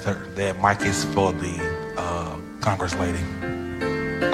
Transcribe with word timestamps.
That 0.00 0.60
mic 0.60 0.86
is 0.86 1.04
for 1.06 1.32
the 1.32 1.94
uh, 1.96 2.36
Congress 2.60 2.94
lady. 2.96 3.18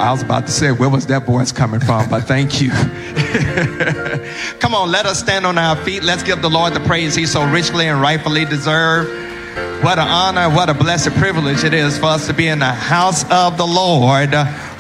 I 0.00 0.12
was 0.12 0.22
about 0.22 0.46
to 0.46 0.52
say, 0.52 0.72
where 0.72 0.88
was 0.88 1.06
that 1.08 1.26
voice 1.26 1.52
coming 1.52 1.80
from? 1.80 2.08
But 2.08 2.24
thank 2.24 2.62
you. 2.62 2.70
Come 4.60 4.74
on, 4.74 4.90
let 4.90 5.04
us 5.04 5.20
stand 5.20 5.44
on 5.44 5.58
our 5.58 5.76
feet. 5.84 6.02
Let's 6.02 6.22
give 6.22 6.40
the 6.40 6.48
Lord 6.48 6.72
the 6.72 6.80
praise 6.80 7.14
he 7.14 7.26
so 7.26 7.44
richly 7.44 7.86
and 7.88 8.00
rightfully 8.00 8.46
deserves. 8.46 9.10
What 9.84 9.98
an 9.98 10.08
honor, 10.08 10.48
what 10.54 10.68
a 10.68 10.74
blessed 10.74 11.10
privilege 11.14 11.64
it 11.64 11.74
is 11.74 11.98
for 11.98 12.06
us 12.06 12.26
to 12.26 12.34
be 12.34 12.48
in 12.48 12.58
the 12.58 12.66
house 12.66 13.24
of 13.30 13.56
the 13.56 13.66
Lord 13.66 14.34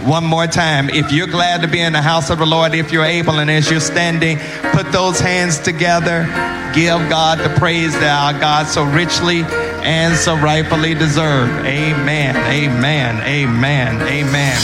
one 0.06 0.24
more 0.24 0.46
time. 0.46 0.88
If 0.88 1.12
you're 1.12 1.26
glad 1.26 1.62
to 1.62 1.68
be 1.68 1.80
in 1.80 1.92
the 1.92 2.02
house 2.02 2.30
of 2.30 2.38
the 2.38 2.46
Lord, 2.46 2.74
if 2.74 2.92
you're 2.92 3.04
able 3.04 3.38
and 3.38 3.50
as 3.50 3.70
you're 3.70 3.80
standing, 3.80 4.38
put 4.72 4.92
those 4.92 5.20
hands 5.20 5.58
together. 5.58 6.24
Give 6.74 6.98
God 7.08 7.38
the 7.38 7.52
praise 7.58 7.92
that 7.94 8.34
our 8.34 8.38
God 8.38 8.66
so 8.66 8.84
richly 8.84 9.42
and 9.84 10.16
so 10.16 10.36
rightfully 10.36 10.94
deserve. 10.94 11.48
Amen. 11.64 12.36
Amen. 12.36 13.16
Amen. 13.22 14.02
Amen. 14.02 14.60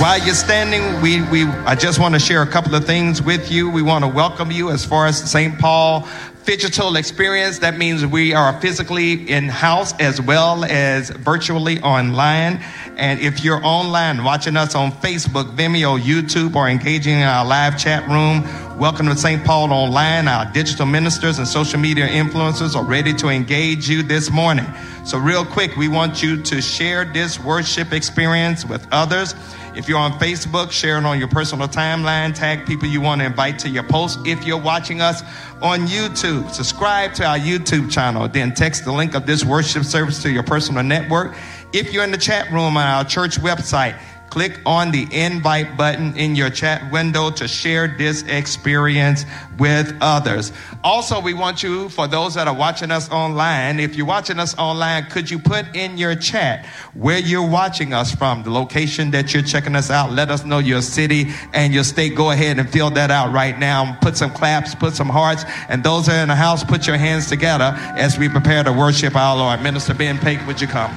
While 0.00 0.18
you're 0.24 0.34
standing, 0.34 1.00
we, 1.00 1.22
we 1.22 1.44
I 1.64 1.76
just 1.76 2.00
want 2.00 2.14
to 2.14 2.20
share 2.20 2.42
a 2.42 2.46
couple 2.46 2.74
of 2.74 2.84
things 2.84 3.22
with 3.22 3.50
you. 3.50 3.70
We 3.70 3.80
want 3.82 4.04
to 4.04 4.08
welcome 4.08 4.50
you 4.50 4.70
as 4.70 4.84
far 4.84 5.06
as 5.06 5.30
St. 5.30 5.58
Paul 5.58 6.08
digital 6.44 6.96
experience. 6.96 7.58
That 7.60 7.78
means 7.78 8.04
we 8.04 8.34
are 8.34 8.60
physically 8.60 9.30
in 9.30 9.48
house 9.48 9.98
as 9.98 10.20
well 10.20 10.64
as 10.64 11.10
virtually 11.10 11.80
online. 11.80 12.62
And 12.96 13.18
if 13.20 13.42
you're 13.42 13.64
online 13.64 14.24
watching 14.24 14.56
us 14.56 14.74
on 14.74 14.92
Facebook, 14.92 15.56
Vimeo, 15.56 15.98
YouTube, 15.98 16.54
or 16.54 16.68
engaging 16.68 17.14
in 17.14 17.22
our 17.22 17.44
live 17.44 17.78
chat 17.78 18.06
room, 18.08 18.42
welcome 18.78 19.06
to 19.06 19.16
St. 19.16 19.44
Paul 19.44 19.72
Online. 19.72 20.28
Our 20.28 20.50
digital 20.52 20.86
ministers 20.86 21.38
and 21.38 21.48
social 21.48 21.80
media 21.80 22.06
influencers 22.06 22.76
are 22.76 22.84
ready 22.84 23.14
to 23.14 23.28
engage 23.28 23.88
you 23.88 24.02
this 24.02 24.30
morning. 24.30 24.66
So, 25.04 25.18
real 25.18 25.44
quick, 25.44 25.76
we 25.76 25.88
want 25.88 26.22
you 26.22 26.42
to 26.42 26.62
share 26.62 27.04
this 27.04 27.38
worship 27.38 27.92
experience 27.92 28.64
with 28.64 28.86
others. 28.92 29.34
If 29.76 29.88
you're 29.88 29.98
on 29.98 30.12
Facebook, 30.20 30.70
share 30.70 30.98
it 30.98 31.04
on 31.04 31.18
your 31.18 31.28
personal 31.28 31.66
timeline. 31.66 32.34
Tag 32.34 32.64
people 32.64 32.86
you 32.86 33.00
want 33.00 33.20
to 33.20 33.26
invite 33.26 33.58
to 33.60 33.68
your 33.68 33.82
post. 33.82 34.20
If 34.24 34.44
you're 34.44 34.60
watching 34.60 35.00
us 35.00 35.22
on 35.60 35.86
YouTube, 35.86 36.50
subscribe 36.50 37.12
to 37.14 37.24
our 37.24 37.38
YouTube 37.38 37.90
channel. 37.90 38.28
Then 38.28 38.54
text 38.54 38.84
the 38.84 38.92
link 38.92 39.14
of 39.14 39.26
this 39.26 39.44
worship 39.44 39.84
service 39.84 40.22
to 40.22 40.30
your 40.30 40.44
personal 40.44 40.84
network. 40.84 41.34
If 41.72 41.92
you're 41.92 42.04
in 42.04 42.12
the 42.12 42.18
chat 42.18 42.52
room 42.52 42.76
on 42.76 42.86
our 42.86 43.04
church 43.04 43.38
website, 43.38 43.98
click 44.34 44.58
on 44.66 44.90
the 44.90 45.06
invite 45.12 45.76
button 45.76 46.16
in 46.16 46.34
your 46.34 46.50
chat 46.50 46.90
window 46.90 47.30
to 47.30 47.46
share 47.46 47.86
this 47.86 48.24
experience 48.24 49.24
with 49.60 49.96
others. 50.00 50.52
Also, 50.82 51.20
we 51.20 51.32
want 51.32 51.62
you, 51.62 51.88
for 51.88 52.08
those 52.08 52.34
that 52.34 52.48
are 52.48 52.54
watching 52.54 52.90
us 52.90 53.08
online, 53.12 53.78
if 53.78 53.94
you're 53.94 54.04
watching 54.04 54.40
us 54.40 54.52
online, 54.58 55.04
could 55.04 55.30
you 55.30 55.38
put 55.38 55.76
in 55.76 55.96
your 55.96 56.16
chat 56.16 56.66
where 56.94 57.20
you're 57.20 57.48
watching 57.48 57.92
us 57.92 58.12
from, 58.12 58.42
the 58.42 58.50
location 58.50 59.12
that 59.12 59.32
you're 59.32 59.44
checking 59.44 59.76
us 59.76 59.88
out? 59.88 60.10
Let 60.10 60.32
us 60.32 60.44
know 60.44 60.58
your 60.58 60.82
city 60.82 61.28
and 61.52 61.72
your 61.72 61.84
state. 61.84 62.16
Go 62.16 62.32
ahead 62.32 62.58
and 62.58 62.68
fill 62.68 62.90
that 62.90 63.12
out 63.12 63.32
right 63.32 63.56
now. 63.56 63.96
Put 64.00 64.16
some 64.16 64.32
claps, 64.32 64.74
put 64.74 64.94
some 64.94 65.08
hearts, 65.08 65.44
and 65.68 65.84
those 65.84 66.06
that 66.06 66.18
are 66.18 66.22
in 66.22 66.28
the 66.28 66.34
house, 66.34 66.64
put 66.64 66.88
your 66.88 66.96
hands 66.96 67.28
together 67.28 67.72
as 67.96 68.18
we 68.18 68.28
prepare 68.28 68.64
to 68.64 68.72
worship 68.72 69.14
our 69.14 69.36
Lord. 69.36 69.62
Minister 69.62 69.94
Ben 69.94 70.18
Pake, 70.18 70.44
would 70.44 70.60
you 70.60 70.66
come? 70.66 70.92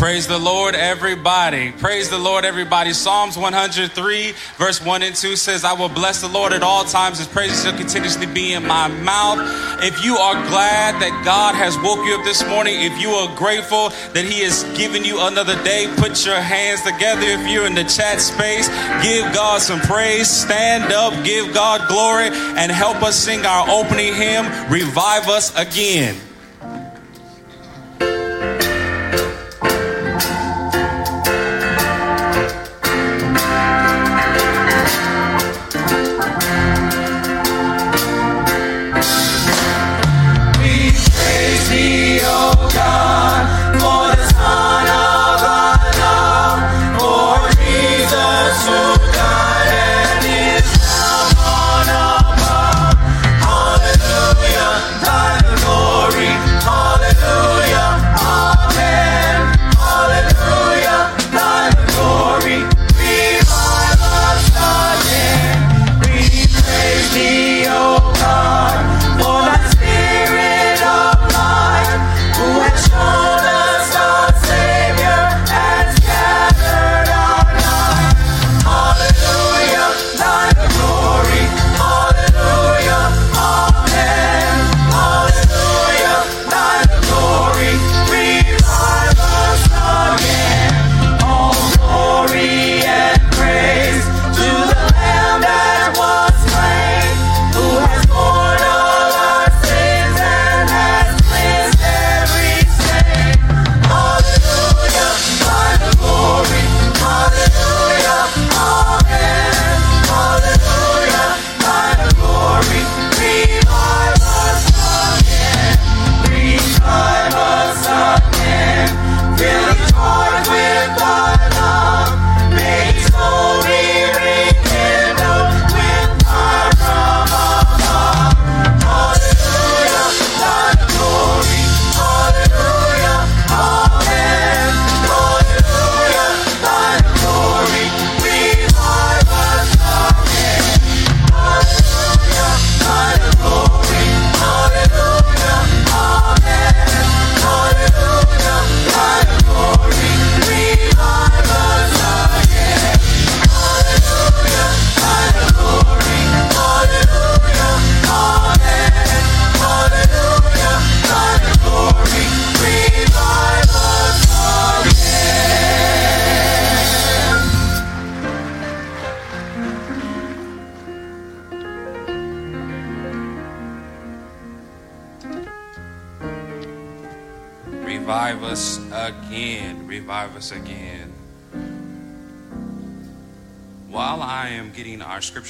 Praise 0.00 0.26
the 0.26 0.38
Lord, 0.38 0.74
everybody. 0.74 1.72
Praise 1.72 2.08
the 2.08 2.16
Lord, 2.16 2.46
everybody. 2.46 2.94
Psalms 2.94 3.36
103, 3.36 4.32
verse 4.56 4.82
1 4.82 5.02
and 5.02 5.14
2 5.14 5.36
says, 5.36 5.62
I 5.62 5.74
will 5.74 5.90
bless 5.90 6.22
the 6.22 6.28
Lord 6.28 6.54
at 6.54 6.62
all 6.62 6.84
times. 6.84 7.18
His 7.18 7.28
praises 7.28 7.62
shall 7.62 7.76
continuously 7.76 8.24
be 8.24 8.54
in 8.54 8.66
my 8.66 8.88
mouth. 8.88 9.40
If 9.82 10.02
you 10.02 10.16
are 10.16 10.32
glad 10.48 10.94
that 11.02 11.22
God 11.22 11.54
has 11.54 11.76
woke 11.80 12.06
you 12.06 12.14
up 12.14 12.24
this 12.24 12.42
morning, 12.48 12.80
if 12.80 12.98
you 12.98 13.10
are 13.10 13.36
grateful 13.36 13.90
that 14.14 14.24
He 14.24 14.40
has 14.40 14.64
given 14.74 15.04
you 15.04 15.20
another 15.20 15.62
day, 15.64 15.92
put 15.98 16.24
your 16.24 16.40
hands 16.40 16.80
together. 16.80 17.20
If 17.20 17.46
you're 17.46 17.66
in 17.66 17.74
the 17.74 17.84
chat 17.84 18.22
space, 18.22 18.68
give 19.04 19.30
God 19.34 19.60
some 19.60 19.80
praise. 19.80 20.30
Stand 20.30 20.94
up, 20.94 21.12
give 21.26 21.52
God 21.52 21.86
glory, 21.88 22.28
and 22.56 22.72
help 22.72 23.02
us 23.02 23.16
sing 23.16 23.44
our 23.44 23.68
opening 23.68 24.14
hymn, 24.14 24.46
Revive 24.72 25.28
Us 25.28 25.54
Again. 25.58 26.16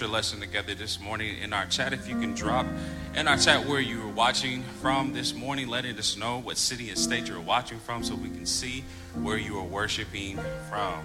Scripture 0.01 0.15
lesson 0.15 0.41
together 0.41 0.75
this 0.75 0.99
morning 0.99 1.37
in 1.43 1.53
our 1.53 1.67
chat, 1.67 1.93
if 1.93 2.09
you 2.09 2.19
can 2.19 2.35
drop 2.35 2.65
in 3.15 3.29
our 3.29 3.37
chat 3.37 3.67
where 3.67 3.81
you 3.81 4.01
are 4.01 4.13
watching 4.13 4.63
from 4.81 5.13
this 5.13 5.35
morning, 5.35 5.69
letting 5.69 5.95
us 5.99 6.17
know 6.17 6.39
what 6.39 6.57
city 6.57 6.89
and 6.89 6.97
state 6.97 7.29
you're 7.29 7.39
watching 7.39 7.79
from 7.79 8.03
so 8.03 8.15
we 8.15 8.31
can 8.31 8.47
see 8.47 8.83
where 9.21 9.37
you 9.37 9.59
are 9.59 9.65
worshiping 9.65 10.39
from. 10.71 11.03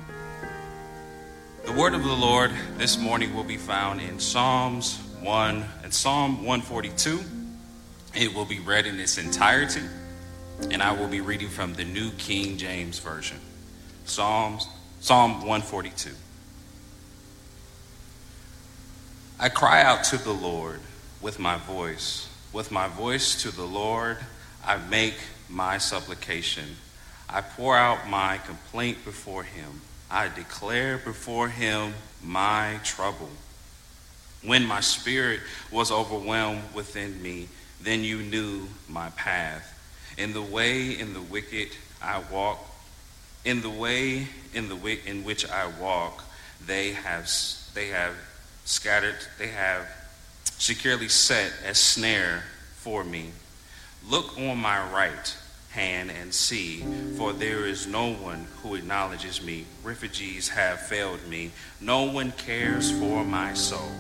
The 1.66 1.74
word 1.74 1.94
of 1.94 2.06
the 2.06 2.14
Lord 2.14 2.52
this 2.78 2.98
morning 2.98 3.36
will 3.36 3.44
be 3.44 3.58
found 3.58 4.00
in 4.00 4.18
Psalms 4.18 4.98
1 5.22 5.66
and 5.84 5.94
Psalm 5.94 6.46
142. 6.46 7.20
It 8.14 8.34
will 8.34 8.46
be 8.46 8.60
read 8.60 8.86
in 8.86 8.98
its 8.98 9.18
entirety, 9.18 9.84
and 10.72 10.82
I 10.82 10.94
will 10.94 11.10
be 11.10 11.20
reading 11.20 11.50
from 11.50 11.74
the 11.74 11.84
New 11.84 12.12
King 12.12 12.56
James 12.56 13.00
Version. 13.00 13.42
Psalms 14.06 14.70
Psalm 15.02 15.40
142. 15.42 16.12
I 19.46 19.50
cry 19.50 19.84
out 19.84 20.06
to 20.06 20.18
the 20.18 20.34
Lord 20.34 20.80
with 21.22 21.38
my 21.38 21.58
voice. 21.58 22.28
With 22.52 22.72
my 22.72 22.88
voice 22.88 23.44
to 23.44 23.52
the 23.52 23.64
Lord, 23.64 24.18
I 24.66 24.78
make 24.78 25.14
my 25.50 25.78
supplication. 25.78 26.78
I 27.30 27.42
pour 27.42 27.78
out 27.78 28.10
my 28.10 28.40
complaint 28.40 29.06
before 29.06 29.44
him. 29.44 29.82
I 30.10 30.30
declare 30.30 30.98
before 30.98 31.48
him 31.48 31.94
my 32.24 32.80
trouble. 32.84 33.30
When 34.44 34.66
my 34.66 34.80
spirit 34.80 35.42
was 35.72 35.92
overwhelmed 35.92 36.64
within 36.74 37.22
me, 37.22 37.48
then 37.80 38.04
you 38.04 38.24
knew 38.24 38.68
my 38.90 39.12
path. 39.12 39.78
In 40.18 40.34
the 40.34 40.42
way 40.42 40.98
in 40.98 41.14
the 41.14 41.22
wicked 41.22 41.70
I 42.02 42.24
walk, 42.32 42.66
in 43.44 43.62
the 43.62 43.70
way 43.70 44.28
in 44.56 44.70
the 44.70 45.08
in 45.08 45.24
which 45.24 45.48
I 45.48 45.68
walk, 45.80 46.24
they 46.66 46.94
have 46.94 47.30
they 47.76 47.90
have 47.90 48.16
scattered, 48.66 49.16
they 49.40 49.48
have 49.48 49.88
securely 50.58 51.08
set 51.08 51.54
a 51.66 51.74
snare 51.74 52.44
for 52.76 53.04
me. 53.04 53.30
Look 54.10 54.38
on 54.38 54.58
my 54.58 54.92
right 54.92 55.38
hand 55.72 56.12
and 56.12 56.34
see, 56.34 56.84
for 57.18 57.34
there 57.34 57.66
is 57.66 57.88
no 57.88 58.14
one 58.14 58.48
who 58.62 58.76
acknowledges 58.76 59.42
me. 59.42 59.66
Refugees 59.84 60.50
have 60.50 60.80
failed 60.80 61.26
me. 61.28 61.52
No 61.82 62.04
one 62.04 62.32
cares 62.32 62.92
for 63.00 63.24
my 63.24 63.54
soul. 63.54 63.92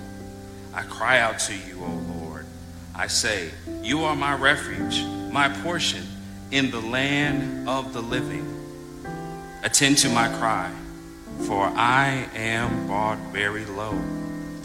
I 0.73 0.83
cry 0.83 1.19
out 1.19 1.39
to 1.39 1.53
you, 1.53 1.81
O 1.81 2.19
Lord. 2.19 2.45
I 2.93 3.07
say, 3.07 3.51
You 3.81 4.03
are 4.03 4.15
my 4.15 4.35
refuge, 4.35 5.03
my 5.31 5.49
portion 5.63 6.03
in 6.51 6.71
the 6.71 6.81
land 6.81 7.67
of 7.67 7.93
the 7.93 8.01
living. 8.01 8.45
Attend 9.63 9.97
to 9.99 10.09
my 10.09 10.27
cry, 10.37 10.71
for 11.45 11.65
I 11.65 12.27
am 12.35 12.87
brought 12.87 13.17
very 13.33 13.65
low. 13.65 13.99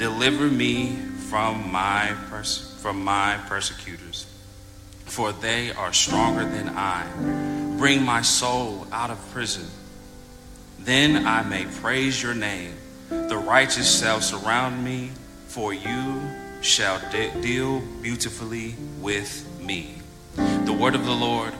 Deliver 0.01 0.49
me 0.49 0.97
from 1.29 1.71
my, 1.71 2.15
pers- 2.31 2.75
from 2.81 3.05
my 3.05 3.39
persecutors, 3.49 4.25
for 5.05 5.31
they 5.31 5.73
are 5.73 5.93
stronger 5.93 6.43
than 6.43 6.71
I. 6.71 7.07
Bring 7.77 8.03
my 8.03 8.23
soul 8.23 8.87
out 8.93 9.11
of 9.11 9.19
prison. 9.31 9.67
Then 10.79 11.27
I 11.27 11.43
may 11.43 11.67
praise 11.67 12.23
your 12.23 12.33
name. 12.33 12.73
The 13.11 13.37
righteous 13.37 14.01
shall 14.01 14.23
surround 14.23 14.83
me, 14.83 15.11
for 15.49 15.75
you 15.75 16.23
shall 16.63 16.99
de- 17.11 17.39
deal 17.43 17.83
beautifully 18.01 18.77
with 19.03 19.47
me. 19.61 19.97
The 20.65 20.73
word 20.73 20.95
of 20.95 21.05
the 21.05 21.15
Lord 21.15 21.53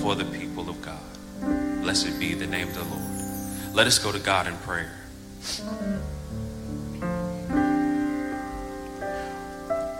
for 0.00 0.16
the 0.16 0.24
people 0.24 0.68
of 0.68 0.82
God. 0.82 1.80
Blessed 1.80 2.18
be 2.18 2.34
the 2.34 2.48
name 2.48 2.66
of 2.66 2.74
the 2.74 2.82
Lord. 2.82 3.72
Let 3.72 3.86
us 3.86 4.00
go 4.00 4.10
to 4.10 4.18
God 4.18 4.48
in 4.48 4.56
prayer. 4.56 4.98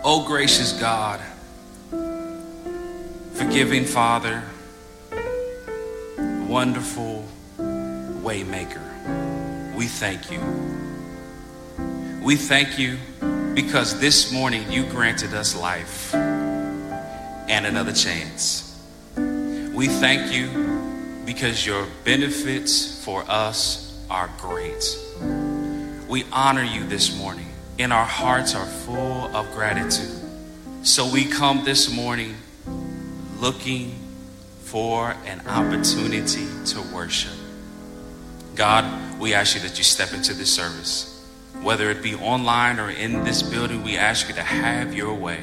Oh, 0.07 0.23
gracious 0.23 0.71
God, 0.73 1.19
forgiving 3.33 3.85
Father, 3.85 4.43
wonderful 6.47 7.25
waymaker, 7.57 8.83
we 9.75 9.87
thank 9.87 10.31
you. 10.31 10.39
We 12.21 12.35
thank 12.35 12.77
you 12.77 12.99
because 13.55 13.99
this 13.99 14.31
morning 14.31 14.71
you 14.71 14.85
granted 14.85 15.33
us 15.33 15.55
life 15.55 16.13
and 16.13 17.65
another 17.65 17.91
chance. 17.91 18.79
We 19.17 19.87
thank 19.87 20.31
you 20.31 21.23
because 21.25 21.65
your 21.65 21.87
benefits 22.03 23.03
for 23.03 23.25
us 23.27 23.99
are 24.11 24.29
great. 24.37 24.99
We 26.07 26.25
honor 26.31 26.63
you 26.63 26.83
this 26.83 27.17
morning 27.17 27.44
and 27.77 27.91
our 27.91 28.05
hearts 28.05 28.55
are 28.55 28.65
full 28.65 29.35
of 29.35 29.51
gratitude. 29.51 30.21
So 30.83 31.11
we 31.11 31.25
come 31.25 31.63
this 31.65 31.93
morning 31.93 32.35
looking 33.39 33.95
for 34.63 35.15
an 35.25 35.45
opportunity 35.47 36.47
to 36.65 36.81
worship. 36.93 37.33
God, 38.55 39.19
we 39.19 39.33
ask 39.33 39.55
you 39.55 39.61
that 39.61 39.77
you 39.77 39.83
step 39.83 40.13
into 40.13 40.33
this 40.33 40.53
service. 40.53 41.11
Whether 41.61 41.89
it 41.89 42.01
be 42.01 42.15
online 42.15 42.79
or 42.79 42.89
in 42.89 43.23
this 43.23 43.41
building, 43.41 43.83
we 43.83 43.97
ask 43.97 44.27
you 44.27 44.35
to 44.35 44.43
have 44.43 44.93
your 44.93 45.13
way. 45.13 45.39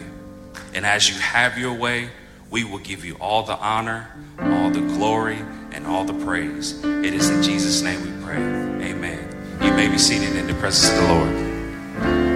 And 0.75 0.87
as 0.87 1.09
you 1.09 1.21
have 1.21 1.59
your 1.59 1.75
way, 1.75 2.11
we 2.51 2.65
will 2.65 2.79
give 2.79 3.05
you 3.05 3.17
all 3.17 3.43
the 3.43 3.57
honor, 3.57 4.09
all 4.39 4.71
the 4.71 4.81
glory, 4.81 5.39
and 5.73 5.87
all 5.87 6.05
the 6.05 6.25
praise. 6.25 6.83
It 6.85 7.15
is 7.15 7.31
in 7.31 7.43
Jesus' 7.43 7.83
name 7.83 8.01
we 8.03 8.25
pray. 8.25 8.37
Amen. 8.37 9.59
You 9.63 9.73
may 9.73 9.89
be 9.89 9.99
seated 9.99 10.37
in 10.37 10.47
the 10.47 10.55
presence 10.55 10.91
of 10.91 11.07
the 11.07 11.15
Lord. 11.15 11.52
Put 12.03 12.32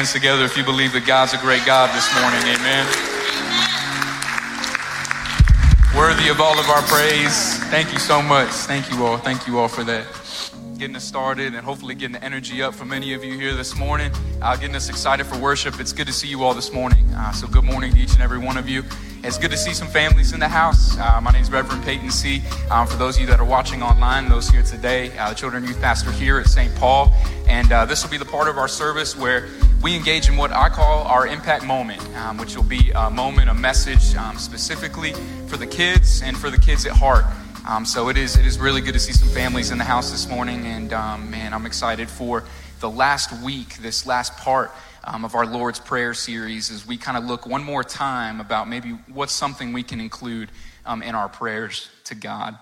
hands 0.00 0.14
together 0.14 0.46
if 0.46 0.56
you 0.56 0.64
believe 0.64 0.94
that 0.94 1.04
God's 1.04 1.34
a 1.34 1.36
great 1.36 1.60
God 1.66 1.92
this 1.92 2.08
morning. 2.16 2.40
Amen. 2.48 2.86
Worthy 5.94 6.30
of 6.30 6.40
all 6.40 6.58
of 6.58 6.70
our 6.70 6.80
praise. 6.88 7.58
Thank 7.68 7.92
you 7.92 7.98
so 7.98 8.22
much. 8.22 8.48
Thank 8.48 8.90
you 8.90 9.04
all. 9.04 9.18
Thank 9.18 9.46
you 9.46 9.58
all 9.58 9.68
for 9.68 9.84
that 9.84 10.06
getting 10.80 10.96
us 10.96 11.04
started 11.04 11.54
and 11.54 11.62
hopefully 11.62 11.94
getting 11.94 12.14
the 12.14 12.24
energy 12.24 12.62
up 12.62 12.74
for 12.74 12.86
many 12.86 13.12
of 13.12 13.22
you 13.22 13.38
here 13.38 13.52
this 13.52 13.76
morning, 13.76 14.10
uh, 14.40 14.56
getting 14.56 14.74
us 14.74 14.88
excited 14.88 15.26
for 15.26 15.38
worship. 15.38 15.78
It's 15.78 15.92
good 15.92 16.06
to 16.06 16.12
see 16.12 16.26
you 16.26 16.42
all 16.42 16.54
this 16.54 16.72
morning. 16.72 17.04
Uh, 17.12 17.32
so, 17.32 17.46
good 17.46 17.64
morning 17.64 17.92
to 17.92 17.98
each 17.98 18.14
and 18.14 18.22
every 18.22 18.38
one 18.38 18.56
of 18.56 18.66
you. 18.66 18.82
It's 19.22 19.36
good 19.36 19.50
to 19.50 19.58
see 19.58 19.74
some 19.74 19.88
families 19.88 20.32
in 20.32 20.40
the 20.40 20.48
house. 20.48 20.96
Uh, 20.96 21.20
my 21.20 21.32
name 21.32 21.42
is 21.42 21.50
Reverend 21.50 21.84
Peyton 21.84 22.10
C. 22.10 22.40
Um, 22.70 22.86
for 22.86 22.96
those 22.96 23.16
of 23.16 23.20
you 23.20 23.26
that 23.26 23.38
are 23.38 23.44
watching 23.44 23.82
online, 23.82 24.30
those 24.30 24.48
here 24.48 24.62
today, 24.62 25.16
uh, 25.18 25.28
the 25.28 25.34
Children 25.34 25.64
Youth 25.64 25.78
Pastor 25.82 26.12
here 26.12 26.40
at 26.40 26.46
St. 26.46 26.74
Paul. 26.76 27.12
And 27.46 27.70
uh, 27.70 27.84
this 27.84 28.02
will 28.02 28.10
be 28.10 28.16
the 28.16 28.24
part 28.24 28.48
of 28.48 28.56
our 28.56 28.68
service 28.68 29.14
where 29.14 29.50
we 29.82 29.94
engage 29.94 30.30
in 30.30 30.38
what 30.38 30.50
I 30.50 30.70
call 30.70 31.02
our 31.02 31.26
impact 31.26 31.62
moment, 31.62 32.00
um, 32.16 32.38
which 32.38 32.56
will 32.56 32.62
be 32.62 32.90
a 32.94 33.10
moment, 33.10 33.50
a 33.50 33.54
message 33.54 34.14
um, 34.14 34.38
specifically 34.38 35.12
for 35.46 35.58
the 35.58 35.66
kids 35.66 36.22
and 36.22 36.38
for 36.38 36.48
the 36.48 36.58
kids 36.58 36.86
at 36.86 36.92
heart. 36.92 37.26
Um, 37.68 37.84
so 37.84 38.08
it 38.08 38.16
is, 38.16 38.36
it 38.36 38.46
is 38.46 38.58
really 38.58 38.80
good 38.80 38.94
to 38.94 38.98
see 38.98 39.12
some 39.12 39.28
families 39.28 39.70
in 39.70 39.76
the 39.76 39.84
house 39.84 40.10
this 40.10 40.28
morning. 40.28 40.64
And 40.64 40.92
um, 40.92 41.30
man, 41.30 41.52
I'm 41.52 41.66
excited 41.66 42.08
for 42.08 42.44
the 42.80 42.88
last 42.88 43.32
week, 43.42 43.76
this 43.78 44.06
last 44.06 44.36
part 44.38 44.70
um, 45.04 45.24
of 45.24 45.34
our 45.34 45.44
Lord's 45.44 45.78
Prayer 45.78 46.14
series, 46.14 46.70
as 46.70 46.86
we 46.86 46.96
kind 46.96 47.18
of 47.18 47.24
look 47.24 47.46
one 47.46 47.62
more 47.62 47.84
time 47.84 48.40
about 48.40 48.68
maybe 48.68 48.90
what's 49.12 49.34
something 49.34 49.72
we 49.72 49.82
can 49.82 50.00
include 50.00 50.50
um, 50.86 51.02
in 51.02 51.14
our 51.14 51.28
prayers 51.28 51.90
to 52.04 52.14
God. 52.14 52.58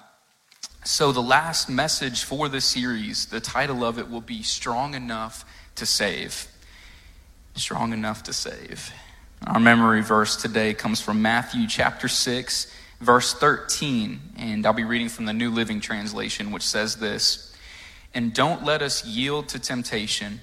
So, 0.84 1.12
the 1.12 1.22
last 1.22 1.68
message 1.68 2.24
for 2.24 2.48
this 2.48 2.64
series, 2.64 3.26
the 3.26 3.40
title 3.40 3.84
of 3.84 3.98
it 3.98 4.10
will 4.10 4.20
be 4.20 4.42
Strong 4.42 4.94
Enough 4.94 5.44
to 5.76 5.86
Save. 5.86 6.46
Strong 7.54 7.92
Enough 7.92 8.24
to 8.24 8.32
Save. 8.32 8.92
Our 9.46 9.60
memory 9.60 10.02
verse 10.02 10.34
today 10.34 10.74
comes 10.74 11.00
from 11.00 11.22
Matthew 11.22 11.68
chapter 11.68 12.08
6 12.08 12.72
verse 13.00 13.34
13, 13.34 14.20
and 14.36 14.66
I'll 14.66 14.72
be 14.72 14.84
reading 14.84 15.08
from 15.08 15.26
the 15.26 15.32
New 15.32 15.50
Living 15.50 15.80
Translation, 15.80 16.50
which 16.50 16.62
says 16.62 16.96
this 16.96 17.54
And 18.14 18.34
don't 18.34 18.64
let 18.64 18.82
us 18.82 19.04
yield 19.04 19.48
to 19.50 19.58
temptation, 19.58 20.40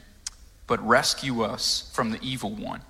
but 0.68 0.86
rescue 0.86 1.42
us 1.42 1.92
from 1.94 2.12
the 2.12 2.20
evil 2.22 2.52
one. 2.52 2.82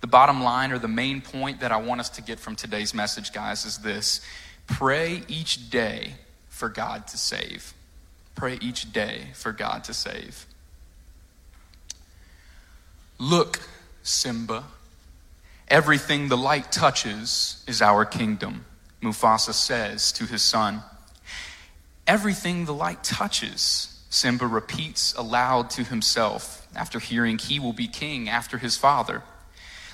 The 0.00 0.06
bottom 0.06 0.42
line, 0.42 0.72
or 0.72 0.78
the 0.78 0.88
main 0.88 1.20
point 1.20 1.60
that 1.60 1.70
I 1.70 1.76
want 1.76 2.00
us 2.00 2.10
to 2.10 2.22
get 2.22 2.40
from 2.40 2.56
today's 2.56 2.92
message, 2.92 3.32
guys, 3.32 3.64
is 3.64 3.78
this 3.78 4.20
pray 4.66 5.22
each 5.28 5.70
day 5.70 6.14
for 6.48 6.68
God 6.68 7.06
to 7.08 7.16
save. 7.16 7.72
Pray 8.34 8.58
each 8.60 8.92
day 8.92 9.28
for 9.34 9.52
God 9.52 9.84
to 9.84 9.94
save. 9.94 10.46
Look, 13.18 13.60
Simba. 14.02 14.64
Everything 15.68 16.28
the 16.28 16.36
light 16.36 16.70
touches 16.70 17.62
is 17.66 17.80
our 17.80 18.04
kingdom, 18.04 18.64
Mufasa 19.02 19.54
says 19.54 20.12
to 20.12 20.26
his 20.26 20.42
son. 20.42 20.82
Everything 22.06 22.64
the 22.64 22.74
light 22.74 23.02
touches, 23.02 24.00
Simba 24.10 24.46
repeats 24.46 25.14
aloud 25.14 25.70
to 25.70 25.84
himself 25.84 26.66
after 26.74 26.98
hearing 26.98 27.38
he 27.38 27.58
will 27.58 27.72
be 27.72 27.86
king 27.86 28.28
after 28.28 28.58
his 28.58 28.76
father. 28.76 29.22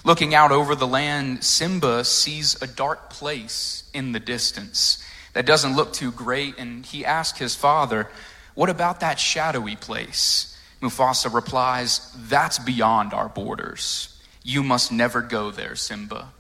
Looking 0.04 0.34
out 0.34 0.52
over 0.52 0.74
the 0.74 0.86
land, 0.86 1.44
Simba 1.44 2.04
sees 2.04 2.60
a 2.62 2.66
dark 2.66 3.10
place 3.10 3.84
in 3.92 4.12
the 4.12 4.20
distance 4.20 5.04
that 5.34 5.46
doesn't 5.46 5.76
look 5.76 5.92
too 5.92 6.10
great, 6.10 6.56
and 6.58 6.84
he 6.84 7.04
asks 7.04 7.38
his 7.38 7.54
father, 7.54 8.08
What 8.54 8.70
about 8.70 9.00
that 9.00 9.20
shadowy 9.20 9.76
place? 9.76 10.56
Mufasa 10.80 11.32
replies, 11.32 12.12
That's 12.16 12.58
beyond 12.58 13.12
our 13.12 13.28
borders. 13.28 14.17
You 14.48 14.62
must 14.62 14.90
never 14.90 15.20
go 15.20 15.50
there, 15.50 15.76
Simba. 15.76 16.30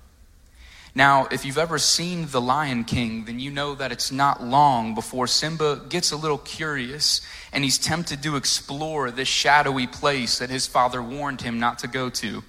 Now, 0.94 1.28
if 1.30 1.44
you've 1.44 1.58
ever 1.58 1.76
seen 1.76 2.26
The 2.28 2.40
Lion 2.40 2.84
King, 2.84 3.26
then 3.26 3.38
you 3.38 3.50
know 3.50 3.74
that 3.74 3.92
it's 3.92 4.10
not 4.10 4.42
long 4.42 4.94
before 4.94 5.26
Simba 5.26 5.82
gets 5.90 6.10
a 6.10 6.16
little 6.16 6.38
curious 6.38 7.20
and 7.52 7.62
he's 7.62 7.76
tempted 7.76 8.22
to 8.22 8.36
explore 8.36 9.10
this 9.10 9.28
shadowy 9.28 9.86
place 9.86 10.38
that 10.38 10.48
his 10.48 10.66
father 10.66 11.02
warned 11.02 11.42
him 11.42 11.60
not 11.60 11.80
to 11.80 11.86
go 11.86 12.08
to. 12.08 12.42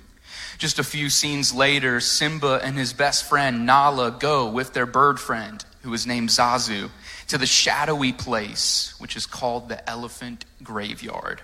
Just 0.57 0.79
a 0.79 0.83
few 0.83 1.09
scenes 1.09 1.53
later, 1.53 1.99
Simba 1.99 2.61
and 2.63 2.77
his 2.77 2.93
best 2.93 3.27
friend 3.27 3.65
Nala 3.65 4.11
go 4.17 4.49
with 4.49 4.71
their 4.71 4.85
bird 4.85 5.19
friend, 5.19 5.65
who 5.81 5.93
is 5.93 6.07
named 6.07 6.29
Zazu, 6.29 6.89
to 7.27 7.37
the 7.37 7.45
shadowy 7.45 8.13
place, 8.13 8.95
which 8.97 9.17
is 9.17 9.25
called 9.25 9.67
the 9.67 9.89
Elephant 9.89 10.45
Graveyard. 10.63 11.41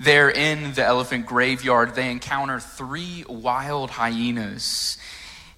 There 0.00 0.30
in 0.30 0.74
the 0.74 0.84
elephant 0.84 1.26
graveyard, 1.26 1.96
they 1.96 2.10
encounter 2.10 2.60
three 2.60 3.24
wild 3.28 3.90
hyenas. 3.90 4.96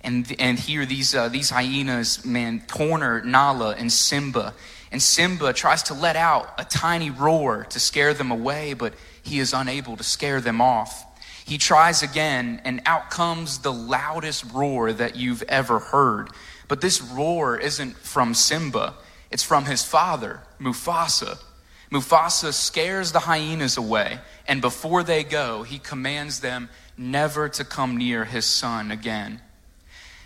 And, 0.01 0.35
and 0.39 0.59
here, 0.59 0.87
these, 0.87 1.15
uh, 1.15 1.29
these 1.29 1.51
hyenas, 1.51 2.25
man, 2.25 2.63
corner 2.67 3.21
Nala 3.23 3.75
and 3.77 3.93
Simba. 3.93 4.55
And 4.91 5.03
Simba 5.03 5.53
tries 5.53 5.83
to 5.85 5.95
let 5.95 6.17
out 6.17 6.59
a 6.59 6.65
tiny 6.65 7.11
roar 7.11 7.65
to 7.71 7.79
scare 7.79 8.15
them 8.15 8.31
away, 8.31 8.73
but 8.73 8.95
he 9.23 9.39
is 9.39 9.53
unable 9.53 9.99
to 9.99 10.03
scare 10.03 10.41
them 10.41 10.63
off. 10.63 11.05
He 11.45 11.59
tries 11.59 12.03
again, 12.03 12.63
and 12.65 12.81
out 12.87 13.11
comes 13.11 13.59
the 13.59 13.73
loudest 13.73 14.45
roar 14.53 14.93
that 14.93 15.17
you've 15.17 15.43
ever 15.43 15.81
heard. 15.81 16.31
But 16.67 16.81
this 16.81 17.03
roar 17.03 17.59
isn't 17.59 17.97
from 17.99 18.33
Simba, 18.35 18.95
it's 19.31 19.43
from 19.43 19.67
his 19.67 19.85
father, 19.85 20.41
Mufasa. 20.59 21.39
Mufasa 21.91 22.53
scares 22.53 23.11
the 23.13 23.21
hyenas 23.21 23.77
away, 23.77 24.21
and 24.47 24.61
before 24.61 25.03
they 25.03 25.25
go, 25.25 25.65
he 25.65 25.79
commands 25.79 26.41
them 26.41 26.69
never 26.97 27.49
to 27.49 27.65
come 27.65 27.97
near 27.97 28.25
his 28.25 28.47
son 28.47 28.91
again. 28.91 29.41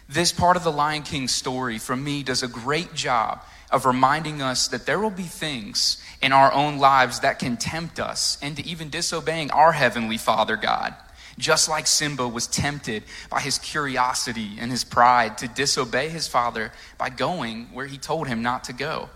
This 0.09 0.33
part 0.33 0.59
of 0.59 0.65
the 0.65 0.73
Lion 0.73 1.03
King 1.03 1.29
story, 1.29 1.79
for 1.79 1.97
me, 1.97 2.23
does 2.23 2.43
a 2.43 2.49
great 2.49 2.93
job 2.95 3.43
of 3.71 3.87
reminding 3.87 4.43
us 4.43 4.69
that 4.69 4.85
there 4.85 5.01
will 5.01 5.11
be 5.11 5.23
things 5.23 6.03
in 6.21 6.33
our 6.33 6.53
own 6.53 6.79
lives 6.79 7.21
that 7.21 7.39
can 7.39 7.57
tempt 7.57 7.99
us 7.99 8.37
into 8.43 8.63
even 8.63 8.91
disobeying 8.91 9.51
our 9.51 9.73
Heavenly 9.73 10.19
Father 10.19 10.57
God. 10.57 10.95
Just 11.39 11.69
like 11.69 11.87
Simba 11.87 12.29
was 12.29 12.47
tempted 12.47 13.03
by 13.31 13.41
his 13.41 13.59
curiosity 13.59 14.57
and 14.59 14.71
his 14.71 14.85
pride 14.85 15.39
to 15.39 15.49
disobey 15.49 16.09
his 16.11 16.29
father 16.29 16.71
by 16.99 17.09
going 17.09 17.65
where 17.73 17.87
he 17.87 17.99
told 17.99 18.29
him 18.29 18.43
not 18.43 18.65
to 18.65 18.73
go. 18.73 19.09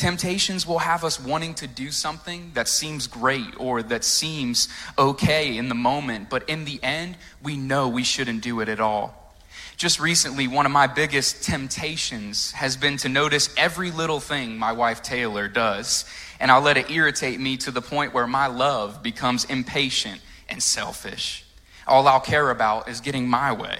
Temptations 0.00 0.66
will 0.66 0.78
have 0.78 1.04
us 1.04 1.20
wanting 1.20 1.52
to 1.52 1.66
do 1.66 1.90
something 1.90 2.52
that 2.54 2.68
seems 2.68 3.06
great 3.06 3.52
or 3.58 3.82
that 3.82 4.02
seems 4.02 4.70
okay 4.96 5.58
in 5.58 5.68
the 5.68 5.74
moment, 5.74 6.30
but 6.30 6.48
in 6.48 6.64
the 6.64 6.82
end, 6.82 7.18
we 7.42 7.58
know 7.58 7.86
we 7.86 8.02
shouldn't 8.02 8.42
do 8.42 8.60
it 8.60 8.70
at 8.70 8.80
all. 8.80 9.34
Just 9.76 10.00
recently, 10.00 10.48
one 10.48 10.64
of 10.64 10.72
my 10.72 10.86
biggest 10.86 11.42
temptations 11.42 12.52
has 12.52 12.78
been 12.78 12.96
to 12.96 13.10
notice 13.10 13.52
every 13.58 13.90
little 13.90 14.20
thing 14.20 14.56
my 14.56 14.72
wife 14.72 15.02
Taylor 15.02 15.48
does, 15.48 16.06
and 16.40 16.50
I'll 16.50 16.62
let 16.62 16.78
it 16.78 16.90
irritate 16.90 17.38
me 17.38 17.58
to 17.58 17.70
the 17.70 17.82
point 17.82 18.14
where 18.14 18.26
my 18.26 18.46
love 18.46 19.02
becomes 19.02 19.44
impatient 19.44 20.22
and 20.48 20.62
selfish. 20.62 21.44
All 21.86 22.08
I'll 22.08 22.20
care 22.20 22.48
about 22.48 22.88
is 22.88 23.02
getting 23.02 23.28
my 23.28 23.52
way. 23.52 23.76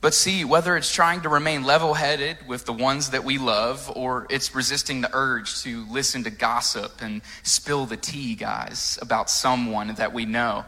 But 0.00 0.14
see, 0.14 0.44
whether 0.44 0.76
it's 0.76 0.92
trying 0.92 1.22
to 1.22 1.28
remain 1.28 1.64
level 1.64 1.94
headed 1.94 2.46
with 2.46 2.66
the 2.66 2.72
ones 2.72 3.10
that 3.10 3.24
we 3.24 3.36
love, 3.36 3.90
or 3.96 4.28
it's 4.30 4.54
resisting 4.54 5.00
the 5.00 5.10
urge 5.12 5.62
to 5.62 5.84
listen 5.90 6.22
to 6.24 6.30
gossip 6.30 7.02
and 7.02 7.20
spill 7.42 7.84
the 7.84 7.96
tea, 7.96 8.36
guys, 8.36 8.98
about 9.02 9.28
someone 9.28 9.92
that 9.94 10.12
we 10.12 10.24
know, 10.24 10.64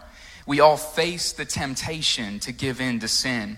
we 0.46 0.58
all 0.58 0.76
face 0.76 1.32
the 1.32 1.44
temptation 1.44 2.40
to 2.40 2.52
give 2.52 2.80
in 2.80 2.98
to 3.00 3.08
sin. 3.08 3.56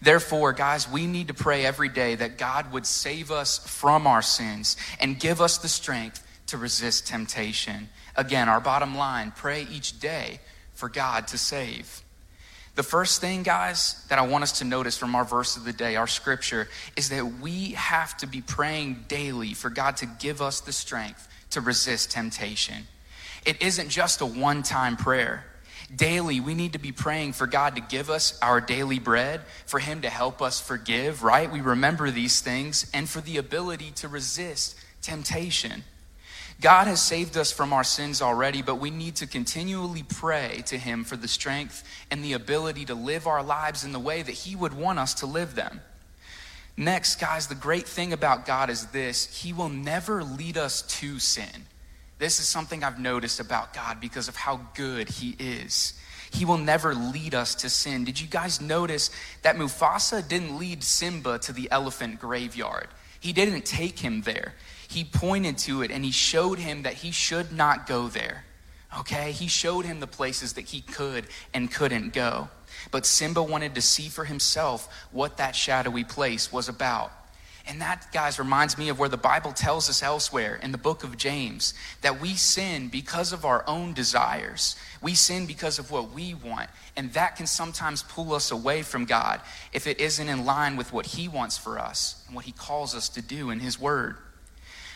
Therefore, 0.00 0.54
guys, 0.54 0.90
we 0.90 1.06
need 1.06 1.28
to 1.28 1.34
pray 1.34 1.66
every 1.66 1.90
day 1.90 2.14
that 2.14 2.38
God 2.38 2.72
would 2.72 2.86
save 2.86 3.30
us 3.30 3.58
from 3.58 4.06
our 4.06 4.22
sins 4.22 4.76
and 5.00 5.20
give 5.20 5.42
us 5.42 5.58
the 5.58 5.68
strength 5.68 6.26
to 6.46 6.56
resist 6.56 7.06
temptation. 7.06 7.90
Again, 8.16 8.48
our 8.48 8.60
bottom 8.60 8.96
line 8.96 9.32
pray 9.36 9.66
each 9.70 10.00
day 10.00 10.40
for 10.72 10.88
God 10.88 11.28
to 11.28 11.38
save. 11.38 12.03
The 12.74 12.82
first 12.82 13.20
thing, 13.20 13.44
guys, 13.44 14.04
that 14.08 14.18
I 14.18 14.22
want 14.22 14.42
us 14.42 14.58
to 14.58 14.64
notice 14.64 14.98
from 14.98 15.14
our 15.14 15.24
verse 15.24 15.56
of 15.56 15.64
the 15.64 15.72
day, 15.72 15.94
our 15.94 16.08
scripture, 16.08 16.68
is 16.96 17.08
that 17.10 17.40
we 17.40 17.72
have 17.72 18.16
to 18.18 18.26
be 18.26 18.40
praying 18.40 19.04
daily 19.06 19.54
for 19.54 19.70
God 19.70 19.96
to 19.98 20.06
give 20.06 20.42
us 20.42 20.60
the 20.60 20.72
strength 20.72 21.28
to 21.50 21.60
resist 21.60 22.10
temptation. 22.10 22.86
It 23.46 23.62
isn't 23.62 23.90
just 23.90 24.20
a 24.20 24.26
one 24.26 24.64
time 24.64 24.96
prayer. 24.96 25.44
Daily, 25.94 26.40
we 26.40 26.54
need 26.54 26.72
to 26.72 26.78
be 26.80 26.90
praying 26.90 27.34
for 27.34 27.46
God 27.46 27.76
to 27.76 27.82
give 27.82 28.10
us 28.10 28.38
our 28.40 28.60
daily 28.60 28.98
bread, 28.98 29.42
for 29.66 29.78
Him 29.78 30.02
to 30.02 30.10
help 30.10 30.42
us 30.42 30.60
forgive, 30.60 31.22
right? 31.22 31.52
We 31.52 31.60
remember 31.60 32.10
these 32.10 32.40
things, 32.40 32.90
and 32.92 33.08
for 33.08 33.20
the 33.20 33.36
ability 33.36 33.92
to 33.96 34.08
resist 34.08 34.76
temptation. 35.02 35.84
God 36.64 36.86
has 36.86 37.02
saved 37.02 37.36
us 37.36 37.52
from 37.52 37.74
our 37.74 37.84
sins 37.84 38.22
already, 38.22 38.62
but 38.62 38.76
we 38.76 38.88
need 38.88 39.16
to 39.16 39.26
continually 39.26 40.02
pray 40.02 40.62
to 40.64 40.78
Him 40.78 41.04
for 41.04 41.14
the 41.14 41.28
strength 41.28 41.84
and 42.10 42.24
the 42.24 42.32
ability 42.32 42.86
to 42.86 42.94
live 42.94 43.26
our 43.26 43.42
lives 43.42 43.84
in 43.84 43.92
the 43.92 43.98
way 43.98 44.22
that 44.22 44.32
He 44.32 44.56
would 44.56 44.72
want 44.72 44.98
us 44.98 45.12
to 45.16 45.26
live 45.26 45.56
them. 45.56 45.82
Next, 46.74 47.20
guys, 47.20 47.48
the 47.48 47.54
great 47.54 47.86
thing 47.86 48.14
about 48.14 48.46
God 48.46 48.70
is 48.70 48.86
this 48.86 49.42
He 49.42 49.52
will 49.52 49.68
never 49.68 50.24
lead 50.24 50.56
us 50.56 50.80
to 51.00 51.18
sin. 51.18 51.66
This 52.18 52.40
is 52.40 52.48
something 52.48 52.82
I've 52.82 52.98
noticed 52.98 53.40
about 53.40 53.74
God 53.74 54.00
because 54.00 54.28
of 54.28 54.36
how 54.36 54.62
good 54.72 55.10
He 55.10 55.36
is. 55.38 55.92
He 56.32 56.46
will 56.46 56.56
never 56.56 56.94
lead 56.94 57.34
us 57.34 57.54
to 57.56 57.68
sin. 57.68 58.04
Did 58.04 58.18
you 58.18 58.26
guys 58.26 58.62
notice 58.62 59.10
that 59.42 59.56
Mufasa 59.56 60.26
didn't 60.26 60.58
lead 60.58 60.82
Simba 60.82 61.38
to 61.40 61.52
the 61.52 61.70
elephant 61.70 62.20
graveyard? 62.20 62.88
He 63.20 63.34
didn't 63.34 63.66
take 63.66 63.98
him 63.98 64.22
there. 64.22 64.54
He 64.94 65.02
pointed 65.02 65.58
to 65.58 65.82
it 65.82 65.90
and 65.90 66.04
he 66.04 66.12
showed 66.12 66.60
him 66.60 66.82
that 66.82 66.94
he 66.94 67.10
should 67.10 67.50
not 67.52 67.88
go 67.88 68.06
there. 68.06 68.44
Okay? 69.00 69.32
He 69.32 69.48
showed 69.48 69.84
him 69.84 69.98
the 69.98 70.06
places 70.06 70.52
that 70.52 70.66
he 70.66 70.82
could 70.82 71.26
and 71.52 71.68
couldn't 71.68 72.12
go. 72.12 72.48
But 72.92 73.04
Simba 73.04 73.42
wanted 73.42 73.74
to 73.74 73.82
see 73.82 74.08
for 74.08 74.24
himself 74.24 74.88
what 75.10 75.36
that 75.38 75.56
shadowy 75.56 76.04
place 76.04 76.52
was 76.52 76.68
about. 76.68 77.10
And 77.66 77.80
that, 77.80 78.06
guys, 78.12 78.38
reminds 78.38 78.78
me 78.78 78.88
of 78.88 79.00
where 79.00 79.08
the 79.08 79.16
Bible 79.16 79.52
tells 79.52 79.88
us 79.88 80.00
elsewhere 80.02 80.60
in 80.62 80.70
the 80.70 80.78
book 80.78 81.02
of 81.02 81.16
James 81.16 81.74
that 82.02 82.20
we 82.20 82.34
sin 82.34 82.88
because 82.88 83.32
of 83.32 83.44
our 83.44 83.64
own 83.66 83.94
desires. 83.94 84.76
We 85.02 85.14
sin 85.14 85.46
because 85.46 85.80
of 85.80 85.90
what 85.90 86.12
we 86.12 86.34
want. 86.34 86.70
And 86.94 87.12
that 87.14 87.34
can 87.34 87.46
sometimes 87.46 88.04
pull 88.04 88.32
us 88.32 88.52
away 88.52 88.82
from 88.82 89.06
God 89.06 89.40
if 89.72 89.88
it 89.88 89.98
isn't 89.98 90.28
in 90.28 90.44
line 90.44 90.76
with 90.76 90.92
what 90.92 91.06
He 91.06 91.26
wants 91.26 91.58
for 91.58 91.80
us 91.80 92.22
and 92.26 92.36
what 92.36 92.44
He 92.44 92.52
calls 92.52 92.94
us 92.94 93.08
to 93.08 93.22
do 93.22 93.50
in 93.50 93.58
His 93.58 93.80
Word. 93.80 94.18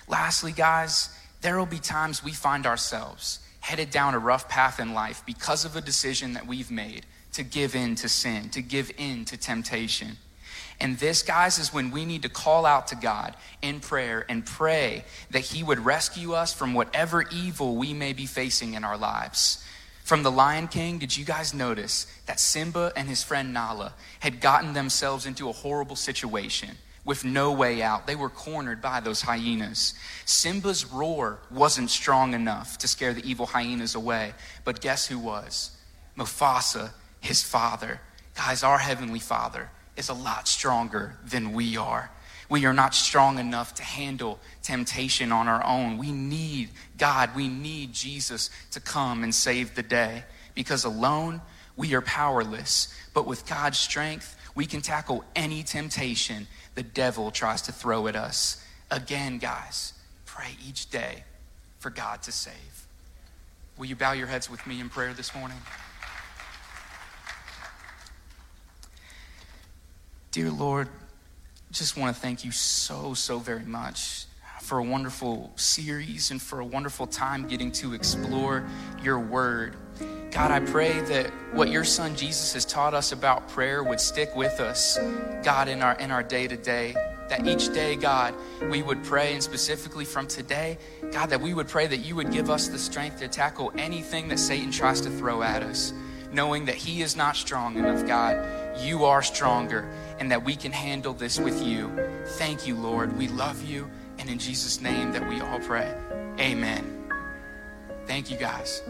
Lastly, 0.08 0.52
guys, 0.52 1.10
there 1.42 1.58
will 1.58 1.66
be 1.66 1.78
times 1.78 2.24
we 2.24 2.32
find 2.32 2.66
ourselves 2.66 3.40
headed 3.60 3.90
down 3.90 4.14
a 4.14 4.18
rough 4.18 4.48
path 4.48 4.80
in 4.80 4.94
life 4.94 5.22
because 5.26 5.64
of 5.64 5.76
a 5.76 5.80
decision 5.80 6.32
that 6.32 6.46
we've 6.46 6.70
made 6.70 7.04
to 7.32 7.42
give 7.42 7.74
in 7.74 7.94
to 7.96 8.08
sin, 8.08 8.48
to 8.50 8.62
give 8.62 8.90
in 8.96 9.24
to 9.26 9.36
temptation. 9.36 10.16
And 10.80 10.98
this, 10.98 11.22
guys, 11.22 11.58
is 11.58 11.72
when 11.72 11.90
we 11.90 12.04
need 12.04 12.22
to 12.22 12.28
call 12.28 12.64
out 12.64 12.86
to 12.88 12.96
God 12.96 13.34
in 13.60 13.80
prayer 13.80 14.24
and 14.28 14.46
pray 14.46 15.04
that 15.30 15.40
He 15.40 15.62
would 15.62 15.84
rescue 15.84 16.32
us 16.32 16.52
from 16.54 16.72
whatever 16.72 17.24
evil 17.30 17.76
we 17.76 17.92
may 17.92 18.12
be 18.12 18.26
facing 18.26 18.74
in 18.74 18.84
our 18.84 18.96
lives. 18.96 19.62
From 20.04 20.22
the 20.22 20.30
Lion 20.30 20.68
King, 20.68 20.98
did 20.98 21.16
you 21.16 21.24
guys 21.24 21.52
notice 21.52 22.06
that 22.26 22.40
Simba 22.40 22.92
and 22.96 23.08
his 23.08 23.22
friend 23.22 23.52
Nala 23.52 23.92
had 24.20 24.40
gotten 24.40 24.72
themselves 24.72 25.26
into 25.26 25.50
a 25.50 25.52
horrible 25.52 25.96
situation 25.96 26.78
with 27.08 27.24
no 27.24 27.52
way 27.52 27.80
out? 27.80 28.06
They 28.06 28.14
were 28.14 28.28
cornered 28.28 28.82
by 28.82 29.00
those 29.00 29.22
hyenas. 29.22 29.94
Simba's 30.26 30.84
roar 30.84 31.38
wasn't 31.50 31.88
strong 31.88 32.34
enough 32.34 32.76
to 32.78 32.86
scare 32.86 33.14
the 33.14 33.26
evil 33.26 33.46
hyenas 33.46 33.94
away, 33.94 34.34
but 34.62 34.82
guess 34.82 35.06
who 35.06 35.18
was? 35.18 35.74
Mufasa, 36.18 36.90
his 37.20 37.42
father. 37.42 38.02
Guys, 38.36 38.62
our 38.62 38.76
Heavenly 38.76 39.20
Father 39.20 39.70
is 39.96 40.10
a 40.10 40.14
lot 40.14 40.46
stronger 40.46 41.16
than 41.24 41.54
we 41.54 41.78
are. 41.78 42.10
We 42.50 42.66
are 42.66 42.74
not 42.74 42.94
strong 42.94 43.38
enough 43.38 43.74
to 43.76 43.82
handle 43.82 44.38
temptation 44.62 45.32
on 45.32 45.48
our 45.48 45.64
own. 45.64 45.96
We 45.96 46.12
need 46.12 46.68
God. 46.98 47.34
We 47.34 47.48
need 47.48 47.94
Jesus 47.94 48.50
to 48.72 48.80
come 48.80 49.24
and 49.24 49.34
save 49.34 49.74
the 49.74 49.82
day 49.82 50.24
because 50.54 50.84
alone 50.84 51.40
we 51.74 51.94
are 51.94 52.02
powerless. 52.02 52.94
But 53.14 53.26
with 53.26 53.48
God's 53.48 53.78
strength, 53.78 54.36
we 54.54 54.66
can 54.66 54.82
tackle 54.82 55.24
any 55.34 55.62
temptation 55.62 56.46
the 56.78 56.84
devil 56.84 57.32
tries 57.32 57.62
to 57.62 57.72
throw 57.72 58.06
at 58.06 58.14
us. 58.14 58.64
Again, 58.88 59.38
guys, 59.38 59.94
pray 60.26 60.56
each 60.64 60.88
day 60.90 61.24
for 61.80 61.90
God 61.90 62.22
to 62.22 62.30
save. 62.30 62.86
Will 63.76 63.86
you 63.86 63.96
bow 63.96 64.12
your 64.12 64.28
heads 64.28 64.48
with 64.48 64.64
me 64.64 64.78
in 64.78 64.88
prayer 64.88 65.12
this 65.12 65.34
morning? 65.34 65.58
Dear 70.30 70.52
Lord, 70.52 70.88
just 71.72 71.96
want 71.96 72.14
to 72.14 72.22
thank 72.22 72.44
you 72.44 72.52
so, 72.52 73.12
so 73.12 73.40
very 73.40 73.64
much 73.64 74.26
for 74.62 74.78
a 74.78 74.84
wonderful 74.84 75.50
series 75.56 76.30
and 76.30 76.40
for 76.40 76.60
a 76.60 76.64
wonderful 76.64 77.08
time 77.08 77.48
getting 77.48 77.72
to 77.72 77.92
explore 77.92 78.64
your 79.02 79.18
word. 79.18 79.74
God, 80.30 80.50
I 80.50 80.60
pray 80.60 81.00
that 81.00 81.30
what 81.52 81.70
your 81.70 81.84
son 81.84 82.14
Jesus 82.14 82.52
has 82.52 82.64
taught 82.64 82.94
us 82.94 83.12
about 83.12 83.48
prayer 83.48 83.82
would 83.82 84.00
stick 84.00 84.34
with 84.36 84.60
us, 84.60 84.98
God, 85.42 85.68
in 85.68 85.82
our 85.82 85.94
in 85.94 86.10
our 86.10 86.22
day 86.22 86.46
to 86.46 86.56
day. 86.56 86.94
That 87.28 87.46
each 87.46 87.72
day, 87.74 87.94
God, 87.94 88.34
we 88.70 88.82
would 88.82 89.04
pray, 89.04 89.34
and 89.34 89.42
specifically 89.42 90.06
from 90.06 90.26
today, 90.26 90.78
God, 91.12 91.28
that 91.28 91.40
we 91.42 91.52
would 91.52 91.68
pray 91.68 91.86
that 91.86 91.98
you 91.98 92.16
would 92.16 92.32
give 92.32 92.48
us 92.48 92.68
the 92.68 92.78
strength 92.78 93.18
to 93.18 93.28
tackle 93.28 93.70
anything 93.76 94.28
that 94.28 94.38
Satan 94.38 94.70
tries 94.70 95.02
to 95.02 95.10
throw 95.10 95.42
at 95.42 95.62
us, 95.62 95.92
knowing 96.32 96.64
that 96.64 96.76
he 96.76 97.02
is 97.02 97.16
not 97.16 97.36
strong 97.36 97.76
enough, 97.76 98.06
God. 98.06 98.34
You 98.80 99.04
are 99.04 99.22
stronger 99.22 99.90
and 100.18 100.30
that 100.30 100.42
we 100.42 100.56
can 100.56 100.72
handle 100.72 101.12
this 101.12 101.38
with 101.38 101.62
you. 101.62 101.90
Thank 102.38 102.66
you, 102.66 102.74
Lord. 102.74 103.16
We 103.16 103.28
love 103.28 103.62
you. 103.62 103.90
And 104.18 104.28
in 104.28 104.38
Jesus' 104.38 104.80
name 104.80 105.12
that 105.12 105.28
we 105.28 105.40
all 105.40 105.60
pray. 105.60 105.94
Amen. 106.40 106.94
Thank 108.06 108.30
you, 108.30 108.36
guys. 108.38 108.82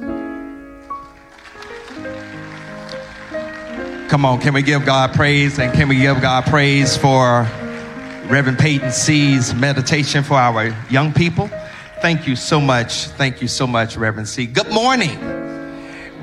Come 4.09 4.25
on, 4.25 4.41
can 4.41 4.55
we 4.55 4.63
give 4.63 4.87
God 4.87 5.13
praise? 5.13 5.59
And 5.59 5.73
can 5.75 5.89
we 5.89 5.97
give 5.97 6.23
God 6.23 6.45
praise 6.47 6.97
for 6.97 7.43
Reverend 8.27 8.59
Peyton 8.59 8.91
C's 8.91 9.55
meditation 9.55 10.25
for 10.25 10.35
our 10.35 10.75
young 10.89 11.13
people? 11.13 11.51
Thank 12.01 12.27
you 12.27 12.35
so 12.35 12.61
much. 12.61 13.05
Thank 13.07 13.43
you 13.43 13.49
so 13.49 13.67
much, 13.67 13.97
Reverend 13.97 14.29
C. 14.29 14.47
Good 14.47 14.71
morning. 14.71 15.19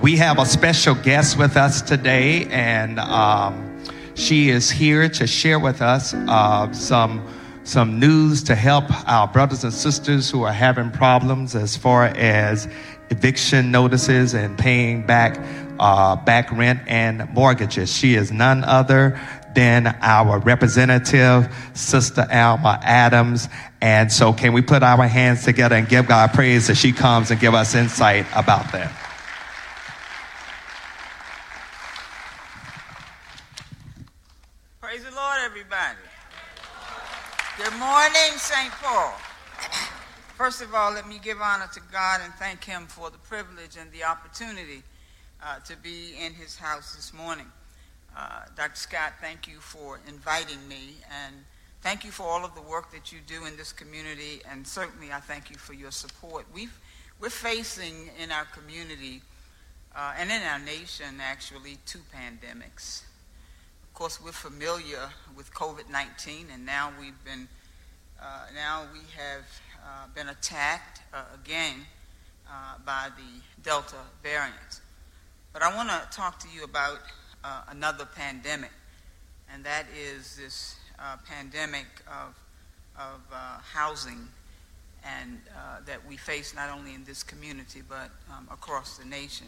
We 0.01 0.17
have 0.17 0.39
a 0.39 0.45
special 0.45 0.95
guest 0.95 1.37
with 1.37 1.57
us 1.57 1.81
today, 1.81 2.45
and 2.45 2.99
um, 2.99 3.83
she 4.15 4.49
is 4.49 4.71
here 4.71 5.07
to 5.09 5.27
share 5.27 5.59
with 5.59 5.81
us 5.81 6.13
uh, 6.13 6.71
some 6.73 7.27
some 7.65 7.99
news 7.99 8.43
to 8.43 8.55
help 8.55 8.85
our 9.07 9.27
brothers 9.27 9.63
and 9.63 9.73
sisters 9.73 10.29
who 10.29 10.43
are 10.43 10.53
having 10.53 10.91
problems 10.91 11.55
as 11.55 11.75
far 11.75 12.05
as 12.05 12.67
eviction 13.09 13.71
notices 13.71 14.33
and 14.33 14.57
paying 14.57 15.05
back 15.05 15.35
uh, 15.85 16.15
back 16.15 16.51
rent 16.51 16.79
and 16.87 17.31
mortgages. 17.31 17.95
She 17.95 18.15
is 18.15 18.31
none 18.31 18.63
other 18.63 19.19
than 19.53 19.95
our 20.01 20.39
representative, 20.39 21.55
Sister 21.75 22.25
Alma 22.31 22.79
Adams. 22.81 23.47
And 23.81 24.11
so, 24.11 24.33
can 24.33 24.51
we 24.53 24.63
put 24.63 24.81
our 24.81 25.07
hands 25.07 25.43
together 25.43 25.75
and 25.75 25.87
give 25.87 26.07
God 26.07 26.33
praise 26.33 26.71
as 26.71 26.79
she 26.79 26.91
comes 26.91 27.29
and 27.29 27.39
give 27.39 27.53
us 27.53 27.75
insight 27.75 28.25
about 28.35 28.71
that? 28.71 28.91
Praise 34.81 35.03
the 35.03 35.11
Lord, 35.11 35.37
everybody. 35.45 35.99
Good 37.57 37.77
morning, 37.77 38.37
St. 38.37 38.71
Paul. 38.81 39.13
First 40.35 40.63
of 40.63 40.73
all, 40.73 40.93
let 40.93 41.07
me 41.07 41.19
give 41.19 41.39
honor 41.39 41.69
to 41.75 41.79
God 41.91 42.21
and 42.23 42.33
thank 42.33 42.63
Him 42.63 42.87
for 42.87 43.11
the 43.11 43.19
privilege 43.19 43.77
and 43.79 43.91
the 43.91 44.03
opportunity 44.03 44.81
uh, 45.43 45.59
to 45.59 45.75
be 45.77 46.13
in 46.23 46.33
His 46.33 46.57
house 46.57 46.95
this 46.95 47.13
morning. 47.13 47.47
Uh, 48.15 48.41
Dr. 48.55 48.75
Scott, 48.75 49.13
thank 49.21 49.47
you 49.47 49.59
for 49.59 49.99
inviting 50.07 50.67
me, 50.67 50.95
and 51.25 51.35
thank 51.81 52.03
you 52.03 52.11
for 52.11 52.23
all 52.23 52.45
of 52.45 52.55
the 52.55 52.61
work 52.61 52.91
that 52.91 53.11
you 53.11 53.19
do 53.27 53.45
in 53.45 53.57
this 53.57 53.73
community, 53.73 54.41
and 54.49 54.65
certainly 54.65 55.11
I 55.11 55.19
thank 55.19 55.49
you 55.49 55.57
for 55.57 55.73
your 55.73 55.91
support. 55.91 56.45
we 56.53 56.67
are 57.23 57.29
facing 57.29 58.09
in 58.21 58.31
our 58.31 58.45
community 58.45 59.21
uh, 59.95 60.13
and 60.17 60.29
in 60.29 60.41
our 60.41 60.59
nation, 60.59 61.21
actually, 61.21 61.77
two 61.85 61.99
pandemics. 62.13 63.03
Of 63.83 63.93
course, 63.93 64.21
we're 64.21 64.31
familiar 64.31 65.09
with 65.35 65.53
COVID-19, 65.53 66.53
and 66.53 66.65
now 66.65 66.91
we've 66.99 67.23
been 67.23 67.47
uh, 68.21 68.45
now 68.55 68.83
we 68.93 68.99
have 69.17 69.45
uh, 69.83 70.07
been 70.15 70.29
attacked 70.29 71.01
uh, 71.13 71.23
again 71.33 71.85
uh, 72.49 72.75
by 72.85 73.09
the 73.17 73.61
Delta 73.61 73.97
variant. 74.23 74.81
But 75.55 75.63
I 75.63 75.73
want 75.73 75.87
to 75.87 76.05
talk 76.11 76.37
to 76.39 76.49
you 76.53 76.65
about 76.65 76.99
uh, 77.41 77.61
another 77.69 78.03
pandemic, 78.03 78.73
and 79.49 79.63
that 79.63 79.85
is 79.97 80.35
this 80.35 80.75
uh, 80.99 81.15
pandemic 81.25 81.85
of 82.09 82.37
of 82.97 83.21
housing 83.63 84.27
and 85.05 85.39
that 85.85 86.05
we 86.05 86.17
face 86.17 86.53
not 86.53 86.69
only 86.77 86.93
in 86.93 87.05
this 87.05 87.23
community 87.23 87.81
but 87.87 88.09
um, 88.29 88.49
across 88.51 88.97
the 88.97 89.05
nation. 89.05 89.47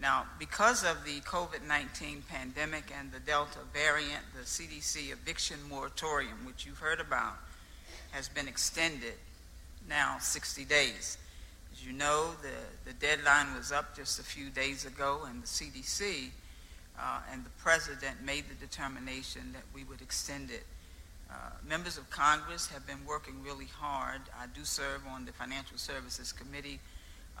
Now, 0.00 0.24
because 0.38 0.82
of 0.82 1.04
the 1.04 1.20
COVID 1.20 1.68
19 1.68 2.24
pandemic 2.26 2.84
and 2.98 3.12
the 3.12 3.20
Delta 3.20 3.58
variant, 3.74 4.24
the 4.34 4.46
CDC 4.46 5.12
eviction 5.12 5.58
moratorium, 5.68 6.46
which 6.46 6.64
you've 6.64 6.78
heard 6.78 7.00
about, 7.00 7.36
has 8.12 8.30
been 8.30 8.48
extended 8.48 9.18
now 9.90 10.16
60 10.20 10.64
days. 10.64 11.18
You 11.88 11.94
know, 11.94 12.32
the, 12.42 12.90
the 12.90 12.92
deadline 12.98 13.56
was 13.56 13.72
up 13.72 13.96
just 13.96 14.18
a 14.18 14.22
few 14.22 14.50
days 14.50 14.84
ago, 14.84 15.22
and 15.26 15.42
the 15.42 15.46
CDC 15.46 16.28
uh, 17.00 17.20
and 17.32 17.42
the 17.46 17.50
president 17.62 18.22
made 18.22 18.44
the 18.50 18.54
determination 18.56 19.54
that 19.54 19.62
we 19.74 19.84
would 19.84 20.02
extend 20.02 20.50
it. 20.50 20.64
Uh, 21.30 21.34
members 21.66 21.96
of 21.96 22.10
Congress 22.10 22.66
have 22.66 22.86
been 22.86 22.98
working 23.06 23.42
really 23.42 23.68
hard. 23.80 24.20
I 24.38 24.48
do 24.54 24.64
serve 24.64 25.00
on 25.10 25.24
the 25.24 25.32
Financial 25.32 25.78
Services 25.78 26.30
Committee 26.30 26.78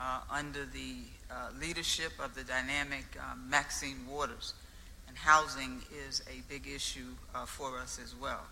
uh, 0.00 0.20
under 0.30 0.64
the 0.64 0.94
uh, 1.30 1.50
leadership 1.60 2.12
of 2.18 2.34
the 2.34 2.42
dynamic 2.42 3.04
um, 3.30 3.44
Maxine 3.50 3.98
Waters. 4.10 4.54
And 5.08 5.16
housing 5.18 5.82
is 6.08 6.22
a 6.26 6.40
big 6.50 6.66
issue 6.66 7.12
uh, 7.34 7.44
for 7.44 7.78
us 7.78 8.00
as 8.02 8.14
well. 8.18 8.46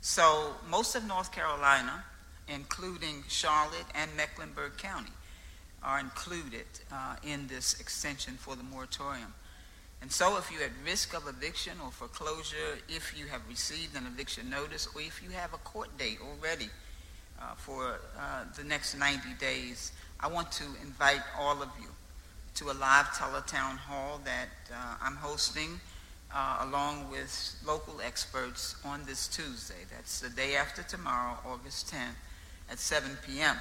So, 0.00 0.54
most 0.70 0.94
of 0.94 1.06
North 1.06 1.30
Carolina, 1.30 2.04
including 2.48 3.22
Charlotte 3.28 3.84
and 3.94 4.10
Mecklenburg 4.16 4.78
County, 4.78 5.12
are 5.82 6.00
included 6.00 6.66
uh, 6.92 7.16
in 7.22 7.46
this 7.46 7.80
extension 7.80 8.34
for 8.34 8.56
the 8.56 8.62
moratorium. 8.62 9.32
And 10.02 10.12
so, 10.12 10.36
if 10.36 10.50
you're 10.52 10.62
at 10.62 10.72
risk 10.84 11.14
of 11.14 11.26
eviction 11.26 11.72
or 11.82 11.90
foreclosure, 11.90 12.78
if 12.88 13.14
you 13.18 13.26
have 13.26 13.40
received 13.48 13.96
an 13.96 14.06
eviction 14.06 14.50
notice, 14.50 14.88
or 14.94 15.00
if 15.00 15.22
you 15.22 15.30
have 15.30 15.54
a 15.54 15.58
court 15.58 15.96
date 15.98 16.18
already 16.20 16.68
uh, 17.40 17.54
for 17.56 17.98
uh, 18.18 18.44
the 18.56 18.64
next 18.64 18.98
90 18.98 19.28
days, 19.40 19.92
I 20.20 20.28
want 20.28 20.52
to 20.52 20.64
invite 20.82 21.22
all 21.38 21.62
of 21.62 21.70
you 21.80 21.88
to 22.56 22.70
a 22.70 22.74
live 22.74 23.06
teletown 23.06 23.76
hall 23.76 24.20
that 24.24 24.48
uh, 24.72 24.94
I'm 25.02 25.16
hosting 25.16 25.80
uh, 26.34 26.58
along 26.62 27.10
with 27.10 27.56
local 27.66 28.00
experts 28.00 28.76
on 28.84 29.04
this 29.06 29.28
Tuesday. 29.28 29.84
That's 29.94 30.20
the 30.20 30.30
day 30.30 30.56
after 30.56 30.82
tomorrow, 30.82 31.38
August 31.46 31.92
10th, 31.92 32.14
at 32.70 32.78
7 32.78 33.10
p.m. 33.26 33.56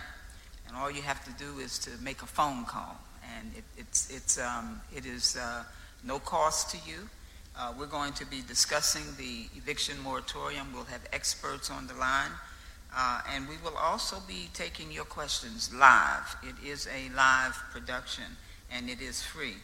And 0.67 0.75
all 0.77 0.91
you 0.91 1.01
have 1.01 1.23
to 1.25 1.31
do 1.43 1.59
is 1.59 1.79
to 1.79 1.91
make 2.01 2.21
a 2.21 2.25
phone 2.25 2.65
call, 2.65 2.97
and 3.37 3.51
it, 3.55 3.63
it's 3.77 4.09
it's 4.09 4.39
um, 4.39 4.81
it 4.95 5.05
is 5.05 5.37
uh, 5.37 5.63
no 6.03 6.19
cost 6.19 6.71
to 6.71 6.77
you. 6.89 7.09
Uh, 7.57 7.73
we're 7.77 7.85
going 7.85 8.11
to 8.13 8.25
be 8.25 8.41
discussing 8.47 9.03
the 9.17 9.47
eviction 9.55 9.95
moratorium. 10.03 10.67
We'll 10.73 10.83
have 10.85 11.01
experts 11.13 11.71
on 11.71 11.87
the 11.87 11.93
line. 11.93 12.31
Uh, 12.97 13.21
and 13.33 13.47
we 13.49 13.55
will 13.63 13.75
also 13.77 14.17
be 14.27 14.49
taking 14.53 14.91
your 14.91 15.03
questions 15.05 15.73
live. 15.73 16.35
It 16.43 16.55
is 16.65 16.87
a 16.87 17.13
live 17.15 17.55
production 17.71 18.23
and 18.71 18.89
it 18.89 19.01
is 19.01 19.21
free. 19.21 19.55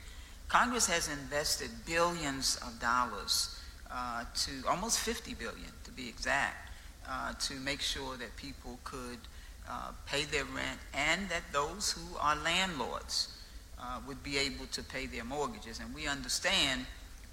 Congress 0.50 0.88
has 0.88 1.10
invested 1.10 1.70
billions 1.86 2.58
of 2.58 2.78
dollars 2.80 3.58
uh, 3.90 4.26
to 4.36 4.52
almost 4.70 5.00
50 5.00 5.34
billion 5.36 5.72
to 5.86 5.92
be 5.92 6.10
exact 6.10 6.70
uh, 7.10 7.34
to 7.34 7.54
make 7.56 7.80
sure 7.80 8.18
that 8.18 8.36
people 8.36 8.80
could 8.84 9.18
uh, 9.72 9.92
pay 10.06 10.26
their 10.26 10.44
rent 10.44 10.80
and 10.94 11.30
that 11.30 11.44
those 11.54 11.92
who 11.94 12.18
are 12.20 12.36
landlords 12.44 13.38
uh, 13.80 14.00
would 14.06 14.22
be 14.22 14.38
able 14.38 14.66
to 14.66 14.84
pay 14.84 15.06
their 15.06 15.24
mortgages. 15.24 15.80
And 15.80 15.96
we 15.96 16.08
understand 16.08 16.86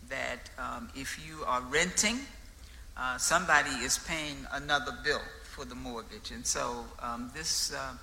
that 0.08 0.48
um, 0.56 0.88
if 0.94 1.18
you 1.26 1.42
are 1.44 1.60
renting, 1.62 2.20
uh, 2.96 3.18
somebody 3.18 3.70
is 3.82 3.98
paying 3.98 4.36
another 4.52 4.92
bill 5.04 5.20
for 5.42 5.64
the 5.64 5.74
mortgage. 5.74 6.30
And 6.30 6.46
so 6.46 6.84
um, 7.02 7.30
this, 7.34 7.74
uh, 7.74 7.94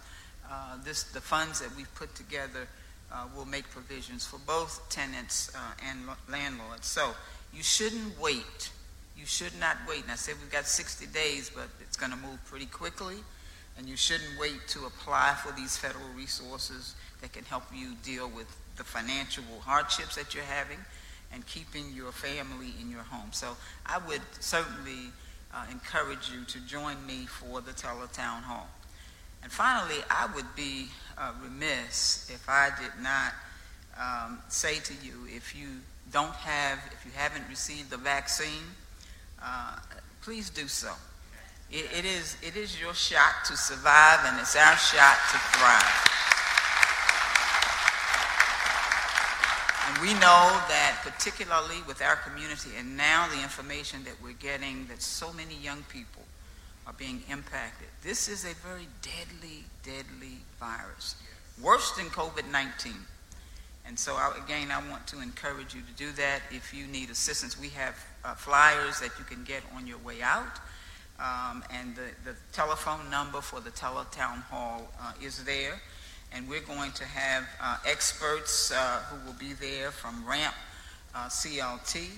uh, 0.51 0.77
this, 0.83 1.03
the 1.03 1.21
funds 1.21 1.61
that 1.61 1.73
we've 1.77 1.93
put 1.95 2.13
together 2.13 2.67
uh, 3.13 3.27
will 3.37 3.45
make 3.45 3.69
provisions 3.69 4.25
for 4.25 4.39
both 4.39 4.81
tenants 4.89 5.49
and 5.87 5.99
landlords. 6.29 6.87
So 6.87 7.11
you 7.53 7.63
shouldn't 7.63 8.19
wait. 8.19 8.69
You 9.17 9.25
should 9.25 9.57
not 9.61 9.77
wait. 9.87 10.03
And 10.03 10.11
I 10.11 10.15
said 10.15 10.35
we've 10.41 10.51
got 10.51 10.65
60 10.65 11.05
days, 11.07 11.49
but 11.55 11.69
it's 11.79 11.95
going 11.95 12.11
to 12.11 12.17
move 12.17 12.43
pretty 12.45 12.65
quickly. 12.65 13.15
And 13.77 13.89
you 13.89 13.97
shouldn't 13.97 14.39
wait 14.39 14.67
to 14.69 14.85
apply 14.85 15.35
for 15.43 15.51
these 15.51 15.77
federal 15.77 16.07
resources 16.15 16.95
that 17.21 17.33
can 17.33 17.43
help 17.45 17.63
you 17.73 17.93
deal 18.03 18.29
with 18.29 18.47
the 18.77 18.83
financial 18.83 19.43
hardships 19.61 20.15
that 20.15 20.33
you're 20.33 20.43
having 20.43 20.79
and 21.33 21.45
keeping 21.45 21.91
your 21.93 22.11
family 22.11 22.73
in 22.79 22.89
your 22.89 23.01
home. 23.01 23.29
So 23.31 23.57
I 23.85 23.99
would 24.07 24.21
certainly 24.39 25.11
uh, 25.53 25.65
encourage 25.71 26.29
you 26.31 26.45
to 26.45 26.59
join 26.67 27.05
me 27.05 27.25
for 27.25 27.61
the 27.61 27.71
Teletown 27.71 28.43
Hall. 28.43 28.67
And 29.43 29.51
finally, 29.51 30.01
I 30.09 30.27
would 30.35 30.55
be 30.55 30.87
uh, 31.17 31.31
remiss 31.43 32.29
if 32.33 32.47
I 32.49 32.69
did 32.81 32.91
not 33.01 33.33
um, 33.99 34.39
say 34.49 34.79
to 34.79 34.93
you, 35.05 35.27
if 35.27 35.55
you 35.55 35.67
don't 36.11 36.33
have, 36.33 36.79
if 36.91 37.05
you 37.05 37.11
haven't 37.15 37.47
received 37.49 37.89
the 37.89 37.97
vaccine, 37.97 38.63
uh, 39.41 39.77
please 40.21 40.49
do 40.49 40.67
so. 40.67 40.91
It, 41.71 41.85
it, 41.97 42.05
is, 42.05 42.37
it 42.41 42.55
is 42.55 42.79
your 42.79 42.93
shot 42.93 43.43
to 43.45 43.57
survive, 43.57 44.19
and 44.25 44.39
it's 44.39 44.55
our 44.55 44.77
shot 44.77 45.17
to 45.31 45.37
thrive. 45.57 46.15
And 49.87 49.97
we 49.99 50.13
know 50.13 50.49
that 50.67 50.99
particularly 51.03 51.81
with 51.87 52.01
our 52.01 52.15
community 52.15 52.71
and 52.77 52.97
now 52.97 53.27
the 53.29 53.41
information 53.41 54.03
that 54.05 54.15
we're 54.21 54.33
getting 54.33 54.87
that 54.87 55.01
so 55.01 55.31
many 55.33 55.55
young 55.55 55.83
people 55.89 56.23
are 56.87 56.93
being 56.93 57.21
impacted. 57.29 57.87
This 58.01 58.27
is 58.27 58.45
a 58.45 58.53
very 58.55 58.87
deadly, 59.01 59.63
deadly 59.83 60.37
virus. 60.59 61.15
Worse 61.61 61.91
than 61.91 62.05
COVID-19. 62.07 62.93
And 63.87 63.97
so, 63.97 64.15
I, 64.15 64.33
again, 64.43 64.71
I 64.71 64.87
want 64.89 65.05
to 65.07 65.21
encourage 65.21 65.75
you 65.75 65.81
to 65.81 65.93
do 65.97 66.11
that. 66.13 66.41
If 66.51 66.73
you 66.73 66.87
need 66.87 67.09
assistance, 67.11 67.59
we 67.59 67.69
have 67.69 67.95
uh, 68.23 68.33
flyers 68.33 68.99
that 68.99 69.11
you 69.19 69.25
can 69.25 69.43
get 69.43 69.61
on 69.75 69.85
your 69.85 69.99
way 69.99 70.21
out. 70.21 70.59
Um, 71.17 71.63
and 71.69 71.95
the, 71.95 72.29
the 72.29 72.35
telephone 72.51 73.09
number 73.09 73.39
for 73.39 73.61
the 73.61 73.71
Teletown 73.71 74.43
Hall 74.43 74.91
uh, 75.01 75.13
is 75.21 75.43
there 75.45 75.79
and 76.35 76.49
we're 76.49 76.61
going 76.61 76.91
to 76.91 77.05
have 77.05 77.47
uh, 77.61 77.77
experts 77.85 78.71
uh, 78.71 78.99
who 79.09 79.25
will 79.25 79.37
be 79.39 79.53
there 79.53 79.89
from 79.91 80.25
RAMP 80.27 80.53
uh, 81.15 81.27
CLT, 81.27 82.09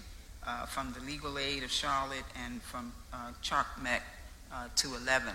uh, 0.46 0.66
from 0.66 0.92
the 0.94 1.00
Legal 1.02 1.38
Aid 1.38 1.64
of 1.64 1.72
Charlotte, 1.72 2.26
and 2.44 2.62
from 2.64 2.92
uh, 3.14 3.32
uh, 3.52 4.68
211. 4.76 5.34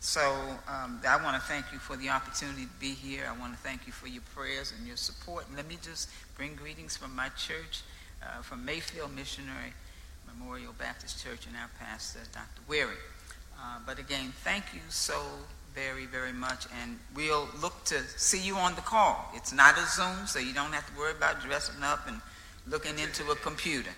So 0.00 0.20
um, 0.68 1.00
I 1.08 1.16
want 1.22 1.40
to 1.40 1.42
thank 1.42 1.66
you 1.72 1.78
for 1.78 1.96
the 1.96 2.08
opportunity 2.08 2.64
to 2.64 2.80
be 2.80 2.90
here. 2.90 3.24
I 3.28 3.38
want 3.38 3.52
to 3.52 3.58
thank 3.60 3.86
you 3.86 3.92
for 3.92 4.08
your 4.08 4.22
prayers 4.34 4.74
and 4.76 4.86
your 4.86 4.96
support. 4.96 5.46
And 5.46 5.56
let 5.56 5.68
me 5.68 5.78
just 5.80 6.10
bring 6.36 6.54
greetings 6.56 6.96
from 6.96 7.14
my 7.14 7.28
church, 7.30 7.82
from 8.42 8.64
Mayfield 8.64 9.14
Missionary 9.14 9.72
Memorial 10.38 10.74
Baptist 10.78 11.22
Church, 11.22 11.46
and 11.46 11.56
our 11.56 11.70
pastor, 11.78 12.20
Dr. 12.32 12.62
Weary. 12.68 12.96
but 13.86 13.98
again, 13.98 14.32
thank 14.42 14.64
you 14.72 14.80
so 14.88 15.20
very, 15.74 16.06
very 16.06 16.32
much. 16.32 16.66
And 16.82 16.98
we'll 17.14 17.48
look 17.60 17.84
to 17.86 18.00
see 18.16 18.40
you 18.40 18.56
on 18.56 18.74
the 18.74 18.80
call. 18.80 19.30
It's 19.34 19.52
not 19.52 19.76
a 19.76 19.86
Zoom, 19.86 20.26
so 20.26 20.38
you 20.38 20.54
don't 20.54 20.72
have 20.72 20.86
to 20.92 20.98
worry 20.98 21.12
about 21.12 21.42
dressing 21.42 21.82
up 21.82 22.06
and 22.06 22.20
looking 22.66 22.98
into 22.98 23.30
a 23.30 23.36
computer. 23.36 23.90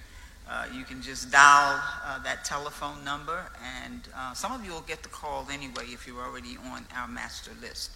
Uh, 0.49 0.64
you 0.72 0.85
can 0.85 1.03
just 1.03 1.31
dial 1.31 1.81
uh, 2.05 2.22
that 2.22 2.44
telephone 2.44 3.05
number, 3.05 3.44
and 3.83 4.03
uh, 4.16 4.33
some 4.33 4.53
of 4.53 4.64
you 4.64 4.72
will 4.72 4.81
get 4.83 5.03
the 5.03 5.09
call 5.09 5.46
anyway 5.53 5.85
if 5.88 6.07
you're 6.07 6.22
already 6.22 6.57
on 6.72 6.85
our 6.96 7.09
master 7.09 7.51
list. 7.61 7.90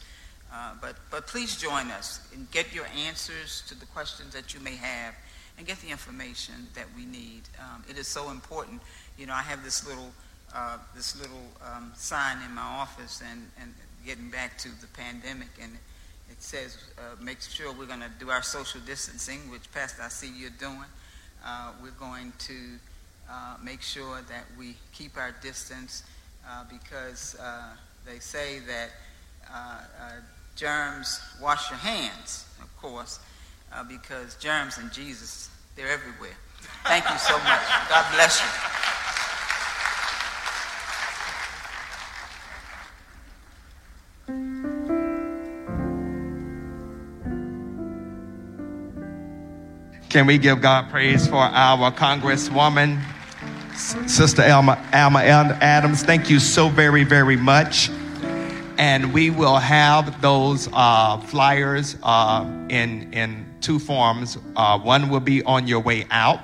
Uh, 0.53 0.72
but, 0.81 0.96
but 1.11 1.29
please 1.29 1.57
join 1.57 1.87
us 1.92 2.20
and 2.35 2.50
get 2.50 2.74
your 2.74 2.87
answers 3.07 3.62
to 3.68 3.79
the 3.79 3.87
questions 3.87 4.35
that 4.35 4.53
you 4.53 4.59
may 4.61 4.74
have 4.74 5.14
and 5.60 5.66
get 5.66 5.78
the 5.82 5.90
information 5.90 6.54
that 6.74 6.86
we 6.96 7.04
need. 7.04 7.42
Um, 7.58 7.84
it 7.86 7.98
is 7.98 8.08
so 8.08 8.30
important. 8.30 8.80
You 9.18 9.26
know, 9.26 9.34
I 9.34 9.42
have 9.42 9.62
this 9.62 9.86
little 9.86 10.10
uh, 10.54 10.78
this 10.96 11.20
little 11.20 11.44
um, 11.62 11.92
sign 11.94 12.38
in 12.48 12.54
my 12.54 12.62
office 12.62 13.22
and, 13.30 13.46
and 13.60 13.74
getting 14.06 14.30
back 14.30 14.56
to 14.58 14.68
the 14.80 14.86
pandemic. 14.88 15.48
And 15.62 15.72
it 16.30 16.42
says, 16.42 16.78
uh, 16.98 17.22
make 17.22 17.42
sure 17.42 17.72
we're 17.72 17.86
going 17.86 18.00
to 18.00 18.10
do 18.18 18.30
our 18.30 18.42
social 18.42 18.80
distancing, 18.80 19.38
which, 19.50 19.70
Pastor, 19.72 20.02
I 20.02 20.08
see 20.08 20.32
you're 20.34 20.50
doing. 20.58 20.86
Uh, 21.44 21.72
we're 21.82 21.90
going 21.90 22.32
to 22.38 22.54
uh, 23.30 23.56
make 23.62 23.82
sure 23.82 24.22
that 24.28 24.44
we 24.58 24.76
keep 24.92 25.18
our 25.18 25.32
distance 25.42 26.02
uh, 26.48 26.64
because 26.70 27.36
uh, 27.38 27.74
they 28.06 28.18
say 28.18 28.60
that 28.60 28.90
germs 30.56 31.20
wash 31.40 31.70
your 31.70 31.78
hands, 31.78 32.46
of 32.62 32.76
course, 32.80 33.20
because 33.88 34.34
germs 34.36 34.78
and 34.78 34.90
Jesus, 34.92 35.49
they're 35.80 35.92
everywhere. 35.92 36.36
Thank 36.84 37.08
you 37.08 37.18
so 37.18 37.38
much. 37.38 37.60
God 37.88 38.04
bless 38.14 38.40
you. 38.40 38.46
Can 50.10 50.26
we 50.26 50.38
give 50.38 50.60
God 50.60 50.90
praise 50.90 51.26
for 51.26 51.36
our 51.36 51.92
Congresswoman, 51.92 53.00
Sister 53.74 54.42
Alma, 54.42 54.84
Alma 54.92 55.20
Adams? 55.20 56.02
Thank 56.02 56.28
you 56.28 56.40
so 56.40 56.68
very, 56.68 57.04
very 57.04 57.36
much. 57.36 57.90
And 58.76 59.14
we 59.14 59.30
will 59.30 59.56
have 59.56 60.20
those 60.20 60.68
uh, 60.72 61.18
flyers 61.18 61.96
uh, 62.02 62.44
in, 62.68 63.12
in 63.12 63.49
two 63.60 63.78
forms. 63.78 64.38
Uh, 64.56 64.78
one 64.78 65.08
will 65.08 65.20
be 65.20 65.42
on 65.44 65.66
your 65.66 65.80
way 65.80 66.06
out 66.10 66.40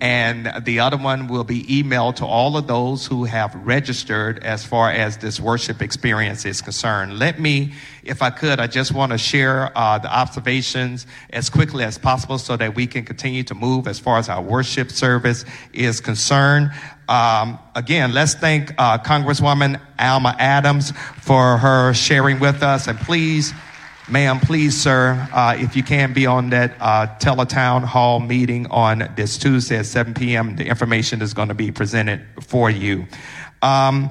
and 0.00 0.52
the 0.64 0.80
other 0.80 0.96
one 0.96 1.28
will 1.28 1.44
be 1.44 1.62
emailed 1.64 2.16
to 2.16 2.26
all 2.26 2.56
of 2.56 2.66
those 2.66 3.06
who 3.06 3.24
have 3.24 3.54
registered 3.54 4.42
as 4.44 4.64
far 4.64 4.90
as 4.90 5.16
this 5.18 5.40
worship 5.40 5.80
experience 5.80 6.44
is 6.44 6.60
concerned. 6.60 7.18
Let 7.18 7.40
me, 7.40 7.72
if 8.02 8.20
I 8.20 8.30
could, 8.30 8.60
I 8.60 8.66
just 8.66 8.92
want 8.92 9.12
to 9.12 9.18
share 9.18 9.76
uh, 9.76 9.98
the 9.98 10.14
observations 10.14 11.06
as 11.30 11.48
quickly 11.48 11.84
as 11.84 11.96
possible 11.96 12.38
so 12.38 12.56
that 12.56 12.74
we 12.74 12.86
can 12.86 13.04
continue 13.04 13.44
to 13.44 13.54
move 13.54 13.86
as 13.86 13.98
far 13.98 14.18
as 14.18 14.28
our 14.28 14.42
worship 14.42 14.90
service 14.90 15.44
is 15.72 16.00
concerned. 16.00 16.70
Um, 17.08 17.58
again, 17.74 18.12
let's 18.12 18.34
thank 18.34 18.72
uh, 18.78 18.98
Congresswoman 18.98 19.80
Alma 19.98 20.34
Adams 20.38 20.92
for 21.20 21.56
her 21.58 21.94
sharing 21.94 22.40
with 22.40 22.62
us, 22.62 22.88
and 22.88 22.98
please 22.98 23.54
Ma'am, 24.06 24.38
please, 24.38 24.78
sir, 24.78 25.28
uh, 25.32 25.56
if 25.58 25.76
you 25.76 25.82
can 25.82 26.12
be 26.12 26.26
on 26.26 26.50
that 26.50 26.76
uh, 26.78 27.06
Teletown 27.18 27.84
Hall 27.84 28.20
meeting 28.20 28.66
on 28.66 29.10
this 29.16 29.38
Tuesday 29.38 29.78
at 29.78 29.86
7 29.86 30.12
p.m., 30.12 30.56
the 30.56 30.66
information 30.66 31.22
is 31.22 31.32
going 31.32 31.48
to 31.48 31.54
be 31.54 31.70
presented 31.70 32.20
for 32.42 32.68
you. 32.68 33.06
Um, 33.62 34.10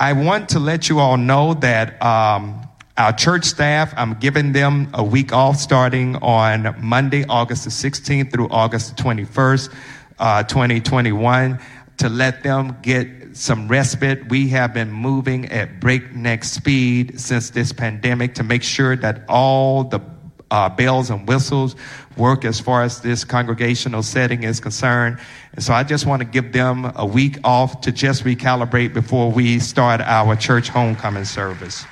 I 0.00 0.14
want 0.14 0.48
to 0.50 0.58
let 0.58 0.88
you 0.88 1.00
all 1.00 1.18
know 1.18 1.52
that 1.54 2.02
um, 2.02 2.66
Our 2.96 3.12
church 3.12 3.44
staff, 3.44 3.92
I'm 3.96 4.14
giving 4.14 4.52
them 4.52 4.88
a 4.94 5.02
week 5.02 5.32
off 5.32 5.56
starting 5.56 6.14
on 6.16 6.76
Monday, 6.80 7.24
August 7.28 7.64
the 7.64 7.70
16th 7.70 8.30
through 8.30 8.48
August 8.50 8.96
the 8.96 9.02
21st, 9.02 9.74
uh, 10.20 10.42
2021, 10.44 11.58
to 11.96 12.08
let 12.08 12.44
them 12.44 12.78
get 12.82 13.23
some 13.34 13.68
respite. 13.68 14.28
We 14.28 14.48
have 14.48 14.72
been 14.72 14.90
moving 14.90 15.46
at 15.50 15.80
breakneck 15.80 16.44
speed 16.44 17.20
since 17.20 17.50
this 17.50 17.72
pandemic 17.72 18.34
to 18.36 18.42
make 18.42 18.62
sure 18.62 18.96
that 18.96 19.22
all 19.28 19.84
the 19.84 20.00
uh, 20.50 20.68
bells 20.68 21.10
and 21.10 21.26
whistles 21.26 21.74
work 22.16 22.44
as 22.44 22.60
far 22.60 22.82
as 22.82 23.00
this 23.00 23.24
congregational 23.24 24.02
setting 24.02 24.44
is 24.44 24.60
concerned. 24.60 25.18
And 25.52 25.64
so 25.64 25.74
I 25.74 25.82
just 25.82 26.06
want 26.06 26.20
to 26.20 26.26
give 26.26 26.52
them 26.52 26.92
a 26.94 27.04
week 27.04 27.38
off 27.42 27.80
to 27.82 27.92
just 27.92 28.24
recalibrate 28.24 28.94
before 28.94 29.32
we 29.32 29.58
start 29.58 30.00
our 30.00 30.36
church 30.36 30.68
homecoming 30.68 31.24
service. 31.24 31.84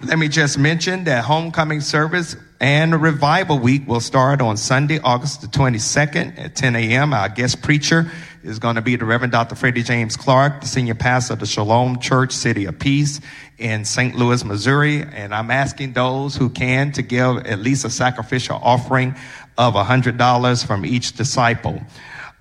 Let 0.00 0.18
me 0.18 0.26
just 0.26 0.58
mention 0.58 1.04
that 1.04 1.24
homecoming 1.24 1.80
service 1.80 2.34
and 2.62 3.02
revival 3.02 3.58
week 3.58 3.88
will 3.88 3.98
start 3.98 4.40
on 4.40 4.56
Sunday, 4.56 5.00
August 5.00 5.40
the 5.40 5.48
22nd 5.48 6.38
at 6.38 6.54
10 6.54 6.76
a.m. 6.76 7.12
Our 7.12 7.28
guest 7.28 7.60
preacher 7.60 8.08
is 8.44 8.60
going 8.60 8.76
to 8.76 8.80
be 8.80 8.94
the 8.94 9.04
Reverend 9.04 9.32
Dr. 9.32 9.56
Freddie 9.56 9.82
James 9.82 10.16
Clark, 10.16 10.60
the 10.60 10.68
senior 10.68 10.94
pastor 10.94 11.32
of 11.32 11.40
the 11.40 11.46
Shalom 11.46 11.98
Church 11.98 12.30
City 12.30 12.66
of 12.66 12.78
Peace 12.78 13.20
in 13.58 13.84
St. 13.84 14.14
Louis, 14.14 14.44
Missouri. 14.44 15.02
And 15.02 15.34
I'm 15.34 15.50
asking 15.50 15.94
those 15.94 16.36
who 16.36 16.48
can 16.50 16.92
to 16.92 17.02
give 17.02 17.38
at 17.38 17.58
least 17.58 17.84
a 17.84 17.90
sacrificial 17.90 18.60
offering 18.62 19.16
of 19.58 19.74
$100 19.74 20.64
from 20.64 20.86
each 20.86 21.16
disciple. 21.16 21.82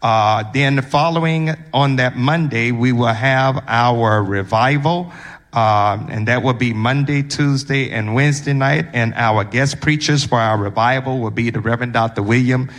Uh, 0.03 0.43
then 0.51 0.83
following 0.83 1.49
on 1.73 1.95
that 1.95 2.15
Monday, 2.15 2.71
we 2.71 2.91
will 2.91 3.07
have 3.07 3.63
our 3.67 4.23
revival. 4.23 5.11
Uh, 5.53 6.05
and 6.09 6.27
that 6.27 6.43
will 6.43 6.53
be 6.53 6.73
Monday, 6.73 7.23
Tuesday, 7.23 7.91
and 7.91 8.15
Wednesday 8.15 8.53
night. 8.53 8.87
And 8.93 9.13
our 9.15 9.43
guest 9.43 9.81
preachers 9.81 10.23
for 10.23 10.39
our 10.39 10.57
revival 10.57 11.19
will 11.19 11.31
be 11.31 11.49
the 11.49 11.59
Reverend 11.59 11.93
Dr. 11.93 12.23
William 12.23 12.69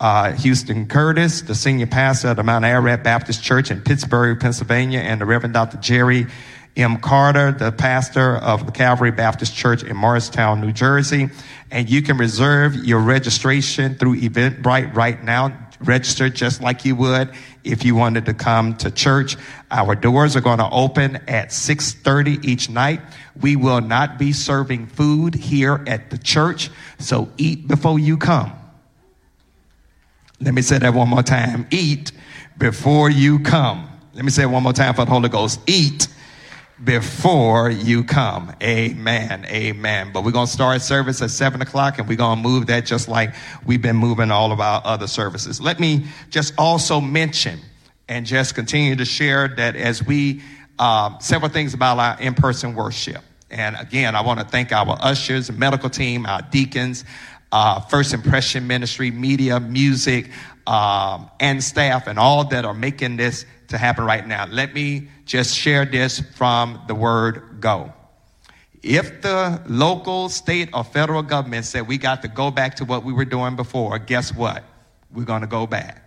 uh, 0.00 0.32
Houston 0.32 0.88
Curtis, 0.88 1.42
the 1.42 1.54
senior 1.54 1.86
pastor 1.86 2.28
of 2.28 2.36
the 2.36 2.42
Mount 2.42 2.64
Ararat 2.64 3.04
Baptist 3.04 3.42
Church 3.42 3.70
in 3.70 3.80
Pittsburgh, 3.80 4.40
Pennsylvania, 4.40 4.98
and 4.98 5.20
the 5.20 5.24
Reverend 5.24 5.54
Dr. 5.54 5.76
Jerry 5.76 6.26
M. 6.76 6.98
Carter, 6.98 7.52
the 7.52 7.70
pastor 7.70 8.36
of 8.36 8.66
the 8.66 8.72
Calvary 8.72 9.12
Baptist 9.12 9.54
Church 9.54 9.84
in 9.84 9.96
Morristown, 9.96 10.60
New 10.60 10.72
Jersey. 10.72 11.28
And 11.70 11.88
you 11.88 12.02
can 12.02 12.16
reserve 12.16 12.74
your 12.74 12.98
registration 12.98 13.94
through 13.94 14.20
Eventbrite 14.20 14.94
right 14.96 15.22
now. 15.22 15.56
Register 15.82 16.28
just 16.28 16.60
like 16.60 16.84
you 16.84 16.94
would 16.96 17.30
if 17.64 17.84
you 17.84 17.94
wanted 17.94 18.26
to 18.26 18.34
come 18.34 18.76
to 18.76 18.90
church. 18.90 19.36
Our 19.70 19.94
doors 19.94 20.36
are 20.36 20.40
going 20.40 20.58
to 20.58 20.68
open 20.70 21.16
at 21.28 21.48
6:30 21.48 22.44
each 22.44 22.70
night. 22.70 23.00
We 23.40 23.56
will 23.56 23.80
not 23.80 24.18
be 24.18 24.32
serving 24.32 24.86
food 24.86 25.34
here 25.34 25.82
at 25.86 26.10
the 26.10 26.18
church, 26.18 26.70
so 26.98 27.30
eat 27.36 27.66
before 27.66 27.98
you 27.98 28.16
come. 28.16 28.52
Let 30.40 30.54
me 30.54 30.62
say 30.62 30.78
that 30.78 30.92
one 30.94 31.08
more 31.08 31.22
time. 31.22 31.66
Eat 31.70 32.12
before 32.58 33.10
you 33.10 33.38
come. 33.38 33.88
Let 34.14 34.24
me 34.24 34.30
say 34.30 34.42
it 34.42 34.50
one 34.50 34.62
more 34.62 34.72
time 34.72 34.94
for 34.94 35.04
the 35.04 35.10
Holy 35.10 35.28
Ghost. 35.28 35.60
Eat 35.66 36.08
before 36.84 37.70
you 37.70 38.02
come. 38.02 38.52
Amen. 38.62 39.44
Amen. 39.46 40.10
But 40.12 40.24
we're 40.24 40.32
going 40.32 40.46
to 40.46 40.52
start 40.52 40.82
service 40.82 41.22
at 41.22 41.30
seven 41.30 41.62
o'clock 41.62 41.98
and 41.98 42.08
we're 42.08 42.16
going 42.16 42.38
to 42.38 42.42
move 42.42 42.66
that 42.66 42.86
just 42.86 43.08
like 43.08 43.34
we've 43.64 43.82
been 43.82 43.96
moving 43.96 44.30
all 44.30 44.52
of 44.52 44.60
our 44.60 44.82
other 44.84 45.06
services. 45.06 45.60
Let 45.60 45.78
me 45.78 46.06
just 46.30 46.54
also 46.58 47.00
mention 47.00 47.60
and 48.08 48.26
just 48.26 48.54
continue 48.54 48.96
to 48.96 49.04
share 49.04 49.48
that 49.56 49.76
as 49.76 50.04
we, 50.04 50.42
uh, 50.78 51.18
several 51.18 51.50
things 51.50 51.72
about 51.74 51.98
our 51.98 52.20
in-person 52.20 52.74
worship. 52.74 53.22
And 53.50 53.76
again, 53.76 54.16
I 54.16 54.22
want 54.22 54.40
to 54.40 54.46
thank 54.46 54.72
our 54.72 54.96
ushers, 55.00 55.52
medical 55.52 55.90
team, 55.90 56.26
our 56.26 56.42
deacons, 56.42 57.04
uh, 57.52 57.80
First 57.80 58.14
Impression 58.14 58.66
Ministry, 58.66 59.10
media, 59.10 59.60
music, 59.60 60.30
um, 60.66 61.30
and 61.38 61.62
staff, 61.62 62.06
and 62.06 62.18
all 62.18 62.44
that 62.48 62.64
are 62.64 62.74
making 62.74 63.18
this 63.18 63.44
to 63.72 63.78
happen 63.78 64.04
right 64.04 64.26
now. 64.26 64.46
Let 64.46 64.72
me 64.72 65.08
just 65.24 65.56
share 65.56 65.84
this 65.84 66.20
from 66.36 66.80
the 66.86 66.94
word 66.94 67.58
go. 67.60 67.92
If 68.82 69.22
the 69.22 69.62
local, 69.66 70.28
state, 70.28 70.70
or 70.72 70.82
federal 70.84 71.22
government 71.22 71.64
said 71.64 71.86
we 71.86 71.98
got 71.98 72.22
to 72.22 72.28
go 72.28 72.50
back 72.50 72.76
to 72.76 72.84
what 72.84 73.04
we 73.04 73.12
were 73.12 73.24
doing 73.24 73.54
before, 73.56 73.98
guess 73.98 74.34
what? 74.34 74.64
We're 75.12 75.24
going 75.24 75.42
to 75.42 75.46
go 75.46 75.66
back. 75.66 76.02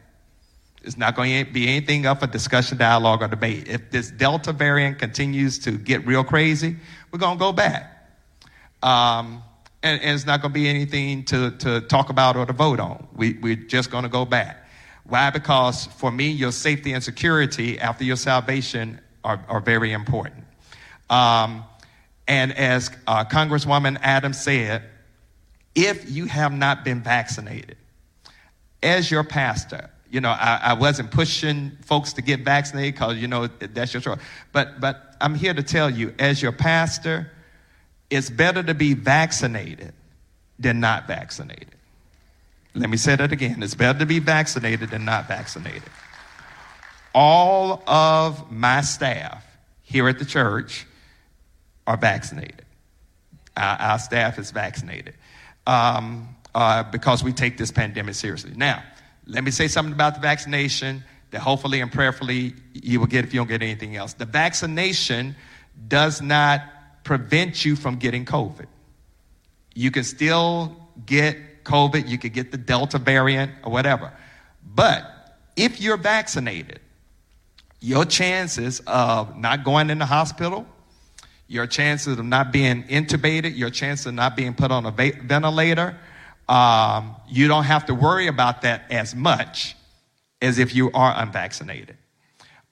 It's 0.84 0.98
not 0.98 1.16
going 1.16 1.46
to 1.46 1.52
be 1.52 1.68
anything 1.68 2.06
up 2.06 2.20
for 2.20 2.28
discussion, 2.28 2.78
dialogue, 2.78 3.22
or 3.24 3.28
debate. 3.28 3.68
If 3.68 3.92
this 3.92 4.12
Delta 4.12 4.54
variant 4.54 5.00
continues 5.00 5.58
to 5.60 5.72
get 5.72 6.06
real 6.06 6.24
crazy, 6.24 6.76
we're 7.12 7.20
going 7.20 7.38
to 7.38 7.40
go 7.40 7.52
back. 7.52 7.92
Um, 8.84 9.42
and, 9.82 10.02
and 10.02 10.16
it's 10.16 10.26
not 10.26 10.42
going 10.42 10.54
to 10.54 10.60
be 10.60 10.68
anything 10.68 11.24
to, 11.26 11.52
to 11.52 11.82
talk 11.82 12.10
about 12.10 12.36
or 12.36 12.46
to 12.46 12.54
vote 12.54 12.80
on. 12.80 13.08
We, 13.16 13.34
we're 13.42 13.56
just 13.56 13.90
going 13.90 14.04
to 14.04 14.10
go 14.10 14.26
back. 14.26 14.65
Why? 15.08 15.30
Because 15.30 15.86
for 15.86 16.12
me, 16.12 16.30
your 16.30 16.52
safety 16.52 16.94
and 16.94 17.04
security 17.04 17.80
after 17.80 18.04
your 18.04 18.16
salvation 18.16 19.00
are, 19.24 19.44
are 19.48 19.60
very 19.60 19.92
important. 19.92 20.44
Um, 21.10 21.64
and 22.28 22.52
as 22.54 22.90
uh, 23.06 23.26
Congresswoman 23.26 24.00
Adams 24.02 24.42
said, 24.42 24.84
if 25.76 26.10
you 26.10 26.26
have 26.26 26.54
not 26.54 26.84
been 26.84 27.02
vaccinated, 27.02 27.78
as 28.82 29.12
your 29.12 29.24
pastor, 29.24 29.90
you 30.10 30.22
know, 30.22 30.30
I, 30.30 30.60
I 30.64 30.74
wasn't 30.74 31.12
pushing 31.12 31.78
folks 31.82 32.14
to 32.14 32.22
get 32.22 32.42
vaccinated 32.42 32.96
because, 32.96 33.18
you 33.18 33.28
know, 33.28 33.48
that's 33.48 33.94
your 33.94 34.02
choice. 34.02 34.20
But, 34.54 34.80
but 34.80 35.16
I'm 35.22 35.36
here 35.36 35.54
to 35.54 35.64
tell 35.64 35.90
you, 35.90 36.14
as 36.18 36.42
your 36.42 36.52
pastor, 36.52 37.32
it's 38.10 38.30
better 38.30 38.64
to 38.64 38.74
be 38.74 38.94
vaccinated 38.94 39.94
than 40.58 40.80
not 40.80 41.08
vaccinated. 41.08 41.75
Let 42.76 42.90
me 42.90 42.98
say 42.98 43.16
that 43.16 43.32
again. 43.32 43.64
It's 43.64 43.74
better 43.74 44.00
to 44.00 44.06
be 44.06 44.20
vaccinated 44.20 44.90
than 44.90 45.06
not 45.06 45.28
vaccinated. 45.30 45.84
All 47.14 47.82
of 47.88 48.52
my 48.52 48.82
staff 48.82 49.46
here 49.82 50.10
at 50.10 50.20
the 50.20 50.26
church 50.26 50.86
are 51.88 51.96
vaccinated. 51.96 52.66
Our, 53.56 53.78
our 53.78 54.00
staff 54.00 54.38
is 54.38 54.52
vaccinated 54.52 55.16
um, 55.66 56.36
uh, 56.54 56.84
because 56.84 57.24
we 57.24 57.32
take 57.32 57.58
this 57.58 57.72
pandemic 57.72 58.16
seriously. 58.16 58.52
Now, 58.56 58.84
let 59.26 59.46
me 59.46 59.52
say 59.52 59.70
something 59.70 59.94
about 59.94 60.16
the 60.16 60.22
vaccination 60.22 61.04
that 61.32 61.40
hopefully 61.40 61.80
and 61.80 61.92
prayerfully 61.92 62.54
you 62.74 63.00
will 63.00 63.08
get 63.08 63.24
if 63.24 63.34
you 63.34 63.40
don't 63.40 63.48
get 63.48 63.62
anything 63.62 63.96
else. 63.96 64.14
The 64.14 64.26
vaccination 64.26 65.36
does 65.88 66.22
not 66.22 66.62
prevent 67.06 67.64
you 67.64 67.78
from 67.78 67.96
getting 67.96 68.26
COVID. 68.26 68.66
You 69.74 69.92
can 69.92 70.04
still 70.04 70.76
get 71.06 71.38
COVID, 71.66 72.08
you 72.08 72.18
could 72.18 72.34
get 72.34 72.52
the 72.52 72.58
Delta 72.58 72.98
variant 72.98 73.52
or 73.64 73.72
whatever. 73.72 74.14
But 74.74 75.38
if 75.56 75.82
you're 75.82 75.98
vaccinated, 75.98 76.80
your 77.82 78.06
chances 78.06 78.82
of 78.88 79.38
not 79.38 79.64
going 79.64 79.90
in 79.90 80.00
the 80.00 80.06
hospital, 80.06 80.66
your 81.48 81.68
chances 81.68 82.18
of 82.18 82.26
not 82.26 82.52
being 82.52 82.84
intubated, 82.84 83.58
your 83.58 83.70
chances 83.70 84.08
of 84.08 84.14
not 84.14 84.36
being 84.36 84.54
put 84.54 84.72
on 84.72 84.86
a 84.86 84.92
va- 84.92 85.20
ventilator, 85.24 85.98
um, 86.48 87.16
you 87.28 87.48
don't 87.48 87.64
have 87.66 87.86
to 87.88 87.96
worry 87.96 88.28
about 88.28 88.62
that 88.62 88.92
as 88.92 89.14
much 89.16 89.76
as 90.42 90.60
if 90.60 90.76
you 90.76 90.92
are 90.92 91.14
unvaccinated. 91.18 91.98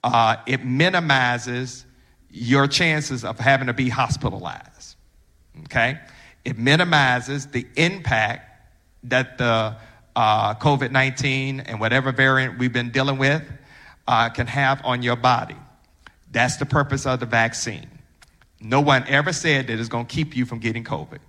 Uh, 0.03 0.35
it 0.47 0.63
minimizes 0.63 1.85
your 2.29 2.67
chances 2.67 3.23
of 3.23 3.39
having 3.39 3.67
to 3.67 3.73
be 3.73 3.89
hospitalized. 3.89 4.95
Okay? 5.65 5.99
It 6.43 6.57
minimizes 6.57 7.47
the 7.47 7.65
impact 7.75 8.52
that 9.05 9.37
the 9.37 9.75
uh, 10.15 10.55
COVID 10.55 10.91
19 10.91 11.61
and 11.61 11.79
whatever 11.79 12.11
variant 12.11 12.59
we've 12.59 12.73
been 12.73 12.91
dealing 12.91 13.17
with 13.17 13.43
uh, 14.07 14.29
can 14.29 14.47
have 14.47 14.81
on 14.85 15.01
your 15.03 15.15
body. 15.15 15.55
That's 16.31 16.57
the 16.57 16.65
purpose 16.65 17.05
of 17.05 17.19
the 17.19 17.25
vaccine. 17.25 17.87
No 18.59 18.81
one 18.81 19.05
ever 19.07 19.33
said 19.33 19.67
that 19.67 19.79
it's 19.79 19.89
going 19.89 20.05
to 20.05 20.13
keep 20.13 20.35
you 20.35 20.45
from 20.45 20.59
getting 20.59 20.83
COVID. 20.83 21.19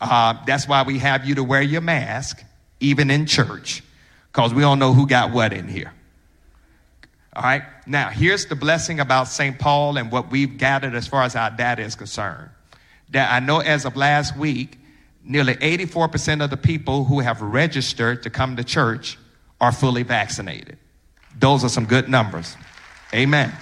Uh, 0.00 0.34
that's 0.46 0.66
why 0.66 0.82
we 0.82 0.98
have 0.98 1.26
you 1.26 1.34
to 1.36 1.44
wear 1.44 1.62
your 1.62 1.80
mask, 1.80 2.42
even 2.80 3.10
in 3.10 3.26
church, 3.26 3.82
because 4.32 4.54
we 4.54 4.62
don't 4.62 4.78
know 4.78 4.92
who 4.92 5.06
got 5.06 5.32
what 5.32 5.52
in 5.52 5.68
here. 5.68 5.92
All 7.34 7.42
right? 7.42 7.62
Now, 7.86 8.08
here's 8.08 8.46
the 8.46 8.56
blessing 8.56 9.00
about 9.00 9.28
St. 9.28 9.58
Paul 9.58 9.96
and 9.96 10.10
what 10.10 10.30
we've 10.30 10.56
gathered 10.56 10.94
as 10.94 11.06
far 11.06 11.22
as 11.22 11.36
our 11.36 11.50
data 11.50 11.82
is 11.82 11.94
concerned. 11.94 12.50
That 13.10 13.32
I 13.32 13.40
know 13.40 13.60
as 13.60 13.84
of 13.84 13.96
last 13.96 14.36
week, 14.36 14.77
nearly 15.28 15.54
84% 15.54 16.42
of 16.42 16.50
the 16.50 16.56
people 16.56 17.04
who 17.04 17.20
have 17.20 17.40
registered 17.42 18.22
to 18.22 18.30
come 18.30 18.56
to 18.56 18.64
church 18.64 19.18
are 19.60 19.70
fully 19.70 20.02
vaccinated. 20.02 20.78
Those 21.38 21.62
are 21.62 21.68
some 21.68 21.84
good 21.84 22.08
numbers. 22.08 22.56
Amen. 23.14 23.52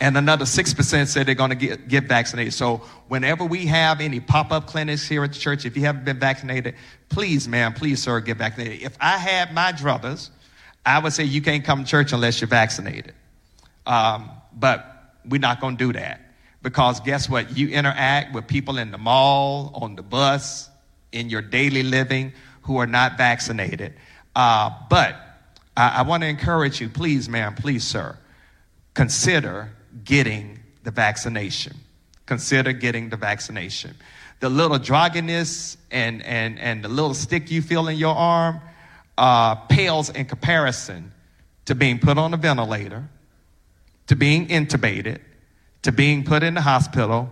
And 0.00 0.16
another 0.16 0.46
6% 0.46 1.06
said 1.06 1.26
they're 1.26 1.34
going 1.34 1.50
to 1.50 1.56
get, 1.56 1.86
get 1.86 2.04
vaccinated. 2.04 2.54
So, 2.54 2.78
whenever 3.08 3.44
we 3.44 3.66
have 3.66 4.00
any 4.00 4.18
pop 4.18 4.50
up 4.50 4.66
clinics 4.66 5.06
here 5.06 5.22
at 5.24 5.32
the 5.34 5.38
church, 5.38 5.66
if 5.66 5.76
you 5.76 5.82
haven't 5.84 6.06
been 6.06 6.18
vaccinated, 6.18 6.74
please, 7.10 7.46
ma'am, 7.46 7.74
please, 7.74 8.02
sir, 8.02 8.20
get 8.20 8.38
vaccinated. 8.38 8.82
If 8.82 8.96
I 8.98 9.18
had 9.18 9.52
my 9.52 9.72
druthers, 9.72 10.30
I 10.86 10.98
would 10.98 11.12
say 11.12 11.24
you 11.24 11.42
can't 11.42 11.64
come 11.64 11.84
to 11.84 11.90
church 11.90 12.12
unless 12.12 12.40
you're 12.40 12.48
vaccinated. 12.48 13.14
Um, 13.86 14.30
but 14.54 15.14
we're 15.26 15.38
not 15.38 15.60
going 15.60 15.76
to 15.76 15.86
do 15.86 15.92
that 15.92 16.29
Because 16.62 17.00
guess 17.00 17.28
what? 17.28 17.56
You 17.56 17.68
interact 17.68 18.34
with 18.34 18.46
people 18.46 18.78
in 18.78 18.90
the 18.90 18.98
mall, 18.98 19.72
on 19.74 19.96
the 19.96 20.02
bus, 20.02 20.68
in 21.12 21.30
your 21.30 21.42
daily 21.42 21.82
living 21.82 22.32
who 22.62 22.76
are 22.76 22.86
not 22.86 23.16
vaccinated. 23.16 23.94
Uh, 24.36 24.70
but 24.88 25.16
I, 25.76 25.98
I 25.98 26.02
want 26.02 26.22
to 26.22 26.28
encourage 26.28 26.80
you, 26.80 26.88
please, 26.88 27.28
ma'am, 27.28 27.54
please, 27.54 27.84
sir, 27.84 28.16
consider 28.94 29.72
getting 30.04 30.60
the 30.84 30.90
vaccination. 30.90 31.76
Consider 32.26 32.72
getting 32.72 33.08
the 33.08 33.16
vaccination. 33.16 33.96
The 34.40 34.48
little 34.48 34.78
drugginess 34.78 35.76
and, 35.90 36.22
and, 36.22 36.58
and 36.58 36.84
the 36.84 36.88
little 36.88 37.14
stick 37.14 37.50
you 37.50 37.60
feel 37.62 37.88
in 37.88 37.96
your 37.96 38.14
arm 38.14 38.60
uh, 39.18 39.54
pales 39.54 40.10
in 40.10 40.26
comparison 40.26 41.12
to 41.66 41.74
being 41.74 41.98
put 41.98 42.18
on 42.18 42.32
a 42.32 42.36
ventilator, 42.36 43.08
to 44.06 44.16
being 44.16 44.48
intubated, 44.48 45.18
to 45.82 45.92
being 45.92 46.24
put 46.24 46.42
in 46.42 46.54
the 46.54 46.60
hospital, 46.60 47.30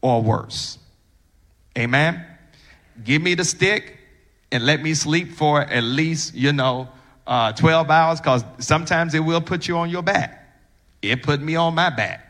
or 0.00 0.22
worse. 0.22 0.78
Amen? 1.76 2.24
Give 3.02 3.20
me 3.20 3.34
the 3.34 3.44
stick 3.44 3.98
and 4.52 4.64
let 4.64 4.82
me 4.82 4.94
sleep 4.94 5.32
for 5.32 5.60
at 5.60 5.82
least, 5.82 6.34
you 6.34 6.52
know, 6.52 6.88
uh, 7.26 7.52
12 7.52 7.90
hours 7.90 8.20
because 8.20 8.44
sometimes 8.58 9.14
it 9.14 9.20
will 9.20 9.40
put 9.40 9.66
you 9.66 9.76
on 9.76 9.90
your 9.90 10.02
back. 10.02 10.42
It 11.02 11.22
put 11.22 11.40
me 11.40 11.56
on 11.56 11.74
my 11.74 11.90
back. 11.90 12.22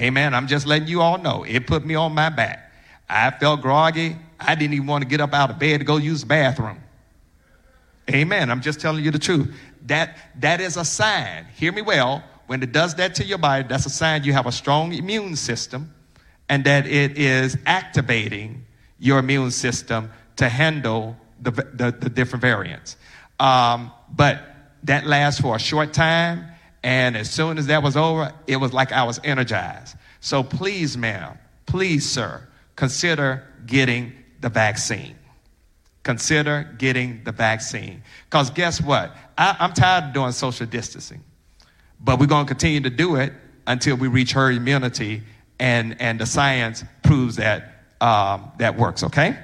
Amen. 0.00 0.34
I'm 0.34 0.46
just 0.46 0.66
letting 0.66 0.88
you 0.88 1.00
all 1.00 1.18
know. 1.18 1.44
It 1.44 1.66
put 1.66 1.84
me 1.84 1.94
on 1.94 2.14
my 2.14 2.30
back. 2.30 2.72
I 3.08 3.30
felt 3.30 3.60
groggy. 3.60 4.16
I 4.40 4.54
didn't 4.54 4.74
even 4.74 4.86
want 4.86 5.02
to 5.02 5.08
get 5.08 5.20
up 5.20 5.34
out 5.34 5.50
of 5.50 5.58
bed 5.58 5.78
to 5.78 5.84
go 5.84 5.96
use 5.96 6.20
the 6.20 6.26
bathroom. 6.26 6.78
Amen. 8.10 8.50
I'm 8.50 8.60
just 8.60 8.80
telling 8.80 9.04
you 9.04 9.10
the 9.10 9.18
truth. 9.18 9.54
That, 9.86 10.16
that 10.40 10.60
is 10.60 10.76
a 10.76 10.84
sign. 10.84 11.46
Hear 11.56 11.72
me 11.72 11.82
well. 11.82 12.22
When 12.48 12.62
it 12.62 12.72
does 12.72 12.94
that 12.94 13.14
to 13.16 13.24
your 13.26 13.36
body, 13.36 13.66
that's 13.68 13.84
a 13.84 13.90
sign 13.90 14.24
you 14.24 14.32
have 14.32 14.46
a 14.46 14.52
strong 14.52 14.94
immune 14.94 15.36
system 15.36 15.94
and 16.48 16.64
that 16.64 16.86
it 16.86 17.18
is 17.18 17.58
activating 17.66 18.64
your 18.98 19.18
immune 19.18 19.50
system 19.50 20.10
to 20.36 20.48
handle 20.48 21.14
the, 21.42 21.50
the, 21.50 21.94
the 22.00 22.08
different 22.08 22.40
variants. 22.40 22.96
Um, 23.38 23.92
but 24.10 24.40
that 24.84 25.06
lasts 25.06 25.42
for 25.42 25.56
a 25.56 25.58
short 25.58 25.92
time. 25.92 26.46
And 26.82 27.18
as 27.18 27.30
soon 27.30 27.58
as 27.58 27.66
that 27.66 27.82
was 27.82 27.98
over, 27.98 28.32
it 28.46 28.56
was 28.56 28.72
like 28.72 28.92
I 28.92 29.04
was 29.04 29.20
energized. 29.22 29.96
So 30.20 30.42
please, 30.42 30.96
ma'am, 30.96 31.36
please, 31.66 32.08
sir, 32.10 32.48
consider 32.76 33.46
getting 33.66 34.14
the 34.40 34.48
vaccine. 34.48 35.16
Consider 36.02 36.74
getting 36.78 37.22
the 37.24 37.32
vaccine. 37.32 38.02
Because 38.24 38.48
guess 38.48 38.80
what? 38.80 39.14
I, 39.36 39.54
I'm 39.60 39.74
tired 39.74 40.04
of 40.04 40.12
doing 40.14 40.32
social 40.32 40.64
distancing. 40.64 41.22
But 42.00 42.18
we're 42.20 42.26
going 42.26 42.46
to 42.46 42.48
continue 42.48 42.80
to 42.80 42.90
do 42.90 43.16
it 43.16 43.32
until 43.66 43.96
we 43.96 44.08
reach 44.08 44.32
herd 44.32 44.54
immunity 44.54 45.22
and, 45.58 46.00
and 46.00 46.20
the 46.20 46.26
science 46.26 46.84
proves 47.02 47.36
that 47.36 47.78
um, 48.00 48.52
that 48.58 48.76
works, 48.76 49.02
okay? 49.02 49.36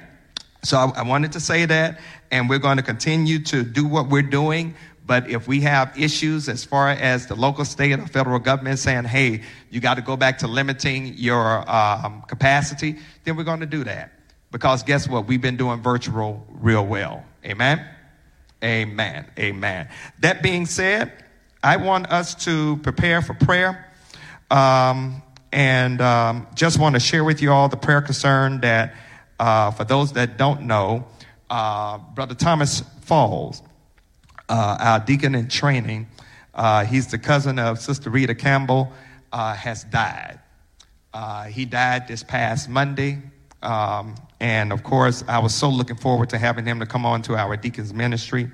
So 0.63 0.77
I, 0.77 0.99
I 0.99 1.01
wanted 1.03 1.33
to 1.33 1.39
say 1.39 1.65
that, 1.65 1.99
and 2.31 2.49
we're 2.49 2.59
going 2.59 2.77
to 2.77 2.83
continue 2.83 3.39
to 3.43 3.63
do 3.63 3.85
what 3.85 4.07
we're 4.07 4.21
doing. 4.21 4.75
But 5.05 5.29
if 5.29 5.47
we 5.47 5.61
have 5.61 5.97
issues 5.99 6.49
as 6.49 6.63
far 6.63 6.89
as 6.89 7.27
the 7.27 7.35
local, 7.35 7.65
state, 7.65 7.99
or 7.99 8.07
federal 8.07 8.39
government 8.39 8.79
saying, 8.79 9.03
hey, 9.03 9.43
you 9.69 9.79
got 9.79 9.95
to 9.95 10.01
go 10.01 10.17
back 10.17 10.39
to 10.39 10.47
limiting 10.47 11.13
your 11.15 11.69
um, 11.69 12.23
capacity, 12.27 12.97
then 13.23 13.35
we're 13.35 13.43
going 13.43 13.59
to 13.59 13.67
do 13.67 13.83
that. 13.83 14.11
Because 14.51 14.81
guess 14.81 15.07
what? 15.07 15.27
We've 15.27 15.41
been 15.41 15.57
doing 15.57 15.81
virtual 15.81 16.47
real 16.49 16.85
well. 16.85 17.23
Amen? 17.43 17.85
Amen. 18.63 19.25
Amen. 19.37 19.89
That 20.19 20.41
being 20.41 20.65
said, 20.65 21.24
I 21.65 21.77
want 21.77 22.11
us 22.11 22.35
to 22.45 22.77
prepare 22.83 23.23
for 23.23 23.33
prayer. 23.33 23.91
Um, 24.51 25.23
and 25.51 25.99
um, 25.99 26.45
just 26.53 26.77
want 26.77 26.93
to 26.93 26.99
share 26.99 27.23
with 27.23 27.41
you 27.41 27.51
all 27.51 27.69
the 27.69 27.75
prayer 27.75 28.03
concern 28.03 28.61
that 28.61 28.93
uh, 29.39 29.71
for 29.71 29.83
those 29.83 30.13
that 30.13 30.37
don't 30.37 30.67
know, 30.67 31.07
uh, 31.49 31.97
Brother 31.97 32.35
Thomas 32.35 32.83
Falls, 33.01 33.63
uh, 34.47 34.77
our 34.79 34.99
deacon 34.99 35.33
in 35.33 35.47
training, 35.47 36.05
uh, 36.53 36.85
he's 36.85 37.07
the 37.07 37.17
cousin 37.17 37.57
of 37.57 37.79
Sister 37.79 38.11
Rita 38.11 38.35
Campbell, 38.35 38.93
uh, 39.33 39.55
has 39.55 39.85
died. 39.85 40.37
Uh, 41.15 41.45
he 41.45 41.65
died 41.65 42.07
this 42.07 42.21
past 42.21 42.69
Monday. 42.69 43.23
Um, 43.63 44.13
and 44.39 44.71
of 44.71 44.83
course, 44.83 45.23
I 45.27 45.39
was 45.39 45.55
so 45.55 45.69
looking 45.69 45.95
forward 45.95 46.29
to 46.29 46.37
having 46.37 46.67
him 46.67 46.79
to 46.79 46.85
come 46.85 47.07
on 47.07 47.23
to 47.23 47.35
our 47.35 47.57
deacon's 47.57 47.91
ministry. 47.91 48.51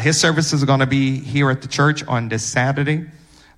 His 0.00 0.20
services 0.20 0.62
are 0.62 0.66
going 0.66 0.80
to 0.80 0.86
be 0.86 1.18
here 1.18 1.50
at 1.50 1.62
the 1.62 1.68
church 1.68 2.04
on 2.06 2.28
this 2.28 2.44
Saturday, 2.44 3.06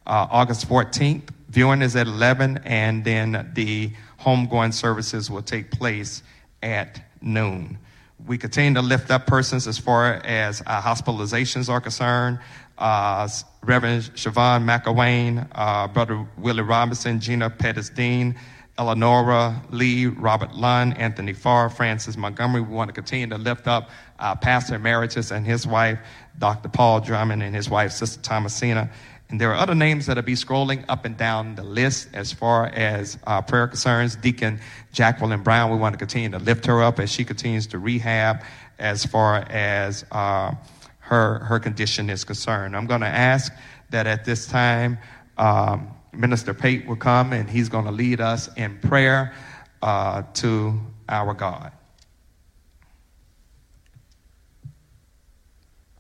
August 0.07 0.69
14th. 0.69 1.31
Viewing 1.49 1.81
is 1.81 1.97
at 1.97 2.07
11, 2.07 2.61
and 2.65 3.03
then 3.05 3.51
the 3.55 3.91
homegoing 4.21 4.73
services 4.73 5.31
will 5.31 5.43
take 5.43 5.71
place 5.71 6.23
at 6.63 7.01
noon. 7.23 7.79
We 8.27 8.37
continue 8.37 8.75
to 8.75 8.83
lift 8.83 9.11
up 9.11 9.27
persons 9.27 9.67
as 9.67 9.79
far 9.79 10.15
as 10.25 10.61
uh, 10.67 10.83
hospitalizations 10.83 11.69
are 11.71 11.81
concerned. 11.81 12.41
Uh, 12.77 13.29
Reverend 13.63 14.03
Siobhan 14.15 14.65
McElwain, 14.65 15.49
uh, 15.53 15.89
Brother 15.89 16.27
Willie 16.37 16.63
Robinson, 16.63 17.21
Gina 17.21 17.49
Pettis 17.49 17.89
Dean, 17.89 18.35
Eleonora 18.79 19.61
Lee, 19.71 20.07
Robert 20.07 20.55
Lunn, 20.55 20.93
Anthony 20.95 21.33
Farr, 21.33 21.71
Francis 21.71 22.17
Montgomery. 22.17 22.61
We 22.61 22.75
want 22.75 22.89
to 22.89 22.95
continue 22.95 23.27
to 23.29 23.39
lift 23.39 23.67
up 23.67 23.91
uh, 24.19 24.35
Pastor 24.35 24.75
Emeritus 24.75 25.31
and 25.31 25.47
his 25.47 25.67
wife, 25.67 25.99
Dr. 26.39 26.69
Paul 26.69 27.01
Drummond, 27.01 27.43
and 27.43 27.55
his 27.55 27.69
wife, 27.69 27.93
Sister 27.93 28.21
Thomasina. 28.21 28.91
And 29.31 29.41
there 29.41 29.51
are 29.51 29.57
other 29.57 29.75
names 29.75 30.07
that'll 30.07 30.23
be 30.23 30.35
scrolling 30.35 30.85
up 30.89 31.05
and 31.05 31.17
down 31.17 31.55
the 31.55 31.63
list 31.63 32.09
as 32.15 32.33
far 32.33 32.67
as 32.67 33.19
uh, 33.27 33.43
prayer 33.43 33.69
concerns. 33.69 34.17
Deacon 34.17 34.59
Jacqueline 34.93 35.43
Brown, 35.43 35.71
we 35.71 35.77
want 35.77 35.93
to 35.93 35.99
continue 35.99 36.31
to 36.31 36.39
lift 36.39 36.65
her 36.67 36.83
up 36.83 36.99
as 36.99 37.13
she 37.13 37.25
continues 37.25 37.67
to 37.69 37.79
rehab 37.79 38.43
as 38.79 39.05
far 39.05 39.37
as 39.51 40.05
uh, 40.13 40.55
her, 41.01 41.41
her 41.41 41.59
condition 41.59 42.09
is 42.09 42.25
concerned. 42.25 42.75
I'm 42.75 42.87
going 42.87 43.03
to 43.03 43.07
ask 43.07 43.53
that 43.91 44.07
at 44.07 44.25
this 44.25 44.47
time, 44.47 44.99
um, 45.37 45.95
Minister 46.13 46.55
Pate 46.55 46.87
will 46.87 46.97
come 46.97 47.33
and 47.33 47.51
he's 47.51 47.69
going 47.69 47.85
to 47.85 47.93
lead 47.93 48.21
us 48.21 48.49
in 48.57 48.79
prayer 48.79 49.35
uh, 49.83 50.23
to 50.35 50.81
our 51.09 51.35
God. 51.35 51.73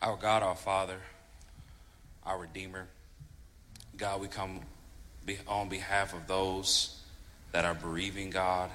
Our 0.01 0.17
God, 0.17 0.45
our 0.45 0.55
Father, 0.55 0.99
our 2.25 2.39
Redeemer. 2.39 2.87
God, 3.97 4.21
we 4.21 4.29
come 4.29 4.61
on 5.49 5.69
behalf 5.69 6.15
of 6.15 6.29
those 6.29 7.01
that 7.51 7.65
are 7.65 7.75
bereaving 7.75 8.31
God 8.31 8.71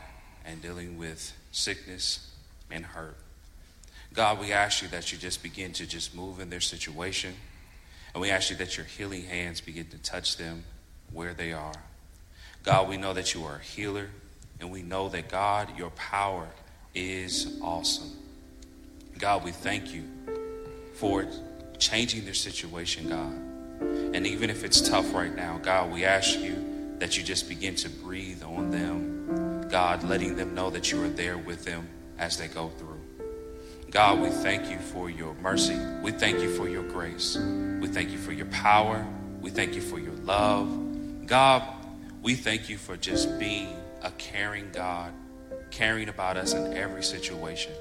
and 0.46 0.62
dealing 0.62 0.98
with 0.98 1.34
sickness 1.54 2.30
and 2.70 2.86
hurt. 2.86 3.16
God, 4.14 4.40
we 4.40 4.52
ask 4.52 4.82
you 4.82 4.90
that 4.90 5.14
you 5.14 5.18
just 5.18 5.42
begin 5.42 5.72
to 5.74 5.88
just 5.88 6.14
move 6.14 6.42
in 6.42 6.50
their 6.50 6.60
situation. 6.60 7.34
And 8.14 8.22
we 8.22 8.30
ask 8.30 8.50
you 8.50 8.58
that 8.58 8.76
your 8.76 8.86
healing 8.86 9.24
hands 9.24 9.62
begin 9.62 9.88
to 9.88 9.98
touch 10.00 10.36
them 10.36 10.66
where 11.14 11.34
they 11.34 11.54
are. 11.54 11.74
God, 12.64 12.90
we 12.90 12.98
know 12.98 13.14
that 13.14 13.34
you 13.34 13.46
are 13.46 13.56
a 13.56 13.64
healer. 13.64 14.10
And 14.60 14.72
we 14.72 14.82
know 14.82 15.10
that, 15.10 15.30
God, 15.30 15.78
your 15.78 15.90
power 15.92 16.48
is 16.94 17.60
awesome. 17.62 18.12
God, 19.18 19.44
we 19.44 19.52
thank 19.52 19.94
you 19.94 20.04
for 20.94 21.26
changing 21.78 22.26
their 22.26 22.34
situation, 22.34 23.10
God. 23.10 23.34
And 24.16 24.26
even 24.28 24.50
if 24.50 24.64
it's 24.64 24.82
tough 24.82 25.14
right 25.14 25.36
now, 25.36 25.60
God, 25.62 25.92
we 25.92 26.06
ask 26.06 26.40
you 26.40 26.96
that 27.00 27.18
you 27.18 27.24
just 27.24 27.50
begin 27.50 27.76
to 27.76 27.90
breathe 27.90 28.44
on 28.44 28.72
them. 28.72 29.68
God, 29.70 30.04
letting 30.04 30.36
them 30.36 30.54
know 30.54 30.70
that 30.70 30.92
you 30.92 31.04
are 31.04 31.10
there 31.10 31.38
with 31.38 31.66
them 31.66 31.88
as 32.20 32.38
they 32.38 32.48
go 32.48 32.70
through. 32.70 33.02
God, 33.90 34.22
we 34.22 34.30
thank 34.30 34.72
you 34.72 34.80
for 34.80 35.10
your 35.10 35.34
mercy. 35.36 35.78
We 36.02 36.12
thank 36.12 36.40
you 36.40 36.56
for 36.56 36.68
your 36.68 36.84
grace. 36.84 37.38
We 37.38 37.88
thank 37.88 38.12
you 38.12 38.18
for 38.18 38.32
your 38.32 38.48
power. 38.48 39.06
We 39.42 39.50
thank 39.50 39.76
you 39.76 39.82
for 39.82 40.00
your 40.00 40.16
love. 40.16 41.28
God, 41.28 41.64
we 42.22 42.36
thank 42.36 42.70
you 42.70 42.78
for 42.78 42.96
just 42.98 43.38
being 43.40 43.76
a 44.02 44.12
caring 44.12 44.72
God, 44.72 45.14
caring 45.70 46.10
about 46.10 46.38
us 46.38 46.54
in 46.54 46.74
every 46.74 47.04
situation. 47.04 47.74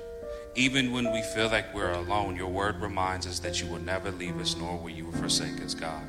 Even 0.55 0.92
when 0.92 1.11
we 1.12 1.22
feel 1.22 1.48
like 1.48 1.74
we're 1.74 1.92
alone, 1.92 2.36
your 2.36 2.48
word 2.48 2.80
reminds 2.80 3.26
us 3.26 3.38
that 3.38 3.62
you 3.62 3.68
will 3.68 3.80
never 3.80 4.11
leave 4.11 4.38
us, 4.38 4.55
nor 4.57 4.76
will 4.76 4.90
you 4.90 5.11
forsake 5.12 5.61
us, 5.62 5.74
God. 5.74 6.03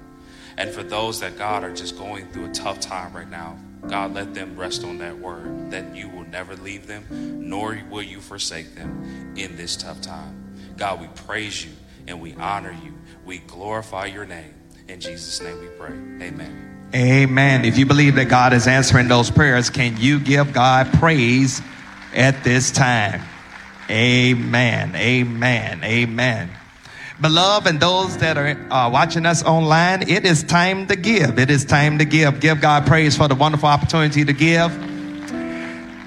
And 0.57 0.69
for 0.69 0.83
those 0.83 1.21
that, 1.21 1.37
God, 1.37 1.63
are 1.63 1.73
just 1.73 1.97
going 1.97 2.27
through 2.27 2.47
a 2.47 2.51
tough 2.51 2.79
time 2.79 3.13
right 3.13 3.29
now, 3.29 3.57
God, 3.87 4.13
let 4.13 4.33
them 4.33 4.57
rest 4.57 4.83
on 4.83 4.97
that 4.99 5.17
word 5.17 5.71
that 5.71 5.95
you 5.95 6.09
will 6.09 6.25
never 6.25 6.55
leave 6.57 6.87
them, 6.87 7.05
nor 7.49 7.81
will 7.89 8.03
you 8.03 8.19
forsake 8.19 8.75
them 8.75 9.33
in 9.37 9.55
this 9.55 9.75
tough 9.75 10.01
time. 10.01 10.57
God, 10.77 11.01
we 11.01 11.07
praise 11.25 11.65
you 11.65 11.71
and 12.07 12.21
we 12.21 12.33
honor 12.35 12.75
you. 12.83 12.93
We 13.25 13.39
glorify 13.39 14.05
your 14.07 14.25
name. 14.25 14.53
In 14.87 14.99
Jesus' 14.99 15.41
name 15.41 15.59
we 15.59 15.67
pray. 15.67 15.91
Amen. 16.27 16.89
Amen. 16.93 17.65
If 17.65 17.77
you 17.77 17.85
believe 17.85 18.15
that 18.15 18.25
God 18.25 18.53
is 18.53 18.67
answering 18.67 19.07
those 19.07 19.31
prayers, 19.31 19.69
can 19.69 19.97
you 19.97 20.19
give 20.19 20.53
God 20.53 20.91
praise 20.93 21.61
at 22.13 22.43
this 22.43 22.71
time? 22.71 23.21
Amen. 23.89 24.95
Amen. 24.95 25.83
Amen. 25.83 26.49
Beloved, 27.21 27.67
and 27.67 27.79
those 27.79 28.17
that 28.17 28.37
are 28.37 28.57
uh, 28.71 28.89
watching 28.89 29.25
us 29.25 29.43
online, 29.43 30.09
it 30.09 30.25
is 30.25 30.43
time 30.43 30.87
to 30.87 30.95
give. 30.95 31.37
It 31.37 31.49
is 31.49 31.63
time 31.63 31.99
to 31.99 32.05
give. 32.05 32.39
Give 32.39 32.59
God 32.59 32.85
praise 32.87 33.15
for 33.15 33.27
the 33.27 33.35
wonderful 33.35 33.69
opportunity 33.69 34.25
to 34.25 34.33
give. 34.33 34.71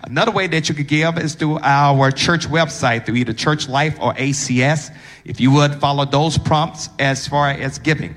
Another 0.07 0.31
way 0.31 0.47
that 0.47 0.69
you 0.69 0.75
could 0.75 0.87
give 0.87 1.19
is 1.19 1.35
through 1.35 1.59
our 1.59 2.13
church 2.13 2.47
website, 2.47 3.05
through 3.05 3.17
either 3.17 3.33
Church 3.33 3.69
Life 3.69 3.99
or 4.01 4.15
ACS. 4.15 4.95
If 5.25 5.41
you 5.41 5.51
would 5.51 5.75
follow 5.81 6.05
those 6.05 6.39
prompts 6.39 6.89
as 7.01 7.27
far 7.27 7.51
as 7.51 7.81
giving. 7.81 8.15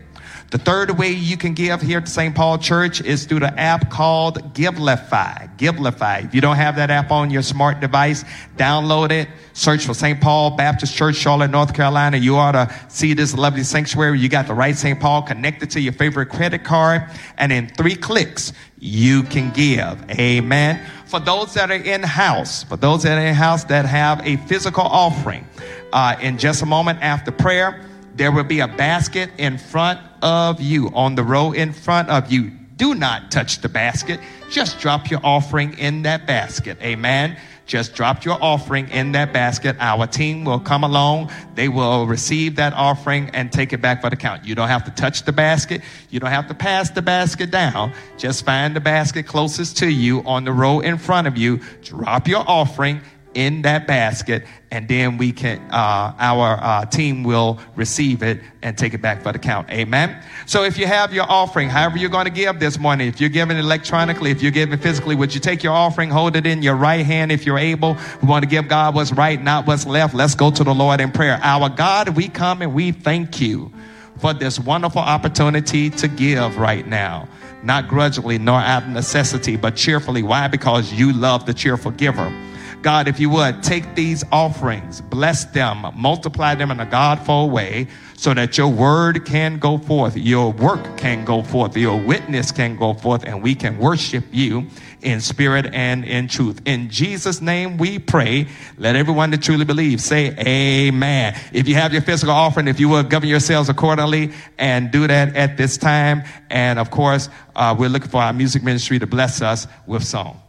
The 0.52 0.58
third 0.58 0.98
way 0.98 1.12
you 1.12 1.38
can 1.38 1.54
give 1.54 1.82
here 1.82 2.00
at 2.00 2.08
St. 2.08 2.34
Paul 2.34 2.58
Church 2.58 3.02
is 3.02 3.26
through 3.26 3.42
the 3.42 3.60
app 3.60 3.92
called 3.92 4.56
Givelify. 4.56 5.56
Givelify. 5.58 6.26
If 6.26 6.34
you 6.34 6.42
don't 6.42 6.56
have 6.56 6.76
that 6.78 6.90
app 6.90 7.12
on 7.12 7.30
your 7.30 7.44
smart 7.44 7.80
device, 7.80 8.24
download 8.58 9.12
it. 9.12 9.28
Search 9.54 9.86
for 9.86 9.94
St. 9.94 10.20
Paul 10.20 10.52
Baptist 10.52 10.96
Church, 10.96 11.16
Charlotte, 11.16 11.52
North 11.52 11.76
Carolina. 11.76 12.18
You 12.18 12.38
ought 12.38 12.54
to 12.54 12.74
see 12.88 13.14
this 13.14 13.36
lovely 13.36 13.64
sanctuary. 13.64 14.20
You 14.20 14.28
got 14.28 14.48
the 14.48 14.56
right 14.56 14.76
St. 14.76 15.00
Paul 15.00 15.22
connected 15.22 15.70
to 15.72 15.82
your 15.82 15.94
favorite 15.94 16.30
credit 16.30 16.64
card. 16.64 17.04
And 17.38 17.52
in 17.52 17.68
three 17.68 17.96
clicks, 17.96 18.52
you 18.80 19.24
can 19.24 19.52
give. 19.52 20.04
Amen. 20.10 20.84
For 21.10 21.20
those 21.20 21.56
that 21.56 21.72
are 21.72 21.74
in 21.74 22.04
house, 22.04 22.62
for 22.62 22.78
those 22.78 23.02
that 23.02 23.18
are 23.18 23.26
in 23.26 23.34
house 23.34 23.64
that 23.64 23.84
have 23.86 24.22
a 24.28 24.38
physical 24.46 24.84
offering, 24.84 25.48
uh, 25.92 26.16
in 26.22 26.38
just 26.38 26.62
a 26.62 26.68
moment 26.68 27.00
after 27.02 27.32
prayer, 27.32 27.84
there 28.14 28.32
will 28.32 28.44
be 28.44 28.60
a 28.60 28.68
basket 28.68 29.32
in 29.40 29.58
front 29.58 30.00
of 30.22 30.62
you, 30.62 30.92
on 30.94 31.16
the 31.16 31.24
row 31.24 31.52
in 31.52 31.74
front 31.74 32.10
of 32.10 32.32
you. 32.32 32.52
Do 32.76 32.94
not 32.94 33.32
touch 33.32 33.62
the 33.62 33.70
basket. 33.70 34.20
Just 34.52 34.80
drop 34.80 35.10
your 35.10 35.20
offering 35.24 35.76
in 35.80 36.04
that 36.04 36.28
basket. 36.28 36.78
Amen. 36.84 37.36
Just 37.70 37.94
drop 37.94 38.26
your 38.26 38.40
offering 38.42 38.90
in 38.90 39.12
that 39.12 39.32
basket. 39.32 39.76
Our 39.80 40.08
team 40.08 40.44
will 40.44 40.60
come 40.60 40.84
along. 40.84 41.30
They 41.54 41.70
will 41.70 42.08
receive 42.08 42.56
that 42.56 42.74
offering 42.74 43.30
and 43.30 43.52
take 43.52 43.74
it 43.74 43.80
back 43.80 44.02
for 44.02 44.10
the 44.10 44.16
count. 44.16 44.44
You 44.44 44.56
don't 44.56 44.70
have 44.70 44.86
to 44.86 44.92
touch 44.92 45.22
the 45.22 45.32
basket. 45.32 45.84
You 46.10 46.20
don't 46.20 46.32
have 46.32 46.48
to 46.48 46.56
pass 46.56 46.90
the 46.90 47.04
basket 47.04 47.52
down. 47.52 47.94
Just 48.18 48.44
find 48.44 48.76
the 48.76 48.80
basket 48.80 49.28
closest 49.28 49.78
to 49.78 49.88
you 49.88 50.24
on 50.26 50.46
the 50.46 50.52
row 50.52 50.80
in 50.80 50.98
front 50.98 51.28
of 51.28 51.38
you. 51.38 51.60
Drop 51.84 52.28
your 52.28 52.44
offering 52.48 53.02
in 53.34 53.62
that 53.62 53.86
basket, 53.86 54.44
and 54.72 54.88
then 54.88 55.18
we 55.18 55.32
can, 55.32 55.60
uh, 55.72 56.14
our 56.18 56.60
uh, 56.62 56.86
team 56.86 57.24
will 57.24 57.60
receive 57.76 58.24
it 58.24 58.42
and 58.62 58.78
take 58.78 58.94
it 58.94 59.02
back 59.02 59.22
for 59.22 59.32
the 59.32 59.40
count. 59.40 59.70
Amen. 59.70 60.22
So 60.46 60.64
if 60.64 60.78
you 60.78 60.88
have 60.88 61.14
your 61.14 61.26
offering, 61.30 61.70
however 61.70 61.98
you're 61.98 62.10
going 62.10 62.26
to 62.26 62.32
give 62.32 62.60
this 62.60 62.80
morning, 62.80 63.08
if 63.08 63.22
you're 63.22 63.30
giving 63.30 63.58
electronically, 63.58 64.32
if 64.32 64.42
you're 64.42 64.52
giving 64.52 64.80
physically, 64.80 65.16
would 65.16 65.34
you 65.34 65.40
take 65.40 65.64
your 65.64 65.74
offering, 65.74 66.10
hold 66.10 66.36
it 66.36 66.46
in 66.46 66.64
your 66.64 66.76
right 66.76 67.06
hand 67.06 67.32
if 67.32 67.46
you're 67.46 67.60
able? 67.60 67.98
We 68.22 68.28
want 68.28 68.44
to 68.44 68.50
give 68.50 68.68
God 68.68 68.96
what's 68.96 69.12
right, 69.12 69.42
not 69.42 69.68
what's 69.68 69.86
left. 69.86 70.14
Let's 70.14 70.36
go 70.36 70.50
to 70.52 70.64
the 70.64 70.74
Lord 70.74 71.00
in 71.00 71.12
prayer. 71.12 71.40
Our 71.44 71.70
God, 71.70 72.10
we 72.10 72.28
come 72.30 72.62
and 72.62 72.74
we 72.74 72.92
thank 72.92 73.40
you 73.40 73.72
for 74.18 74.34
this 74.34 74.60
wonderful 74.60 75.02
opportunity 75.02 75.90
to 75.92 76.08
give 76.08 76.58
right 76.58 76.86
now. 76.86 77.28
Not 77.64 77.88
grudgingly 77.88 78.38
nor 78.38 78.60
out 78.60 78.84
of 78.84 78.90
necessity, 78.90 79.56
but 79.56 79.76
cheerfully. 79.76 80.24
Why? 80.24 80.48
Because 80.48 80.94
you 80.94 81.14
love 81.14 81.46
the 81.46 81.54
cheerful 81.54 81.92
giver. 81.92 82.34
God, 82.82 83.10
if 83.10 83.20
you 83.20 83.30
would, 83.32 83.62
take 83.62 83.96
these 83.96 84.24
offerings, 84.32 85.02
bless 85.02 85.46
them, 85.46 85.86
multiply 85.96 86.56
them 86.56 86.72
in 86.72 86.80
a 86.80 86.86
Godful 86.86 87.50
way 87.50 87.88
so 88.16 88.34
that 88.34 88.58
your 88.58 88.70
word 88.70 89.26
can 89.26 89.60
go 89.60 89.78
forth, 89.78 90.16
your 90.16 90.52
work 90.52 90.98
can 90.98 91.26
go 91.26 91.42
forth, 91.44 91.76
your 91.76 92.02
witness 92.02 92.52
can 92.52 92.78
go 92.78 92.94
forth, 92.94 93.24
and 93.26 93.44
we 93.44 93.56
can 93.56 93.78
worship 93.78 94.24
you 94.32 94.68
in 95.02 95.20
spirit 95.22 95.66
and 95.74 96.06
in 96.06 96.28
truth. 96.28 96.62
In 96.66 96.90
Jesus' 96.90 97.42
name 97.42 97.78
we 97.78 98.00
pray. 98.00 98.48
Let 98.78 98.96
everyone 98.96 99.32
that 99.32 99.42
truly 99.42 99.66
believes 99.66 100.04
say 100.04 100.36
amen. 100.38 101.40
If 101.52 101.68
you 101.68 101.76
have 101.76 101.92
your 101.92 102.02
physical 102.02 102.34
offering, 102.34 102.68
if 102.68 102.80
you 102.80 102.88
will 102.88 103.04
govern 103.04 103.30
yourselves 103.30 103.70
accordingly 103.70 104.32
and 104.58 104.92
do 104.92 105.08
that 105.08 105.36
at 105.36 105.58
this 105.58 105.78
time. 105.78 106.24
And 106.50 106.80
of 106.80 106.92
course, 106.92 107.30
uh, 107.56 107.76
we're 107.78 107.90
looking 107.90 108.10
for 108.10 108.22
our 108.22 108.34
music 108.34 108.64
ministry 108.64 109.00
to 109.00 109.08
bless 109.08 109.42
us 109.42 109.68
with 109.86 110.04
song. 110.04 110.42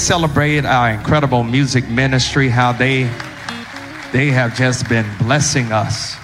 Celebrate 0.00 0.64
our 0.64 0.90
incredible 0.90 1.44
music 1.44 1.88
ministry, 1.88 2.48
how 2.48 2.72
they 2.72 3.04
they 4.12 4.28
have 4.28 4.56
just 4.56 4.88
been 4.88 5.06
blessing 5.18 5.72
us? 5.72 6.16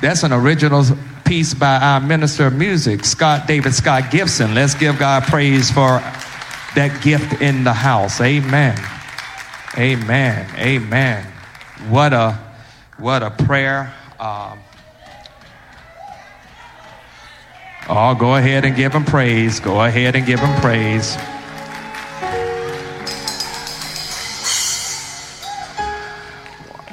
That's 0.00 0.22
an 0.22 0.32
original 0.32 0.84
piece 1.24 1.54
by 1.54 1.76
our 1.76 2.00
minister 2.00 2.46
of 2.46 2.54
music, 2.54 3.04
Scott 3.04 3.46
David 3.46 3.74
Scott 3.74 4.10
Gibson. 4.10 4.54
Let's 4.54 4.74
give 4.74 4.98
God 4.98 5.24
praise 5.24 5.70
for 5.70 6.00
that 6.74 7.00
gift 7.02 7.40
in 7.42 7.64
the 7.64 7.72
house. 7.72 8.20
Amen. 8.20 8.78
Amen. 9.76 10.48
Amen. 10.56 11.24
What 11.88 12.14
a 12.14 12.38
what 12.98 13.22
a 13.22 13.30
prayer. 13.30 13.92
Um, 14.18 14.58
oh, 17.88 18.14
go 18.14 18.36
ahead 18.36 18.64
and 18.64 18.76
give 18.76 18.92
him 18.92 19.04
praise. 19.04 19.60
Go 19.60 19.82
ahead 19.82 20.16
and 20.16 20.26
give 20.26 20.40
him 20.40 20.60
praise. 20.60 21.16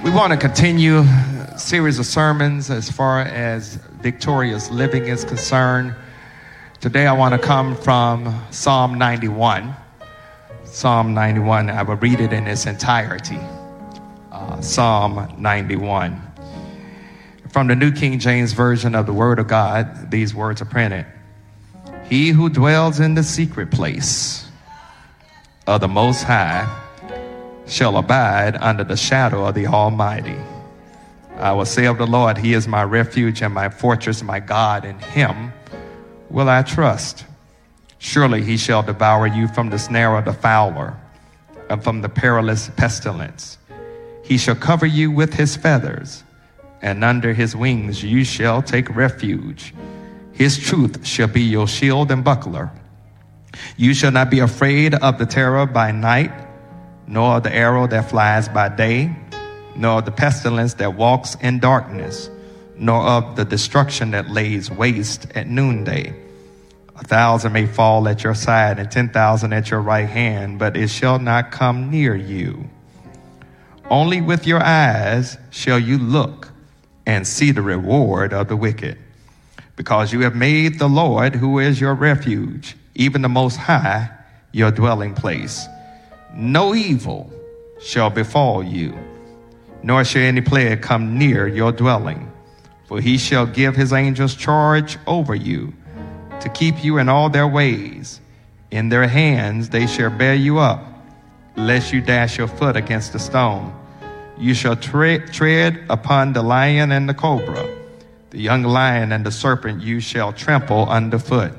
We 0.04 0.12
want 0.12 0.34
to 0.34 0.38
continue 0.38 1.00
a 1.00 1.58
series 1.58 2.00
of 2.00 2.06
sermons 2.06 2.70
as 2.70 2.92
far 2.92 3.22
as 3.22 3.76
victorious 4.02 4.70
living 4.70 5.06
is 5.06 5.24
concerned. 5.24 5.96
Today 6.82 7.08
I 7.08 7.14
want 7.14 7.34
to 7.34 7.40
come 7.40 7.76
from 7.76 8.44
Psalm 8.52 8.98
91. 8.98 9.74
Psalm 10.66 11.14
91, 11.14 11.70
I 11.70 11.84
will 11.84 11.96
read 11.96 12.20
it 12.20 12.34
in 12.34 12.48
its 12.48 12.66
entirety. 12.66 13.40
Uh, 14.32 14.60
Psalm 14.60 15.32
91. 15.38 16.23
From 17.54 17.68
the 17.68 17.76
New 17.76 17.92
King 17.92 18.18
James 18.18 18.52
Version 18.52 18.96
of 18.96 19.06
the 19.06 19.14
Word 19.14 19.38
of 19.38 19.48
God, 19.48 20.10
these 20.10 20.34
words 20.34 20.60
are 20.60 20.66
printed 20.66 21.06
He 22.10 22.30
who 22.30 22.50
dwells 22.50 23.00
in 23.00 23.14
the 23.14 23.22
secret 23.22 23.70
place 23.70 24.50
of 25.68 25.80
the 25.80 25.88
Most 25.88 26.24
High 26.24 26.68
shall 27.68 27.98
abide 27.98 28.56
under 28.56 28.84
the 28.84 28.98
shadow 28.98 29.46
of 29.46 29.54
the 29.54 29.68
Almighty. 29.68 30.40
I 31.38 31.52
will 31.52 31.66
say 31.66 31.86
of 31.86 32.00
the 32.00 32.08
Lord, 32.08 32.40
He 32.40 32.56
is 32.56 32.68
my 32.68 32.84
refuge 32.84 33.44
and 33.44 33.54
my 33.54 33.70
fortress, 33.70 34.24
my 34.24 34.40
God, 34.40 34.84
in 34.84 34.98
Him 34.98 35.54
will 36.32 36.50
I 36.50 36.64
trust. 36.64 37.24
Surely 38.00 38.44
He 38.44 38.58
shall 38.58 38.82
devour 38.82 39.28
you 39.28 39.48
from 39.48 39.70
the 39.70 39.78
snare 39.78 40.18
of 40.18 40.26
the 40.26 40.34
fowler 40.34 40.98
and 41.70 41.84
from 41.84 42.02
the 42.02 42.10
perilous 42.10 42.72
pestilence. 42.76 43.60
He 44.24 44.40
shall 44.40 44.56
cover 44.56 44.88
you 44.88 45.12
with 45.12 45.36
His 45.36 45.56
feathers, 45.56 46.24
and 46.84 47.04
under 47.04 47.34
His 47.34 47.56
wings 47.56 48.04
you 48.04 48.24
shall 48.24 48.62
take 48.62 48.94
refuge. 48.96 49.74
His 50.34 50.60
truth 50.60 51.08
shall 51.08 51.30
be 51.30 51.42
your 51.42 51.68
shield 51.68 52.12
and 52.12 52.24
buckler. 52.24 52.70
You 53.78 53.94
shall 53.94 54.12
not 54.12 54.30
be 54.30 54.40
afraid 54.40 54.94
of 54.94 55.18
the 55.18 55.26
terror 55.26 55.66
by 55.66 55.92
night, 55.92 56.32
nor 57.08 57.38
of 57.38 57.44
the 57.44 57.56
arrow 57.56 57.88
that 57.88 58.10
flies 58.10 58.50
by 58.50 58.70
day, 58.70 59.16
nor 59.76 60.00
of 60.00 60.06
the 60.06 60.12
pestilence 60.12 60.76
that 60.76 60.96
walks 60.96 61.36
in 61.36 61.60
darkness, 61.60 62.30
nor 62.76 63.02
of 63.02 63.36
the 63.38 63.46
destruction 63.46 64.12
that 64.12 64.30
lays 64.30 64.70
waste 64.70 65.28
at 65.36 65.48
noonday. 65.48 66.14
A 66.96 67.04
thousand 67.04 67.54
may 67.54 67.66
fall 67.66 68.08
at 68.08 68.24
your 68.24 68.36
side 68.36 68.78
and 68.78 68.92
ten 68.92 69.10
thousand 69.10 69.54
at 69.54 69.72
your 69.72 69.82
right 69.82 70.10
hand, 70.10 70.60
but 70.60 70.76
it 70.76 70.90
shall 70.90 71.18
not 71.18 71.52
come 71.52 71.90
near 71.90 72.16
you. 72.16 72.70
Only 73.90 74.22
with 74.22 74.46
your 74.46 74.62
eyes 74.62 75.38
shall 75.50 75.80
you 75.80 75.98
look 75.98 76.53
and 77.06 77.28
see 77.28 77.52
the 77.52 77.62
reward 77.62 78.34
of 78.34 78.48
the 78.48 78.56
wicked, 78.56 78.98
because 79.76 80.14
you 80.14 80.22
have 80.22 80.36
made 80.36 80.80
the 80.80 80.88
Lord, 80.88 81.36
who 81.36 81.60
is 81.60 81.82
your 81.82 81.94
refuge, 81.94 82.76
even 82.96 83.22
the 83.22 83.30
Most 83.30 83.58
High, 83.58 84.10
your 84.52 84.72
dwelling 84.72 85.14
place. 85.14 85.68
No 86.34 86.74
evil 86.74 87.32
shall 87.82 88.10
befall 88.10 88.64
you, 88.64 88.98
nor 89.82 90.06
shall 90.06 90.22
any 90.22 90.42
plague 90.42 90.82
come 90.82 91.18
near 91.18 91.48
your 91.48 91.72
dwelling. 91.72 92.32
For 92.86 93.02
he 93.02 93.18
shall 93.18 93.46
give 93.46 93.76
his 93.76 93.92
angels 93.92 94.36
charge 94.36 94.98
over 95.08 95.34
you 95.34 95.74
to 96.42 96.50
keep 96.50 96.84
you 96.84 96.98
in 97.00 97.10
all 97.10 97.30
their 97.30 97.48
ways. 97.48 98.20
In 98.72 98.90
their 98.90 99.08
hands 99.08 99.70
they 99.70 99.88
shall 99.88 100.10
bear 100.10 100.36
you 100.36 100.60
up, 100.60 100.84
lest 101.56 101.94
you 101.94 102.02
dash 102.02 102.38
your 102.38 102.48
foot 102.48 102.76
against 102.76 103.16
a 103.16 103.20
stone. 103.20 103.74
You 104.38 104.54
shall 104.54 104.76
tre- 104.76 105.20
tread 105.20 105.84
upon 105.90 106.34
the 106.34 106.42
lion 106.42 106.92
and 106.92 107.08
the 107.08 107.14
cobra, 107.14 107.70
the 108.32 108.40
young 108.40 108.64
lion 108.64 109.12
and 109.12 109.26
the 109.26 109.32
serpent 109.32 109.82
you 109.82 110.00
shall 110.00 110.34
trample 110.34 110.90
underfoot. 110.90 111.54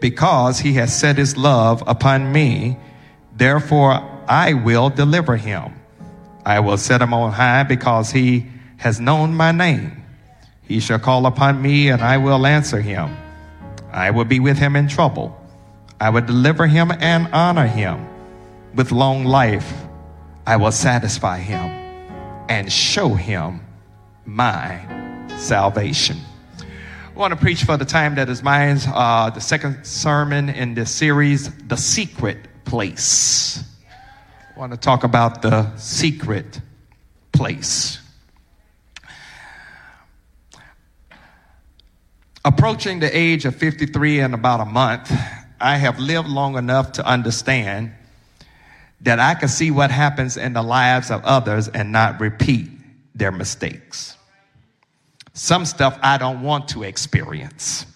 Because 0.00 0.58
he 0.58 0.74
has 0.74 0.96
set 0.96 1.16
his 1.16 1.36
love 1.36 1.82
upon 1.86 2.32
me, 2.32 2.76
therefore 3.36 4.02
I 4.28 4.52
will 4.54 4.90
deliver 4.90 5.36
him. 5.36 5.74
I 6.44 6.60
will 6.60 6.76
set 6.76 7.00
him 7.00 7.14
on 7.14 7.32
high 7.32 7.62
because 7.62 8.10
he 8.10 8.46
has 8.78 9.00
known 9.00 9.34
my 9.34 9.52
name. 9.52 10.02
He 10.62 10.80
shall 10.80 10.98
call 10.98 11.26
upon 11.26 11.62
me 11.62 11.88
and 11.88 12.02
I 12.02 12.18
will 12.18 12.46
answer 12.46 12.80
him. 12.80 13.16
I 13.92 14.10
will 14.10 14.24
be 14.24 14.40
with 14.40 14.58
him 14.58 14.74
in 14.74 14.88
trouble. 14.88 15.38
I 16.00 16.10
will 16.10 16.22
deliver 16.22 16.66
him 16.66 16.90
and 16.90 17.28
honor 17.32 17.66
him. 17.66 18.06
With 18.74 18.90
long 18.90 19.24
life, 19.24 19.72
I 20.46 20.56
will 20.56 20.72
satisfy 20.72 21.38
him 21.38 21.70
and 22.48 22.72
show 22.72 23.14
him 23.14 23.60
my 24.24 25.28
salvation. 25.38 26.18
I 26.58 27.18
want 27.18 27.32
to 27.32 27.38
preach 27.38 27.62
for 27.62 27.76
the 27.76 27.84
time 27.84 28.16
that 28.16 28.28
is 28.28 28.42
mine, 28.42 28.78
uh, 28.86 29.30
the 29.30 29.40
second 29.40 29.84
sermon 29.84 30.48
in 30.48 30.74
this 30.74 30.90
series, 30.90 31.54
The 31.68 31.76
Secret 31.76 32.38
Place. 32.64 33.62
I 34.54 34.58
want 34.58 34.72
to 34.72 34.78
talk 34.78 35.04
about 35.04 35.42
the 35.42 35.74
secret 35.76 36.60
place. 37.32 38.00
Approaching 42.44 42.98
the 42.98 43.16
age 43.16 43.44
of 43.44 43.54
53 43.54 44.20
in 44.20 44.34
about 44.34 44.60
a 44.60 44.64
month, 44.64 45.12
I 45.60 45.76
have 45.76 46.00
lived 46.00 46.28
long 46.28 46.56
enough 46.56 46.92
to 46.92 47.06
understand 47.06 47.92
that 49.02 49.18
I 49.18 49.34
can 49.34 49.48
see 49.48 49.70
what 49.70 49.90
happens 49.90 50.36
in 50.36 50.52
the 50.52 50.62
lives 50.62 51.10
of 51.10 51.24
others 51.24 51.68
and 51.68 51.92
not 51.92 52.20
repeat 52.20 52.68
their 53.14 53.32
mistakes. 53.32 54.16
Some 55.34 55.64
stuff 55.64 55.98
I 56.02 56.18
don't 56.18 56.42
want 56.42 56.68
to 56.68 56.82
experience. 56.82 57.86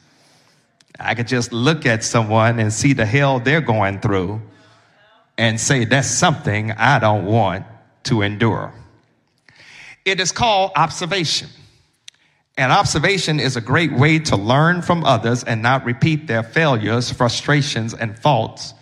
I 0.99 1.15
could 1.15 1.29
just 1.29 1.53
look 1.53 1.87
at 1.87 2.03
someone 2.03 2.59
and 2.59 2.73
see 2.73 2.93
the 2.93 3.07
hell 3.07 3.39
they're 3.39 3.61
going 3.61 4.01
through 4.01 4.41
and 5.39 5.61
say, 5.61 5.85
that's 5.85 6.09
something 6.09 6.73
I 6.73 6.99
don't 6.99 7.27
want 7.27 7.67
to 8.05 8.23
endure. 8.23 8.73
It 10.05 10.21
is 10.21 10.33
called 10.33 10.73
observation. 10.77 11.49
And 12.57 12.73
observation 12.73 13.39
is 13.39 13.57
a 13.57 13.61
great 13.61 13.93
way 13.93 14.19
to 14.21 14.37
learn 14.37 14.81
from 14.81 15.05
others 15.05 15.45
and 15.45 15.61
not 15.61 15.85
repeat 15.85 16.27
their 16.27 16.43
failures, 16.43 17.11
frustrations, 17.11 17.93
and 17.93 18.19
faults, 18.19 18.73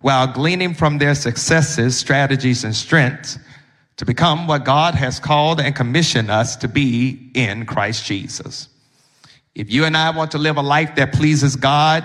while 0.00 0.26
gleaning 0.26 0.74
from 0.74 0.98
their 0.98 1.14
successes, 1.14 1.96
strategies, 1.96 2.64
and 2.64 2.74
strengths 2.74 3.38
to 3.96 4.04
become 4.04 4.46
what 4.46 4.64
God 4.64 4.94
has 4.94 5.18
called 5.18 5.60
and 5.60 5.74
commissioned 5.74 6.30
us 6.30 6.56
to 6.56 6.68
be 6.68 7.30
in 7.34 7.64
Christ 7.66 8.04
Jesus. 8.04 8.68
If 9.54 9.72
you 9.72 9.84
and 9.84 9.96
I 9.96 10.10
want 10.10 10.32
to 10.32 10.38
live 10.38 10.58
a 10.58 10.62
life 10.62 10.96
that 10.96 11.14
pleases 11.14 11.56
God, 11.56 12.04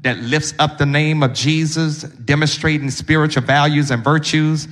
that 0.00 0.18
lifts 0.18 0.52
up 0.58 0.76
the 0.76 0.84
name 0.84 1.22
of 1.22 1.32
Jesus, 1.32 2.02
demonstrating 2.02 2.90
spiritual 2.90 3.42
values 3.42 3.90
and 3.90 4.04
virtues, 4.04 4.68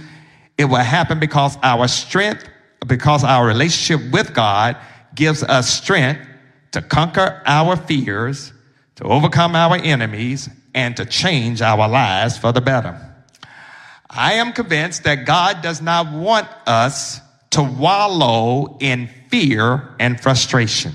it 0.58 0.66
will 0.66 0.76
happen 0.76 1.18
because 1.18 1.56
our 1.62 1.88
strength, 1.88 2.46
because 2.86 3.24
our 3.24 3.46
relationship 3.46 4.12
with 4.12 4.34
God 4.34 4.76
gives 5.14 5.42
us 5.42 5.70
strength 5.70 6.20
to 6.72 6.82
conquer 6.82 7.42
our 7.46 7.76
fears, 7.76 8.52
to 8.96 9.04
overcome 9.04 9.56
our 9.56 9.76
enemies, 9.76 10.50
and 10.74 10.96
to 10.96 11.04
change 11.04 11.62
our 11.62 11.88
lives 11.88 12.38
for 12.38 12.52
the 12.52 12.60
better. 12.60 12.98
I 14.08 14.34
am 14.34 14.52
convinced 14.52 15.04
that 15.04 15.24
God 15.24 15.62
does 15.62 15.80
not 15.80 16.12
want 16.12 16.48
us 16.66 17.20
to 17.50 17.62
wallow 17.62 18.76
in 18.80 19.08
fear 19.28 19.94
and 19.98 20.20
frustration. 20.20 20.92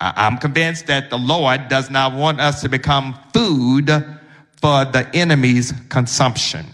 I'm 0.00 0.38
convinced 0.38 0.86
that 0.86 1.10
the 1.10 1.18
Lord 1.18 1.68
does 1.68 1.90
not 1.90 2.12
want 2.12 2.40
us 2.40 2.62
to 2.62 2.68
become 2.68 3.18
food 3.32 3.86
for 4.60 4.84
the 4.84 5.08
enemy's 5.12 5.72
consumption. 5.88 6.66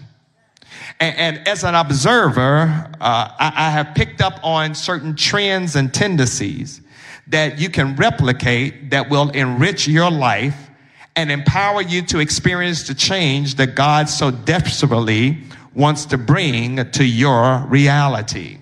And, 1.01 1.17
and 1.19 1.49
as 1.49 1.65
an 1.65 1.75
observer, 1.75 2.91
uh, 3.01 3.29
I, 3.39 3.53
I 3.57 3.71
have 3.71 3.95
picked 3.95 4.21
up 4.21 4.41
on 4.43 4.75
certain 4.75 5.17
trends 5.17 5.75
and 5.77 5.93
tendencies 5.93 6.81
that 7.29 7.59
you 7.59 7.71
can 7.71 7.97
replicate 7.97 8.91
that 8.91 9.09
will 9.09 9.31
enrich 9.31 9.89
your 9.89 10.11
life 10.11 10.71
and 11.17 11.31
empower 11.31 11.81
you 11.81 12.03
to 12.03 12.19
experience 12.19 12.87
the 12.89 12.95
change 12.95 13.57
that 13.57 13.75
God 13.75 14.09
so 14.09 14.31
desperately 14.31 15.39
wants 15.75 16.07
to 16.07 16.19
bring 16.19 16.91
to 16.93 17.05
your 17.05 17.65
reality. 17.69 18.59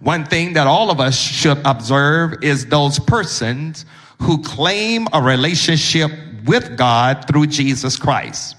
One 0.00 0.24
thing 0.24 0.54
that 0.54 0.66
all 0.66 0.90
of 0.90 1.00
us 1.00 1.16
should 1.16 1.58
observe 1.64 2.42
is 2.42 2.66
those 2.66 2.98
persons 2.98 3.84
who 4.20 4.42
claim 4.42 5.06
a 5.12 5.22
relationship 5.22 6.10
with 6.44 6.76
God 6.76 7.26
through 7.28 7.46
Jesus 7.46 7.96
Christ. 7.96 8.56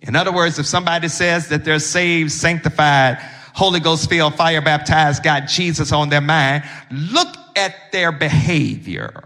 In 0.00 0.16
other 0.16 0.32
words, 0.32 0.58
if 0.58 0.66
somebody 0.66 1.08
says 1.08 1.48
that 1.48 1.64
they're 1.64 1.78
saved, 1.78 2.32
sanctified, 2.32 3.18
Holy 3.54 3.80
Ghost 3.80 4.08
filled, 4.08 4.36
fire 4.36 4.62
baptized, 4.62 5.22
got 5.22 5.48
Jesus 5.48 5.92
on 5.92 6.08
their 6.08 6.20
mind, 6.20 6.64
look 6.90 7.34
at 7.56 7.74
their 7.92 8.12
behavior. 8.12 9.24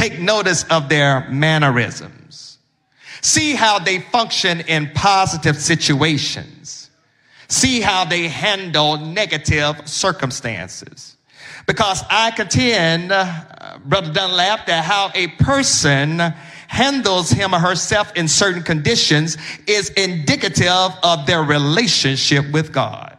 Take 0.00 0.18
notice 0.18 0.64
of 0.70 0.88
their 0.88 1.28
mannerisms. 1.28 2.56
See 3.20 3.52
how 3.54 3.78
they 3.78 3.98
function 3.98 4.60
in 4.62 4.88
positive 4.94 5.58
situations. 5.58 6.88
See 7.48 7.82
how 7.82 8.06
they 8.06 8.26
handle 8.26 8.96
negative 8.96 9.86
circumstances. 9.86 11.18
Because 11.66 12.02
I 12.08 12.30
contend, 12.30 13.12
uh, 13.12 13.76
Brother 13.84 14.10
Dunlap, 14.10 14.64
that 14.68 14.84
how 14.84 15.10
a 15.14 15.26
person 15.26 16.18
handles 16.68 17.28
him 17.28 17.54
or 17.54 17.58
herself 17.58 18.10
in 18.16 18.26
certain 18.26 18.62
conditions 18.62 19.36
is 19.66 19.90
indicative 19.90 20.92
of 21.02 21.26
their 21.26 21.42
relationship 21.42 22.50
with 22.52 22.72
God. 22.72 23.18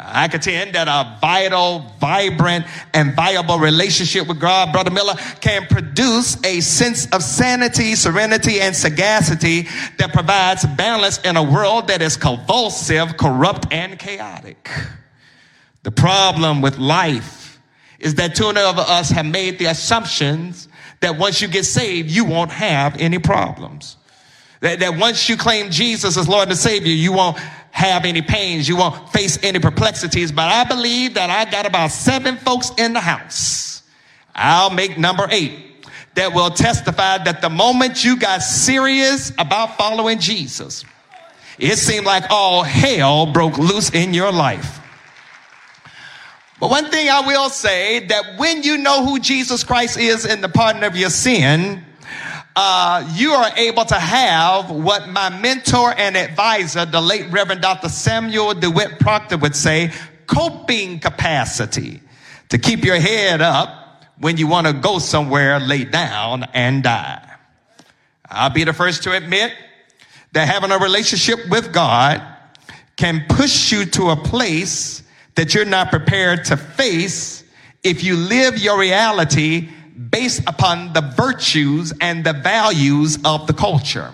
I 0.00 0.28
contend 0.28 0.74
that 0.74 0.86
a 0.86 1.18
vital, 1.20 1.80
vibrant, 1.98 2.66
and 2.94 3.14
viable 3.14 3.58
relationship 3.58 4.28
with 4.28 4.38
God, 4.38 4.72
Brother 4.72 4.92
Miller, 4.92 5.14
can 5.40 5.66
produce 5.66 6.42
a 6.44 6.60
sense 6.60 7.06
of 7.10 7.22
sanity, 7.22 7.96
serenity, 7.96 8.60
and 8.60 8.76
sagacity 8.76 9.62
that 9.98 10.12
provides 10.12 10.64
balance 10.76 11.18
in 11.22 11.36
a 11.36 11.42
world 11.42 11.88
that 11.88 12.00
is 12.00 12.16
convulsive, 12.16 13.16
corrupt, 13.16 13.72
and 13.72 13.98
chaotic. 13.98 14.70
The 15.82 15.90
problem 15.90 16.62
with 16.62 16.78
life 16.78 17.58
is 17.98 18.14
that 18.16 18.36
too 18.36 18.52
many 18.52 18.60
of 18.60 18.78
us 18.78 19.10
have 19.10 19.26
made 19.26 19.58
the 19.58 19.66
assumptions 19.66 20.68
that 21.00 21.18
once 21.18 21.42
you 21.42 21.48
get 21.48 21.64
saved, 21.64 22.08
you 22.10 22.24
won't 22.24 22.52
have 22.52 22.96
any 23.00 23.18
problems. 23.18 23.96
That, 24.60 24.80
that 24.80 24.98
once 24.98 25.28
you 25.28 25.36
claim 25.36 25.70
Jesus 25.70 26.16
as 26.16 26.28
Lord 26.28 26.48
and 26.48 26.56
Savior, 26.56 26.92
you 26.92 27.12
won't 27.12 27.38
have 27.78 28.04
any 28.04 28.22
pains, 28.22 28.68
you 28.68 28.76
won't 28.76 29.08
face 29.10 29.38
any 29.40 29.60
perplexities. 29.60 30.32
But 30.32 30.48
I 30.48 30.64
believe 30.64 31.14
that 31.14 31.30
I 31.30 31.48
got 31.48 31.64
about 31.64 31.92
seven 31.92 32.36
folks 32.36 32.72
in 32.76 32.92
the 32.92 33.00
house. 33.00 33.84
I'll 34.34 34.70
make 34.70 34.98
number 34.98 35.28
eight 35.30 35.86
that 36.16 36.34
will 36.34 36.50
testify 36.50 37.18
that 37.18 37.40
the 37.40 37.48
moment 37.48 38.04
you 38.04 38.16
got 38.18 38.42
serious 38.42 39.30
about 39.38 39.76
following 39.76 40.18
Jesus, 40.18 40.84
it 41.56 41.76
seemed 41.76 42.04
like 42.04 42.24
all 42.30 42.64
hell 42.64 43.26
broke 43.26 43.58
loose 43.58 43.90
in 43.90 44.12
your 44.12 44.32
life. 44.32 44.80
But 46.58 46.70
one 46.70 46.90
thing 46.90 47.08
I 47.08 47.20
will 47.20 47.48
say 47.48 48.06
that 48.08 48.38
when 48.38 48.64
you 48.64 48.78
know 48.78 49.06
who 49.06 49.20
Jesus 49.20 49.62
Christ 49.62 49.96
is 49.96 50.26
in 50.26 50.40
the 50.40 50.48
pardon 50.48 50.82
of 50.82 50.96
your 50.96 51.10
sin, 51.10 51.84
uh, 52.60 53.08
you 53.14 53.30
are 53.30 53.52
able 53.56 53.84
to 53.84 53.94
have 53.94 54.68
what 54.68 55.08
my 55.08 55.28
mentor 55.28 55.94
and 55.96 56.16
advisor, 56.16 56.84
the 56.84 57.00
late 57.00 57.30
Reverend 57.30 57.60
Dr. 57.60 57.88
Samuel 57.88 58.52
DeWitt 58.54 58.98
Proctor 58.98 59.36
would 59.36 59.54
say, 59.54 59.92
coping 60.26 60.98
capacity 60.98 62.00
to 62.48 62.58
keep 62.58 62.84
your 62.84 62.98
head 62.98 63.40
up 63.40 64.02
when 64.18 64.38
you 64.38 64.48
want 64.48 64.66
to 64.66 64.72
go 64.72 64.98
somewhere, 64.98 65.60
lay 65.60 65.84
down 65.84 66.46
and 66.52 66.82
die. 66.82 67.32
I'll 68.28 68.50
be 68.50 68.64
the 68.64 68.72
first 68.72 69.04
to 69.04 69.12
admit 69.12 69.52
that 70.32 70.48
having 70.48 70.72
a 70.72 70.78
relationship 70.78 71.38
with 71.48 71.72
God 71.72 72.20
can 72.96 73.24
push 73.28 73.70
you 73.70 73.84
to 73.84 74.10
a 74.10 74.16
place 74.16 75.04
that 75.36 75.54
you're 75.54 75.64
not 75.64 75.90
prepared 75.90 76.46
to 76.46 76.56
face 76.56 77.44
if 77.84 78.02
you 78.02 78.16
live 78.16 78.58
your 78.58 78.80
reality 78.80 79.68
based 79.98 80.42
upon 80.46 80.92
the 80.92 81.00
virtues 81.00 81.92
and 82.00 82.24
the 82.24 82.32
values 82.32 83.18
of 83.24 83.46
the 83.46 83.52
culture. 83.52 84.12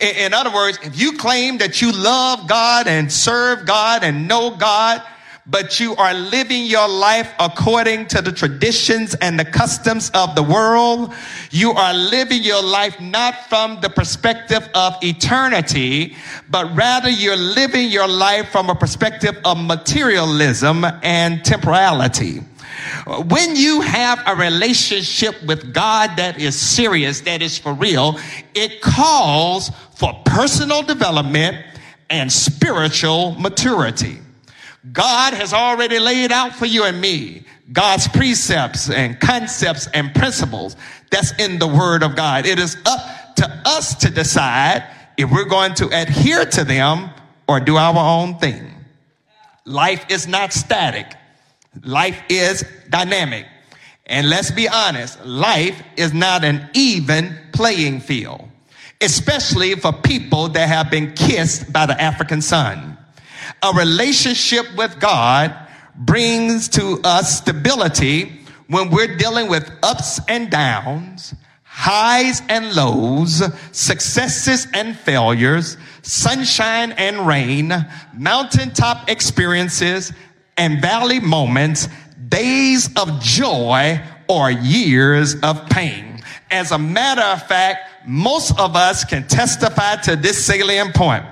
In, 0.00 0.16
in, 0.16 0.34
other 0.34 0.52
words, 0.52 0.78
if 0.82 0.98
you 0.98 1.16
claim 1.16 1.58
that 1.58 1.80
you 1.80 1.92
love 1.92 2.48
God 2.48 2.88
and 2.88 3.12
serve 3.12 3.64
God 3.64 4.02
and 4.02 4.26
know 4.26 4.56
God, 4.56 5.02
but 5.46 5.78
you 5.78 5.94
are 5.96 6.14
living 6.14 6.64
your 6.64 6.88
life 6.88 7.30
according 7.38 8.06
to 8.06 8.22
the 8.22 8.32
traditions 8.32 9.14
and 9.14 9.38
the 9.38 9.44
customs 9.44 10.10
of 10.14 10.34
the 10.34 10.42
world, 10.42 11.12
you 11.50 11.72
are 11.72 11.92
living 11.92 12.42
your 12.42 12.62
life 12.62 12.98
not 13.00 13.34
from 13.48 13.78
the 13.82 13.90
perspective 13.90 14.66
of 14.74 14.96
eternity, 15.02 16.16
but 16.48 16.74
rather 16.74 17.10
you're 17.10 17.36
living 17.36 17.90
your 17.90 18.08
life 18.08 18.48
from 18.48 18.70
a 18.70 18.74
perspective 18.74 19.38
of 19.44 19.62
materialism 19.62 20.84
and 21.02 21.44
temporality. 21.44 22.40
When 23.06 23.56
you 23.56 23.80
have 23.80 24.22
a 24.26 24.34
relationship 24.34 25.42
with 25.44 25.72
God 25.72 26.10
that 26.16 26.40
is 26.40 26.58
serious, 26.58 27.20
that 27.22 27.42
is 27.42 27.58
for 27.58 27.72
real, 27.72 28.18
it 28.54 28.80
calls 28.80 29.70
for 29.96 30.12
personal 30.24 30.82
development 30.82 31.56
and 32.10 32.32
spiritual 32.32 33.32
maturity. 33.32 34.18
God 34.92 35.32
has 35.34 35.52
already 35.52 35.98
laid 35.98 36.30
out 36.30 36.54
for 36.54 36.66
you 36.66 36.84
and 36.84 37.00
me 37.00 37.44
God's 37.72 38.06
precepts 38.08 38.90
and 38.90 39.18
concepts 39.18 39.88
and 39.94 40.14
principles 40.14 40.76
that's 41.10 41.32
in 41.38 41.58
the 41.58 41.66
Word 41.66 42.02
of 42.02 42.14
God. 42.14 42.44
It 42.44 42.58
is 42.58 42.76
up 42.84 43.36
to 43.36 43.62
us 43.64 43.94
to 43.96 44.10
decide 44.10 44.84
if 45.16 45.30
we're 45.30 45.48
going 45.48 45.74
to 45.74 45.88
adhere 45.88 46.44
to 46.44 46.64
them 46.64 47.10
or 47.48 47.60
do 47.60 47.76
our 47.76 47.96
own 47.96 48.38
thing. 48.38 48.70
Life 49.64 50.04
is 50.10 50.26
not 50.26 50.52
static. 50.52 51.14
Life 51.82 52.22
is 52.28 52.64
dynamic. 52.90 53.46
And 54.06 54.28
let's 54.28 54.50
be 54.50 54.68
honest, 54.68 55.24
life 55.24 55.82
is 55.96 56.12
not 56.12 56.44
an 56.44 56.68
even 56.74 57.36
playing 57.52 58.00
field, 58.00 58.46
especially 59.00 59.74
for 59.74 59.92
people 59.92 60.48
that 60.50 60.68
have 60.68 60.90
been 60.90 61.12
kissed 61.14 61.72
by 61.72 61.86
the 61.86 62.00
African 62.00 62.42
sun. 62.42 62.98
A 63.62 63.72
relationship 63.72 64.66
with 64.76 65.00
God 65.00 65.56
brings 65.96 66.68
to 66.70 67.00
us 67.02 67.38
stability 67.38 68.40
when 68.68 68.90
we're 68.90 69.16
dealing 69.16 69.48
with 69.48 69.70
ups 69.82 70.20
and 70.28 70.50
downs, 70.50 71.34
highs 71.62 72.42
and 72.48 72.74
lows, 72.74 73.42
successes 73.72 74.66
and 74.74 74.96
failures, 74.98 75.76
sunshine 76.02 76.92
and 76.92 77.26
rain, 77.26 77.72
mountaintop 78.14 79.08
experiences, 79.08 80.12
and 80.56 80.80
valley 80.80 81.20
moments, 81.20 81.88
days 82.28 82.90
of 82.96 83.20
joy 83.20 84.00
or 84.28 84.50
years 84.50 85.36
of 85.42 85.68
pain. 85.68 86.20
As 86.50 86.70
a 86.70 86.78
matter 86.78 87.22
of 87.22 87.46
fact, 87.46 88.06
most 88.06 88.58
of 88.58 88.76
us 88.76 89.04
can 89.04 89.26
testify 89.26 89.96
to 90.02 90.16
this 90.16 90.44
salient 90.44 90.94
point 90.94 91.24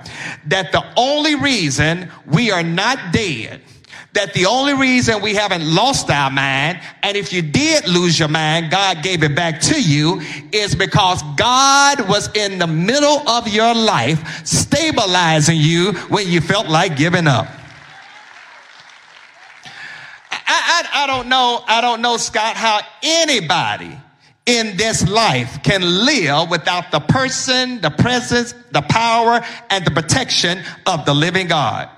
that 0.47 0.71
the 0.71 0.83
only 0.97 1.35
reason 1.35 2.09
we 2.25 2.51
are 2.51 2.63
not 2.63 2.97
dead 3.13 3.61
that 4.13 4.33
the 4.33 4.45
only 4.45 4.73
reason 4.73 5.21
we 5.21 5.33
haven't 5.33 5.65
lost 5.65 6.09
our 6.09 6.29
mind, 6.29 6.79
and 7.01 7.17
if 7.17 7.33
you 7.33 7.41
did 7.41 7.87
lose 7.87 8.19
your 8.19 8.27
mind, 8.27 8.69
God 8.69 9.01
gave 9.01 9.23
it 9.23 9.35
back 9.35 9.59
to 9.61 9.81
you, 9.81 10.21
is 10.51 10.75
because 10.75 11.21
God 11.35 12.07
was 12.07 12.29
in 12.35 12.59
the 12.59 12.67
middle 12.67 13.27
of 13.27 13.47
your 13.47 13.73
life, 13.73 14.45
stabilizing 14.45 15.57
you 15.59 15.93
when 16.09 16.29
you 16.29 16.41
felt 16.41 16.67
like 16.67 16.95
giving 16.95 17.27
up. 17.27 17.47
I, 20.75 21.03
I, 21.03 21.07
don't 21.07 21.29
know, 21.29 21.63
I 21.67 21.81
don't 21.81 22.01
know, 22.01 22.17
Scott, 22.17 22.55
how 22.55 22.79
anybody 23.03 23.95
in 24.47 24.75
this 24.75 25.07
life 25.07 25.61
can 25.61 25.81
live 25.81 26.49
without 26.49 26.91
the 26.91 26.99
person, 26.99 27.79
the 27.79 27.91
presence, 27.91 28.55
the 28.71 28.81
power, 28.81 29.45
and 29.69 29.85
the 29.85 29.91
protection 29.91 30.63
of 30.87 31.05
the 31.05 31.13
living 31.13 31.45
God. 31.45 31.89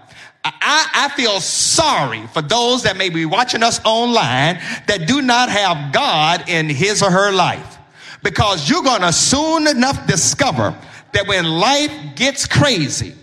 I, 0.43 0.89
I, 0.93 1.09
feel 1.15 1.39
sorry 1.39 2.27
for 2.27 2.41
those 2.41 2.83
that 2.83 2.97
may 2.97 3.09
be 3.09 3.25
watching 3.25 3.63
us 3.63 3.79
online 3.85 4.59
that 4.87 5.07
do 5.07 5.21
not 5.21 5.49
have 5.49 5.93
God 5.93 6.49
in 6.49 6.67
his 6.67 7.01
or 7.01 7.09
her 7.09 7.31
life. 7.31 7.77
Because 8.23 8.69
you're 8.69 8.83
going 8.83 9.01
to 9.01 9.13
soon 9.13 9.67
enough 9.67 10.05
discover 10.05 10.77
that 11.13 11.27
when 11.27 11.45
life 11.45 11.91
gets 12.15 12.45
crazy, 12.45 13.15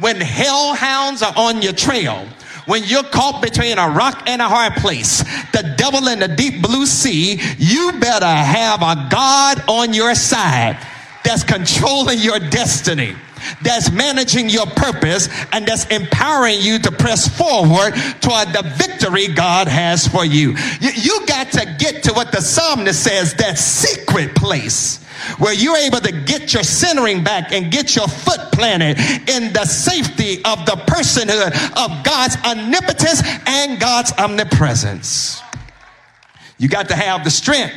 when 0.00 0.20
hellhounds 0.20 1.22
are 1.22 1.32
on 1.34 1.62
your 1.62 1.72
trail, 1.72 2.28
when 2.68 2.84
you're 2.84 3.02
caught 3.02 3.40
between 3.40 3.78
a 3.78 3.88
rock 3.88 4.24
and 4.26 4.42
a 4.42 4.48
hard 4.48 4.74
place, 4.74 5.22
the 5.52 5.74
devil 5.78 6.06
in 6.08 6.18
the 6.18 6.28
deep 6.28 6.60
blue 6.60 6.84
sea, 6.84 7.40
you 7.56 7.92
better 7.98 8.26
have 8.26 8.82
a 8.82 9.08
God 9.10 9.62
on 9.68 9.94
your 9.94 10.14
side 10.14 10.78
that's 11.24 11.42
controlling 11.44 12.18
your 12.18 12.38
destiny 12.38 13.14
that's 13.62 13.90
managing 13.90 14.50
your 14.50 14.66
purpose 14.66 15.28
and 15.52 15.64
that's 15.64 15.86
empowering 15.86 16.60
you 16.60 16.78
to 16.80 16.90
press 16.90 17.28
forward 17.28 17.94
toward 18.20 18.48
the 18.48 18.74
victory 18.76 19.28
God 19.28 19.68
has 19.68 20.08
for 20.08 20.24
you. 20.24 20.56
You, 20.80 20.90
you 20.94 21.26
got 21.26 21.52
to 21.52 21.76
get 21.78 22.02
to 22.02 22.12
what 22.14 22.32
the 22.32 22.40
psalmist 22.40 23.02
says, 23.02 23.34
that 23.34 23.56
secret 23.56 24.34
place 24.34 25.07
where 25.38 25.52
you're 25.52 25.76
able 25.76 26.00
to 26.00 26.12
get 26.12 26.52
your 26.52 26.62
centering 26.62 27.22
back 27.24 27.52
and 27.52 27.70
get 27.70 27.96
your 27.96 28.08
foot 28.08 28.40
planted 28.52 28.98
in 29.28 29.52
the 29.52 29.64
safety 29.64 30.36
of 30.44 30.64
the 30.66 30.80
personhood 30.86 31.52
of 31.76 32.04
God's 32.04 32.36
omnipotence 32.44 33.22
and 33.46 33.80
God's 33.80 34.12
omnipresence. 34.12 35.42
You 36.58 36.68
got 36.68 36.88
to 36.88 36.96
have 36.96 37.24
the 37.24 37.30
strength 37.30 37.74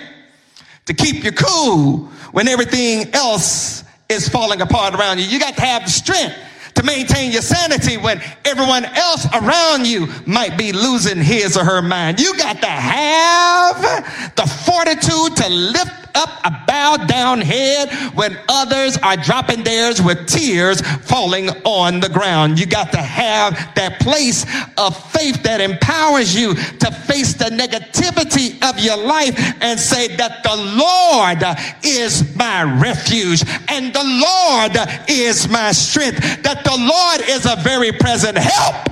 to 0.85 0.93
keep 0.93 1.23
you 1.23 1.31
cool 1.31 2.09
when 2.31 2.47
everything 2.47 3.13
else 3.13 3.83
is 4.09 4.27
falling 4.27 4.61
apart 4.61 4.93
around 4.93 5.19
you. 5.19 5.25
You 5.25 5.39
got 5.39 5.55
to 5.55 5.61
have 5.61 5.83
the 5.83 5.91
strength 5.91 6.35
to 6.81 6.87
maintain 6.87 7.31
your 7.31 7.41
sanity 7.41 7.97
when 7.97 8.21
everyone 8.45 8.85
else 8.85 9.25
around 9.33 9.85
you 9.85 10.07
might 10.25 10.57
be 10.57 10.71
losing 10.71 11.21
his 11.21 11.57
or 11.57 11.63
her 11.63 11.81
mind. 11.81 12.19
You 12.19 12.35
got 12.37 12.59
to 12.61 12.67
have 12.67 14.35
the 14.35 14.47
fortitude 14.65 15.37
to 15.37 15.49
lift 15.49 16.01
up 16.15 16.29
a 16.43 16.63
bowed 16.67 17.07
down 17.07 17.41
head 17.41 17.89
when 18.15 18.37
others 18.49 18.97
are 18.97 19.17
dropping 19.17 19.63
theirs 19.63 20.01
with 20.01 20.27
tears 20.27 20.81
falling 20.81 21.49
on 21.63 21.99
the 21.99 22.09
ground. 22.09 22.59
You 22.59 22.65
got 22.65 22.91
to 22.91 23.01
have 23.01 23.53
that 23.75 23.99
place 23.99 24.45
of 24.77 24.97
faith 25.11 25.41
that 25.43 25.61
empowers 25.61 26.35
you 26.35 26.53
to 26.55 26.91
face 26.91 27.33
the 27.33 27.45
negativity 27.45 28.61
of 28.67 28.79
your 28.79 28.97
life 28.97 29.37
and 29.61 29.79
say 29.79 30.15
that 30.17 30.43
the 30.43 30.55
Lord 30.55 31.43
is 31.83 32.35
my 32.35 32.63
refuge 32.63 33.43
and 33.67 33.93
the 33.93 34.03
Lord 34.03 34.77
is 35.09 35.47
my 35.47 35.71
strength, 35.71 36.19
that 36.43 36.63
the 36.63 36.70
Lord 36.75 37.21
is 37.29 37.45
a 37.45 37.55
very 37.57 37.91
present 37.91 38.37
help 38.37 38.89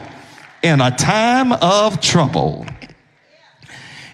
in 0.61 0.81
a 0.81 0.91
time 0.91 1.53
of 1.53 2.01
trouble. 2.01 2.65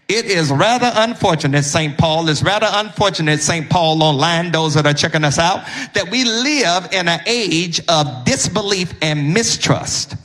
It 0.08 0.26
is 0.26 0.52
rather 0.52 0.92
unfortunate, 0.94 1.64
St. 1.64 1.98
Paul, 1.98 2.30
it's 2.30 2.44
rather 2.44 2.68
unfortunate, 2.70 3.42
St. 3.42 3.68
Paul 3.68 4.04
online, 4.04 4.52
those 4.52 4.76
that 4.76 4.86
are 4.86 4.94
checking 4.94 5.24
us 5.24 5.40
out, 5.40 5.66
that 5.96 6.12
we 6.12 6.24
live 6.24 6.94
in 6.94 7.08
an 7.08 7.22
age 7.26 7.82
of 7.88 8.24
disbelief 8.24 8.94
and 9.02 9.34
mistrust. 9.34 10.16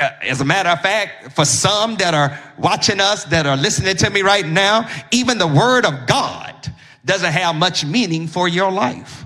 Uh, 0.00 0.08
as 0.22 0.40
a 0.40 0.44
matter 0.44 0.70
of 0.70 0.80
fact, 0.80 1.32
for 1.32 1.44
some 1.44 1.96
that 1.96 2.14
are 2.14 2.38
watching 2.58 2.98
us, 2.98 3.24
that 3.24 3.46
are 3.46 3.58
listening 3.58 3.96
to 3.96 4.08
me 4.08 4.22
right 4.22 4.46
now, 4.46 4.88
even 5.10 5.36
the 5.36 5.46
word 5.46 5.84
of 5.84 6.06
God 6.06 6.54
doesn't 7.04 7.32
have 7.32 7.54
much 7.56 7.84
meaning 7.84 8.26
for 8.26 8.48
your 8.48 8.72
life. 8.72 9.24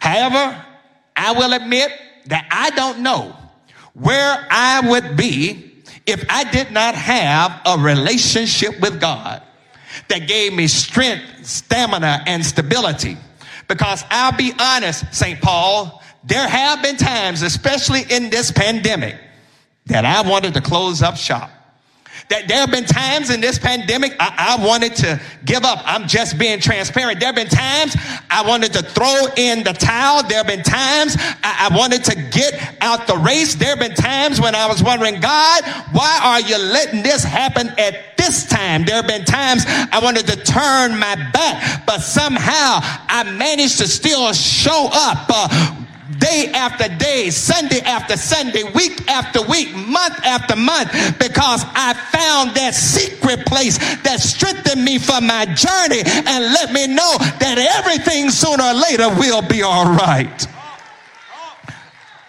However, 0.00 0.64
I 1.16 1.32
will 1.32 1.52
admit 1.52 1.90
that 2.26 2.46
I 2.50 2.70
don't 2.70 3.00
know 3.00 3.36
where 3.94 4.46
I 4.50 4.88
would 4.88 5.16
be 5.16 5.72
if 6.06 6.24
I 6.28 6.44
did 6.50 6.70
not 6.70 6.94
have 6.94 7.60
a 7.66 7.78
relationship 7.78 8.80
with 8.80 9.00
God 9.00 9.42
that 10.08 10.28
gave 10.28 10.52
me 10.52 10.66
strength, 10.66 11.46
stamina, 11.46 12.22
and 12.26 12.44
stability. 12.44 13.16
Because 13.68 14.04
I'll 14.10 14.36
be 14.36 14.52
honest, 14.58 15.12
St. 15.14 15.40
Paul, 15.40 16.02
there 16.24 16.46
have 16.46 16.82
been 16.82 16.96
times, 16.96 17.42
especially 17.42 18.02
in 18.10 18.30
this 18.30 18.52
pandemic, 18.52 19.16
that 19.86 20.04
I 20.04 20.28
wanted 20.28 20.54
to 20.54 20.60
close 20.60 21.02
up 21.02 21.16
shop. 21.16 21.50
That 22.28 22.48
there 22.48 22.58
have 22.58 22.72
been 22.72 22.84
times 22.84 23.30
in 23.30 23.40
this 23.40 23.58
pandemic 23.58 24.16
I, 24.18 24.56
I, 24.58 24.66
wanted 24.66 24.96
to 24.96 25.20
give 25.44 25.64
up. 25.64 25.80
I'm 25.84 26.08
just 26.08 26.38
being 26.38 26.58
transparent. 26.58 27.20
There 27.20 27.28
have 27.28 27.36
been 27.36 27.48
times 27.48 27.96
I 28.28 28.42
wanted 28.46 28.72
to 28.72 28.82
throw 28.82 29.26
in 29.36 29.62
the 29.62 29.72
towel. 29.72 30.24
There 30.24 30.38
have 30.38 30.46
been 30.48 30.64
times 30.64 31.16
I, 31.18 31.68
I 31.70 31.76
wanted 31.76 32.02
to 32.04 32.16
get 32.16 32.76
out 32.80 33.06
the 33.06 33.16
race. 33.16 33.54
There 33.54 33.68
have 33.68 33.78
been 33.78 33.94
times 33.94 34.40
when 34.40 34.56
I 34.56 34.66
was 34.66 34.82
wondering, 34.82 35.20
God, 35.20 35.64
why 35.92 36.20
are 36.22 36.40
you 36.40 36.58
letting 36.58 37.04
this 37.04 37.22
happen 37.22 37.68
at 37.78 38.16
this 38.16 38.46
time? 38.46 38.84
There 38.84 38.96
have 38.96 39.06
been 39.06 39.24
times 39.24 39.62
I 39.66 40.00
wanted 40.02 40.26
to 40.26 40.36
turn 40.42 40.98
my 40.98 41.14
back, 41.32 41.86
but 41.86 42.00
somehow 42.00 42.80
I 42.82 43.22
managed 43.36 43.78
to 43.78 43.86
still 43.86 44.32
show 44.32 44.88
up. 44.92 45.26
Uh, 45.28 45.85
day 46.18 46.50
after 46.54 46.88
day, 46.96 47.30
Sunday 47.30 47.80
after 47.80 48.16
Sunday, 48.16 48.62
week 48.62 49.08
after 49.08 49.42
week, 49.42 49.74
month 49.74 50.18
after 50.24 50.56
month, 50.56 50.92
because 51.18 51.64
I 51.74 51.94
found 51.94 52.56
that 52.56 52.74
secret 52.74 53.46
place 53.46 53.78
that 54.02 54.20
strengthened 54.20 54.84
me 54.84 54.98
for 54.98 55.20
my 55.20 55.46
journey 55.46 56.02
and 56.04 56.44
let 56.54 56.72
me 56.72 56.86
know 56.86 57.16
that 57.18 57.58
everything 57.78 58.30
sooner 58.30 58.64
or 58.64 58.74
later 58.74 59.08
will 59.18 59.42
be 59.42 59.62
all 59.62 59.86
right. 59.94 60.46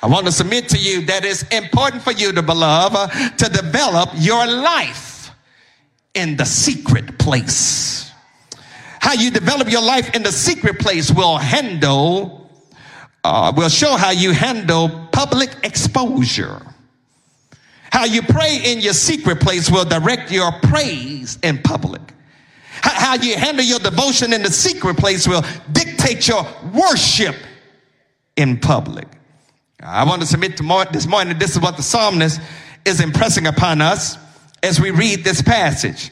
I 0.02 0.08
want 0.08 0.26
to 0.28 0.32
submit 0.32 0.70
to 0.70 0.78
you 0.78 1.06
that 1.08 1.26
it's 1.26 1.44
important 1.50 2.04
for 2.04 2.12
you, 2.12 2.32
to 2.32 2.42
beloved, 2.42 3.38
to 3.40 3.50
develop 3.50 4.10
your 4.16 4.46
life 4.46 5.32
in 6.14 6.38
the 6.38 6.46
secret 6.46 7.18
place. 7.18 8.12
How 9.00 9.14
you 9.14 9.32
develop 9.32 9.70
your 9.70 9.82
life 9.82 10.14
in 10.16 10.24
the 10.24 10.32
secret 10.32 10.80
place 10.80 11.12
will 11.12 11.38
handle 11.38 12.47
uh, 13.28 13.52
will 13.52 13.68
show 13.68 13.98
how 13.98 14.12
you 14.12 14.32
handle 14.32 14.90
public 15.12 15.50
exposure. 15.64 16.62
How 17.92 18.06
you 18.06 18.22
pray 18.22 18.62
in 18.64 18.80
your 18.80 18.94
secret 18.94 19.42
place 19.42 19.70
will 19.70 19.84
direct 19.84 20.32
your 20.32 20.52
praise 20.64 21.38
in 21.44 21.62
public. 21.62 22.02
How 22.82 23.16
you 23.16 23.36
handle 23.36 23.66
your 23.66 23.80
devotion 23.80 24.32
in 24.32 24.44
the 24.44 24.52
secret 24.52 24.96
place 24.98 25.28
will 25.28 25.44
dictate 25.74 26.28
your 26.28 26.48
worship 26.74 27.36
in 28.38 28.60
public. 28.60 29.08
I 29.82 30.06
want 30.06 30.22
to 30.22 30.28
submit 30.28 30.56
to 30.58 30.88
this 30.94 31.06
morning, 31.06 31.34
that 31.34 31.40
this 31.40 31.52
is 31.52 31.60
what 31.60 31.76
the 31.76 31.84
psalmist 31.84 32.40
is 32.86 33.02
impressing 33.02 33.48
upon 33.48 33.82
us 33.82 34.18
as 34.64 34.80
we 34.80 34.92
read 34.92 35.26
this 35.26 35.42
passage 35.42 36.12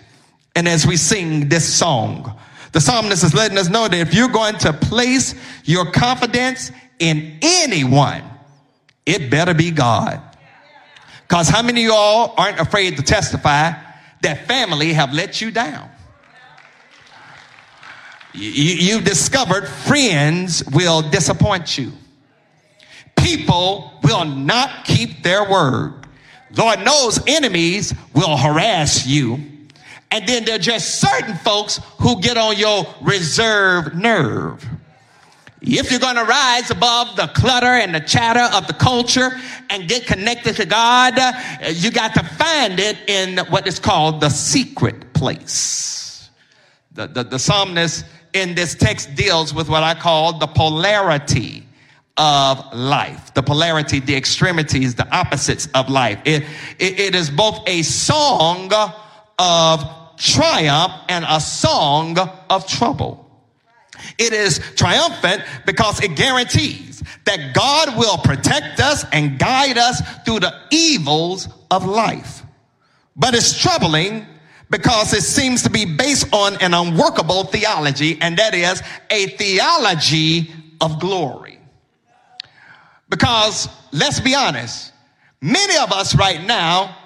and 0.54 0.68
as 0.68 0.86
we 0.86 0.98
sing 0.98 1.48
this 1.48 1.72
song. 1.74 2.38
The 2.74 2.82
psalmist 2.82 3.24
is 3.24 3.34
letting 3.34 3.58
us 3.58 3.70
know 3.70 3.88
that 3.88 3.98
if 3.98 4.14
you're 4.14 4.28
going 4.28 4.58
to 4.58 4.74
place 4.74 5.34
your 5.64 5.90
confidence 5.92 6.72
in 7.00 7.40
anyone, 7.42 8.24
it 9.06 9.30
better 9.30 9.54
be 9.54 9.72
God. 9.72 10.22
Because 11.28 11.50
how 11.50 11.62
many 11.62 11.86
of 11.86 11.88
y'all 11.92 12.34
aren't 12.38 12.60
afraid 12.60 12.98
to 12.98 13.04
testify 13.04 13.74
that 14.22 14.48
family 14.48 14.94
have 14.94 15.14
let 15.14 15.42
you 15.42 15.52
down? 15.52 15.90
You, 18.34 18.52
you 18.98 19.02
discovered 19.02 19.68
friends 19.68 20.64
will 20.72 21.02
disappoint 21.02 21.78
you. 21.78 21.92
People 23.16 23.92
will 24.04 24.26
not 24.26 24.86
keep 24.86 25.24
their 25.24 25.50
word. 25.50 26.06
Lord 26.56 26.80
knows 26.86 27.20
enemies 27.28 27.94
will 28.14 28.38
harass 28.38 29.08
you. 29.08 29.40
And 30.12 30.28
then 30.28 30.46
there 30.46 30.56
are 30.56 30.60
just 30.60 31.02
certain 31.02 31.36
folks 31.38 31.80
who 32.00 32.22
get 32.22 32.38
on 32.38 32.58
your 32.58 32.86
reserve 33.02 33.96
nerve. 33.96 34.66
If 35.68 35.90
you're 35.90 36.00
going 36.00 36.16
to 36.16 36.24
rise 36.24 36.70
above 36.70 37.16
the 37.16 37.28
clutter 37.28 37.66
and 37.66 37.94
the 37.94 38.00
chatter 38.00 38.56
of 38.56 38.68
the 38.68 38.74
culture 38.74 39.32
and 39.70 39.90
get 39.90 40.06
connected 40.06 40.56
to 40.58 40.66
God, 40.66 41.16
you 41.74 41.90
got 41.90 42.14
to 42.14 42.24
find 42.24 42.80
it 42.80 42.98
in 43.08 43.40
what 43.48 43.68
is 43.68 43.80
called 43.80 44.22
the 44.22 44.30
secret 44.30 45.14
place. 45.14 46.30
The, 46.92 47.08
the, 47.08 47.24
the 47.24 47.40
psalmist 47.40 48.06
in 48.34 48.54
this 48.54 48.76
text 48.76 49.16
deals 49.16 49.54
with 49.54 49.68
what 49.68 49.82
I 49.82 49.96
call 49.96 50.38
the 50.38 50.48
polarity 50.48 51.66
of 52.18 52.74
life. 52.74 53.34
The 53.34 53.44
polarity, 53.44 54.00
the 54.00 54.16
extremities, 54.16 54.94
the 54.96 55.08
opposites 55.14 55.68
of 55.74 55.90
life. 55.90 56.20
It, 56.26 56.44
it, 56.80 57.00
it 57.00 57.16
is 57.16 57.30
both 57.30 57.68
a 57.68 57.82
song 57.82 58.72
of 59.40 59.84
triumph 60.18 60.94
and 61.10 61.26
a 61.28 61.42
song 61.42 62.18
of 62.50 62.68
trouble. 62.68 63.25
It 64.18 64.34
is 64.34 64.60
triumphant 64.76 65.44
because 65.66 66.04
it 66.04 66.16
guarantees 66.16 67.04
that 67.26 67.54
God 67.54 67.98
will 67.98 68.18
protect 68.18 68.80
us 68.80 69.06
and 69.12 69.38
guide 69.38 69.78
us 69.78 70.02
through 70.24 70.40
the 70.42 70.54
evils 70.72 71.48
of 71.72 71.86
life. 71.86 72.44
But 73.16 73.34
it's 73.34 73.60
troubling 73.60 74.26
because 74.70 75.14
it 75.14 75.24
seems 75.24 75.64
to 75.64 75.70
be 75.70 75.86
based 75.86 76.34
on 76.34 76.62
an 76.62 76.74
unworkable 76.74 77.46
theology, 77.46 78.18
and 78.22 78.38
that 78.38 78.54
is 78.54 78.82
a 79.10 79.28
theology 79.28 80.52
of 80.82 81.00
glory. 81.00 81.60
Because 83.10 83.70
let's 83.92 84.20
be 84.20 84.36
honest, 84.36 84.92
many 85.42 85.78
of 85.78 85.92
us 85.92 86.16
right 86.16 86.44
now 86.44 86.98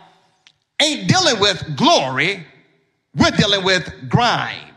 ain't 0.81 1.09
dealing 1.09 1.39
with 1.39 1.75
glory, 1.75 2.45
we're 3.15 3.31
dealing 3.31 3.63
with 3.63 4.09
grime. 4.09 4.68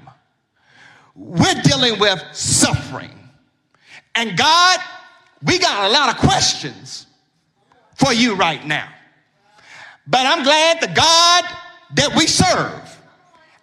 We're 1.15 1.61
dealing 1.63 1.99
with 1.99 2.23
suffering. 2.33 3.11
And 4.15 4.37
God, 4.37 4.81
we 5.45 5.59
got 5.59 5.91
a 5.91 5.93
lot 5.93 6.15
of 6.15 6.21
questions 6.21 7.07
for 7.97 8.13
you 8.13 8.35
right 8.35 8.65
now. 8.67 8.89
But 10.07 10.27
I'm 10.27 10.43
glad 10.43 10.81
the 10.81 10.89
God 10.89 11.45
that 11.95 12.15
we 12.17 12.27
serve 12.27 12.99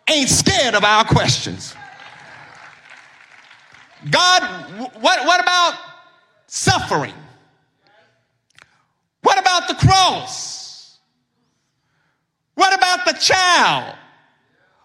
ain't 0.07 0.29
scared 0.29 0.75
of 0.75 0.83
our 0.83 1.03
questions. 1.03 1.75
God, 4.09 4.43
what, 5.01 5.25
what 5.25 5.41
about 5.41 5.73
suffering? 6.47 7.13
What 9.21 9.39
about 9.39 9.67
the 9.67 9.75
cross? 9.75 10.99
What 12.55 12.73
about 12.73 13.05
the 13.05 13.13
child 13.13 13.95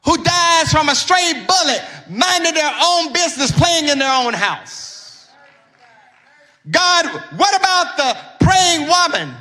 who 0.04 0.22
dies 0.22 0.70
from 0.70 0.88
a 0.88 0.94
stray 0.94 1.32
bullet, 1.46 1.82
minding 2.08 2.54
their 2.54 2.72
own 2.82 3.12
business, 3.12 3.50
playing 3.52 3.88
in 3.88 3.98
their 3.98 4.12
own 4.12 4.34
house? 4.34 5.28
God, 6.70 7.06
what 7.36 7.56
about 7.56 7.96
the 7.96 8.16
praying 8.44 8.88
woman 8.88 9.34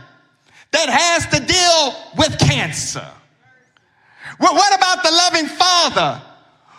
that 0.72 0.90
has 0.90 1.26
to 1.28 1.40
deal 1.46 1.96
with 2.18 2.38
cancer? 2.40 3.08
What 4.40 4.76
about 4.76 5.04
the 5.04 5.12
loving 5.12 5.48
father 5.48 6.22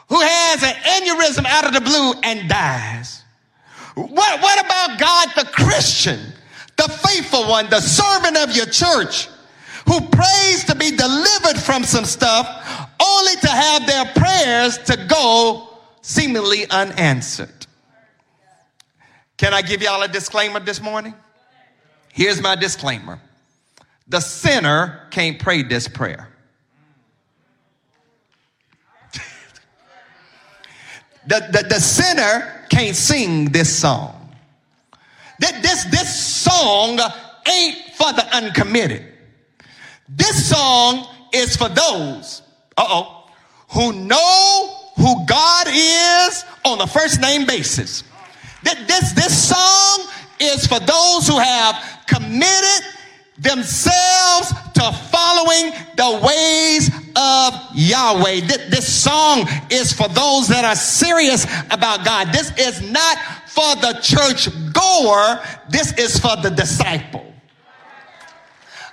who 0.09 0.20
has 0.20 0.62
an 0.62 0.74
aneurysm 0.74 1.47
out 1.47 1.66
of 1.66 1.72
the 1.72 1.80
blue 1.80 2.12
and 2.22 2.49
dies? 2.49 3.22
What, 3.95 4.43
what 4.43 4.64
about 4.64 4.99
God, 4.99 5.28
the 5.37 5.51
Christian, 5.53 6.20
the 6.76 6.89
faithful 6.89 7.49
one, 7.49 7.70
the 7.70 7.80
servant 7.80 8.37
of 8.37 8.55
your 8.55 8.66
church, 8.66 9.28
who 9.87 10.01
prays 10.01 10.64
to 10.64 10.74
be 10.74 10.91
delivered 10.97 11.59
from 11.59 11.85
some 11.85 12.05
stuff 12.05 12.91
only 13.01 13.37
to 13.37 13.49
have 13.49 13.87
their 13.87 14.05
prayers 14.16 14.78
to 14.78 14.97
go 15.07 15.74
seemingly 16.05 16.69
unanswered? 16.69 17.67
Can 19.39 19.55
I 19.55 19.63
give 19.63 19.81
y'all 19.81 20.03
a 20.03 20.09
disclaimer 20.09 20.61
this 20.61 20.81
morning? 20.81 21.15
Here's 22.13 22.43
my 22.43 22.55
disclaimer. 22.55 23.19
The 24.07 24.21
sinner 24.21 25.09
can't 25.11 25.39
pray 25.39 25.63
this 25.63 25.89
prayer. 25.89 26.29
The, 31.27 31.41
the, 31.51 31.67
the 31.71 31.81
sinner 31.81 32.67
can't 32.69 32.95
sing 32.95 33.47
this 33.47 33.75
song. 33.75 34.37
This, 35.39 35.85
this 35.85 36.23
song 36.23 37.01
ain't 37.51 37.79
for 37.95 38.13
the 38.13 38.29
uncommitted. 38.37 39.07
This 40.07 40.51
song 40.51 41.07
is 41.33 41.57
for 41.57 41.71
those, 41.71 42.43
uh 42.77 42.85
oh, 42.87 43.31
who 43.71 43.95
know 43.95 44.84
who 44.97 45.27
God 45.27 45.67
is 45.71 46.45
on 46.65 46.81
a 46.81 46.87
first 46.87 47.21
name 47.21 47.47
basis. 47.47 48.05
This, 48.63 49.13
this 49.13 49.49
song 49.49 50.09
is 50.41 50.67
for 50.67 50.81
those 50.81 51.29
who 51.29 51.39
have 51.39 51.77
committed 52.07 52.95
themselves 53.39 54.53
to 54.75 54.93
following 55.11 55.73
the 55.97 56.21
ways 56.23 56.89
of 57.17 57.55
Yahweh. 57.75 58.41
This 58.71 59.03
song 59.03 59.47
is 59.71 59.93
for 59.93 60.09
those 60.09 60.49
that 60.49 60.65
are 60.65 60.77
serious 60.77 61.45
about 61.71 62.05
God. 62.05 62.33
This 62.33 62.57
is 62.59 62.81
not 62.91 63.19
for 63.47 63.77
the 63.77 63.99
church 64.03 64.49
goer, 64.73 65.43
this 65.69 65.93
is 65.99 66.19
for 66.19 66.37
the 66.43 66.51
disciple. 66.51 67.34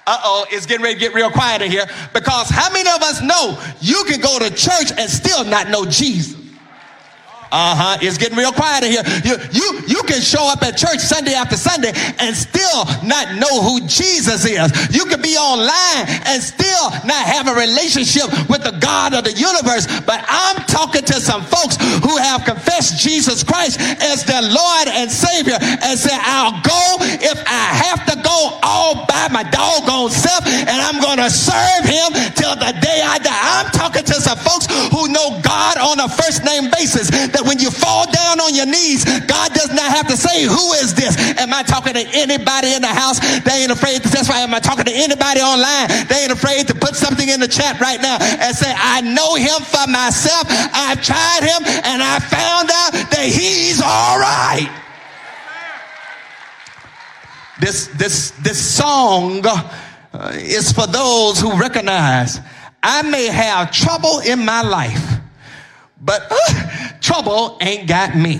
Uh 0.08 0.20
oh, 0.24 0.46
it's 0.50 0.66
getting 0.66 0.84
ready 0.84 0.96
to 0.96 1.00
get 1.00 1.14
real 1.14 1.30
quiet 1.30 1.62
in 1.62 1.70
here 1.70 1.86
because 2.14 2.50
how 2.50 2.72
many 2.74 2.90
of 2.90 3.02
us 3.04 3.22
know 3.22 3.62
you 3.80 4.04
can 4.08 4.20
go 4.20 4.40
to 4.40 4.50
church 4.50 4.92
and 4.98 5.10
still 5.10 5.44
not 5.44 5.70
know 5.70 5.86
Jesus? 5.86 6.41
Uh-huh. 7.52 7.98
It's 8.02 8.18
getting 8.18 8.38
real 8.38 8.52
quiet 8.52 8.84
in 8.88 8.92
here. 8.92 9.04
You, 9.28 9.36
you, 9.52 9.68
you 9.88 10.02
can 10.04 10.22
show 10.22 10.48
up 10.48 10.64
at 10.64 10.78
church 10.78 11.00
Sunday 11.00 11.34
after 11.34 11.58
Sunday 11.58 11.92
and 12.20 12.36
still 12.36 12.88
not 13.04 13.36
know 13.36 13.62
who 13.62 13.84
Jesus 13.88 14.48
is. 14.48 14.72
You 14.96 15.04
can 15.06 15.22
be 15.22 15.36
online 15.36 16.08
and 16.32 16.42
still 16.42 16.96
not 17.04 17.28
have 17.28 17.52
a 17.52 17.56
relationship 17.56 18.32
with 18.48 18.64
the 18.64 18.72
God 18.80 19.14
of 19.14 19.28
the 19.28 19.36
universe. 19.36 19.84
But 20.08 20.24
I'm 20.28 20.64
talking 20.64 21.04
to 21.12 21.20
some 21.20 21.44
folks 21.44 21.76
who 21.76 22.16
have 22.18 22.48
confessed 22.48 23.04
Jesus 23.04 23.44
Christ 23.44 23.80
as 24.00 24.24
their 24.24 24.42
Lord 24.42 24.88
and 24.88 25.12
Savior 25.12 25.60
and 25.60 26.00
say, 26.00 26.16
I'll 26.16 26.56
go 26.64 27.04
if 27.20 27.36
I 27.36 27.64
have 27.84 28.08
to 28.08 28.16
go 28.24 28.60
all 28.64 29.06
by 29.06 29.28
my 29.28 29.44
doggone 29.44 30.10
self 30.12 30.48
and 30.48 30.80
I'm 30.80 31.04
going 31.04 31.20
to 31.20 31.30
serve 31.30 31.84
him 31.84 32.16
till 32.32 32.56
the 32.56 32.72
day 32.80 33.04
I 33.04 33.20
die. 33.20 33.44
I'm 33.60 33.72
talking 33.76 34.04
to 34.08 34.16
some 34.24 34.38
folks 34.40 34.72
who 34.96 35.12
know 35.12 35.40
God 35.44 35.78
on 35.78 36.00
a 36.00 36.08
first 36.08 36.44
name 36.48 36.72
basis. 36.72 37.12
That 37.42 37.48
when 37.48 37.58
you 37.60 37.72
fall 37.72 38.06
down 38.12 38.40
on 38.40 38.54
your 38.54 38.66
knees, 38.66 39.04
God 39.26 39.54
does 39.54 39.74
not 39.74 39.90
have 39.90 40.08
to 40.08 40.18
say, 40.18 40.44
Who 40.46 40.74
is 40.78 40.94
this? 40.94 41.18
Am 41.38 41.54
I 41.54 41.64
talking 41.64 41.94
to 41.94 42.06
anybody 42.14 42.74
in 42.74 42.82
the 42.82 42.94
house? 42.94 43.20
They 43.42 43.66
ain't 43.66 43.72
afraid 43.72 44.04
to 44.04 44.10
testify. 44.10 44.46
Am 44.46 44.54
I 44.54 44.60
talking 44.60 44.86
to 44.86 44.94
anybody 44.94 45.42
online? 45.42 45.90
They 46.08 46.24
ain't 46.24 46.32
afraid 46.32 46.68
to 46.68 46.76
put 46.76 46.96
something 46.96 47.28
in 47.28 47.40
the 47.40 47.48
chat 47.48 47.80
right 47.82 48.02
now 48.02 48.18
and 48.22 48.56
say, 48.56 48.74
I 48.76 49.02
know 49.02 49.36
him 49.36 49.62
for 49.66 49.90
myself. 49.90 50.46
I've 50.50 51.02
tried 51.02 51.42
him 51.42 51.66
and 51.66 52.02
I 52.04 52.20
found 52.20 52.70
out 52.70 52.92
that 53.10 53.26
he's 53.26 53.82
all 53.82 54.20
right. 54.22 54.70
This, 57.60 57.88
this, 57.98 58.32
this 58.42 58.58
song 58.58 59.42
uh, 59.46 60.32
is 60.34 60.72
for 60.72 60.88
those 60.88 61.40
who 61.40 61.54
recognize 61.60 62.40
I 62.82 63.04
may 63.04 63.28
have 63.28 63.72
trouble 63.72 64.20
in 64.20 64.44
my 64.44 64.64
life 64.64 65.21
but 66.02 66.28
uh, 66.30 66.90
trouble 67.00 67.58
ain't 67.62 67.88
got 67.88 68.16
me. 68.16 68.40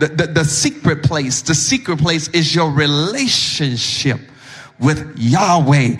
The, 0.00 0.08
the, 0.08 0.26
the 0.28 0.44
secret 0.44 1.02
place, 1.02 1.42
the 1.42 1.54
secret 1.54 1.98
place 1.98 2.28
is 2.28 2.54
your 2.54 2.70
relationship 2.70 4.20
with 4.80 5.18
Yahweh, 5.18 5.96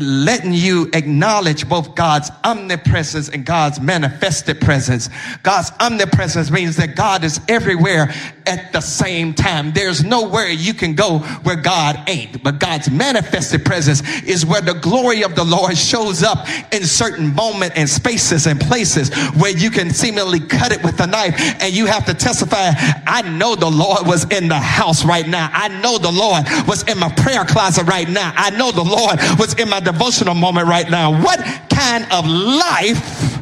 letting 0.00 0.52
you 0.52 0.88
acknowledge 0.94 1.68
both 1.68 1.94
God's 1.94 2.30
omnipresence 2.44 3.28
and 3.28 3.44
God's 3.44 3.80
manifested 3.80 4.60
presence. 4.60 5.10
God's 5.42 5.70
omnipresence 5.80 6.50
means 6.50 6.76
that 6.76 6.96
God 6.96 7.24
is 7.24 7.40
everywhere 7.48 8.12
at 8.46 8.72
the 8.72 8.80
same 8.80 9.34
time. 9.34 9.72
There's 9.72 10.04
nowhere 10.04 10.48
you 10.48 10.72
can 10.72 10.94
go 10.94 11.18
where 11.18 11.56
God 11.56 12.08
ain't. 12.08 12.42
But 12.42 12.58
God's 12.58 12.90
manifested 12.90 13.64
presence 13.64 14.02
is 14.22 14.46
where 14.46 14.62
the 14.62 14.74
glory 14.74 15.22
of 15.22 15.34
the 15.34 15.44
Lord 15.44 15.76
shows 15.76 16.22
up 16.22 16.46
in 16.72 16.84
certain 16.84 17.34
moment 17.34 17.72
and 17.76 17.88
spaces 17.88 18.46
and 18.46 18.60
places 18.60 19.14
where 19.34 19.50
you 19.50 19.70
can 19.70 19.90
seemingly 19.90 20.40
cut 20.40 20.72
it 20.72 20.82
with 20.82 21.00
a 21.00 21.06
knife 21.06 21.34
and 21.60 21.74
you 21.74 21.86
have 21.86 22.06
to 22.06 22.14
testify, 22.14 22.70
I 23.06 23.22
know 23.22 23.56
the 23.56 23.70
Lord 23.70 24.06
was 24.06 24.24
in 24.30 24.48
the 24.48 24.58
house 24.58 25.04
right 25.04 25.26
now. 25.26 25.50
I 25.52 25.68
know 25.68 25.98
the 25.98 26.12
Lord 26.12 26.44
was 26.66 26.82
in 26.84 26.98
my 26.98 27.12
prayer 27.14 27.44
closet 27.44 27.84
right 27.84 28.05
now. 28.08 28.32
I 28.36 28.50
know 28.50 28.72
the 28.72 28.84
Lord 28.84 29.18
was 29.38 29.54
in 29.54 29.68
my 29.68 29.80
devotional 29.80 30.34
moment 30.34 30.68
right 30.68 30.88
now. 30.90 31.22
What 31.22 31.40
kind 31.70 32.06
of 32.12 32.26
life 32.26 33.38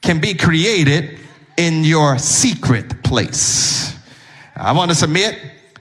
can 0.00 0.20
be 0.20 0.34
created 0.34 1.18
in 1.56 1.84
your 1.84 2.18
secret 2.18 3.02
place? 3.02 3.96
I 4.56 4.72
want 4.72 4.90
to 4.90 4.94
submit 4.94 5.38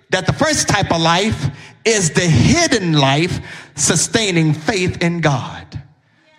that 0.10 0.26
the 0.26 0.34
first 0.34 0.68
type 0.68 0.92
of 0.92 1.02
life 1.02 1.50
is 1.86 2.12
the 2.12 2.22
hidden 2.22 2.94
life 2.94 3.40
sustaining 3.76 4.54
faith 4.54 5.02
in 5.02 5.22
God. 5.22 5.68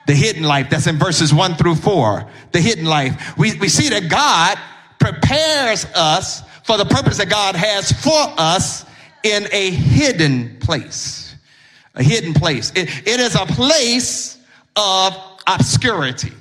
The 0.06 0.14
hidden 0.14 0.42
life, 0.42 0.68
that's 0.70 0.86
in 0.86 0.98
verses 0.98 1.32
one 1.32 1.54
through 1.54 1.76
four. 1.76 2.28
The 2.52 2.60
hidden 2.60 2.84
life. 2.84 3.36
We, 3.38 3.56
we 3.58 3.68
see 3.68 3.88
that 3.90 4.08
God 4.08 4.58
prepares 4.98 5.84
us 5.94 6.42
for 6.64 6.76
the 6.76 6.84
purpose 6.84 7.18
that 7.18 7.30
God 7.30 7.56
has 7.56 7.92
for 7.92 8.34
us 8.38 8.84
in 9.22 9.46
a 9.52 9.70
hidden 9.70 10.58
place. 10.60 11.21
A 11.95 12.03
hidden 12.03 12.34
place. 12.34 12.70
It, 12.74 12.88
it 13.07 13.20
is 13.20 13.34
a 13.34 13.47
place 13.47 14.38
of 14.76 15.16
obscurity. 15.47 16.32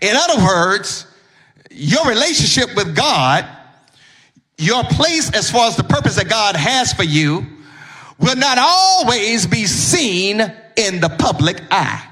In 0.00 0.14
other 0.14 0.42
words, 0.44 1.06
your 1.70 2.06
relationship 2.06 2.74
with 2.76 2.94
God, 2.94 3.46
your 4.58 4.84
place 4.84 5.34
as 5.34 5.50
far 5.50 5.68
as 5.68 5.76
the 5.76 5.84
purpose 5.84 6.16
that 6.16 6.28
God 6.28 6.56
has 6.56 6.92
for 6.92 7.04
you, 7.04 7.46
will 8.18 8.36
not 8.36 8.58
always 8.58 9.46
be 9.46 9.66
seen 9.66 10.40
in 10.76 11.00
the 11.00 11.08
public 11.18 11.60
eye. 11.70 12.04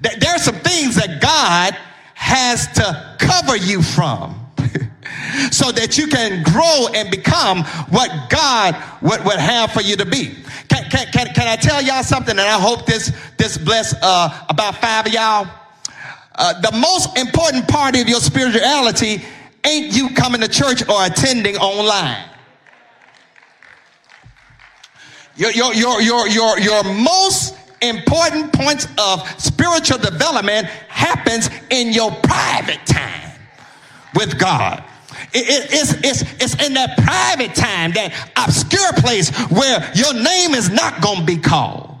There 0.00 0.34
are 0.34 0.38
some 0.38 0.56
things 0.56 0.94
that 0.96 1.20
God 1.20 1.76
has 2.14 2.66
to 2.74 3.16
cover 3.18 3.56
you 3.56 3.82
from 3.82 4.47
so 5.50 5.72
that 5.72 5.98
you 5.98 6.06
can 6.06 6.42
grow 6.42 6.88
and 6.94 7.10
become 7.10 7.64
what 7.90 8.10
God 8.30 8.76
would, 9.02 9.24
would 9.24 9.38
have 9.38 9.72
for 9.72 9.82
you 9.82 9.96
to 9.96 10.06
be. 10.06 10.34
Can, 10.68 10.84
can, 10.90 11.06
can, 11.12 11.26
can 11.34 11.48
I 11.48 11.56
tell 11.56 11.82
y'all 11.82 12.02
something? 12.02 12.32
And 12.32 12.40
I 12.40 12.60
hope 12.60 12.86
this, 12.86 13.12
this 13.36 13.58
bless 13.58 13.94
uh, 14.02 14.46
about 14.48 14.76
five 14.76 15.06
of 15.06 15.12
y'all. 15.12 15.48
Uh, 16.34 16.60
the 16.60 16.76
most 16.78 17.18
important 17.18 17.66
part 17.68 18.00
of 18.00 18.08
your 18.08 18.20
spirituality 18.20 19.24
ain't 19.64 19.92
you 19.92 20.10
coming 20.10 20.40
to 20.40 20.48
church 20.48 20.88
or 20.88 21.04
attending 21.04 21.56
online. 21.56 22.24
Your, 25.36 25.52
your, 25.52 25.74
your, 25.74 26.00
your, 26.00 26.28
your, 26.28 26.58
your 26.58 26.84
most 26.84 27.54
important 27.80 28.52
points 28.52 28.88
of 28.98 29.28
spiritual 29.40 29.98
development 29.98 30.66
happens 30.88 31.48
in 31.70 31.92
your 31.92 32.10
private 32.22 32.84
time 32.86 33.32
with 34.14 34.38
God. 34.38 34.82
It- 35.38 35.48
it- 35.48 35.68
it's, 35.72 35.92
it's, 36.22 36.22
it's 36.54 36.66
in 36.66 36.74
that 36.74 36.96
private 36.98 37.54
time, 37.54 37.92
that 37.92 38.12
obscure 38.36 38.92
place 38.94 39.30
where 39.50 39.90
your 39.94 40.14
name 40.14 40.54
is 40.54 40.70
not 40.70 41.00
going 41.00 41.20
to 41.20 41.24
be 41.24 41.36
called 41.36 41.97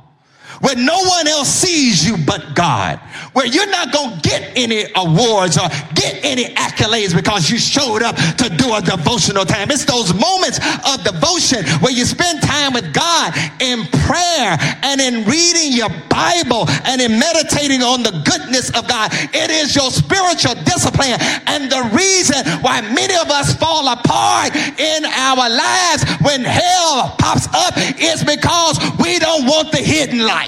where 0.60 0.76
no 0.76 0.98
one 1.04 1.28
else 1.28 1.48
sees 1.48 2.06
you 2.06 2.16
but 2.26 2.54
God, 2.54 2.98
where 3.32 3.46
you're 3.46 3.70
not 3.70 3.92
going 3.92 4.20
to 4.20 4.28
get 4.28 4.52
any 4.56 4.84
awards 4.96 5.56
or 5.56 5.68
get 5.94 6.24
any 6.24 6.54
accolades 6.54 7.14
because 7.14 7.50
you 7.50 7.58
showed 7.58 8.02
up 8.02 8.16
to 8.16 8.48
do 8.48 8.74
a 8.74 8.80
devotional 8.80 9.44
time. 9.44 9.70
It's 9.70 9.84
those 9.84 10.12
moments 10.14 10.58
of 10.86 11.04
devotion 11.04 11.64
where 11.80 11.92
you 11.92 12.04
spend 12.04 12.42
time 12.42 12.72
with 12.72 12.92
God 12.92 13.34
in 13.60 13.86
prayer 14.06 14.56
and 14.82 15.00
in 15.00 15.24
reading 15.24 15.72
your 15.72 15.90
Bible 16.08 16.68
and 16.84 17.00
in 17.00 17.18
meditating 17.18 17.82
on 17.82 18.02
the 18.02 18.22
goodness 18.24 18.70
of 18.70 18.88
God. 18.88 19.10
It 19.12 19.50
is 19.50 19.74
your 19.76 19.90
spiritual 19.90 20.54
discipline 20.64 21.16
and 21.46 21.70
the 21.70 21.90
reason 21.92 22.44
why 22.62 22.80
many 22.80 23.14
of 23.14 23.30
us 23.30 23.54
fall 23.54 23.88
apart 23.88 24.54
in 24.56 25.04
our 25.04 25.48
lives 25.48 26.04
when 26.22 26.42
hell 26.42 27.14
pops 27.18 27.46
up 27.54 27.74
is 27.98 28.24
because 28.24 28.78
we 28.98 29.18
don't 29.18 29.46
want 29.46 29.72
the 29.72 29.78
hidden 29.78 30.20
life. 30.20 30.47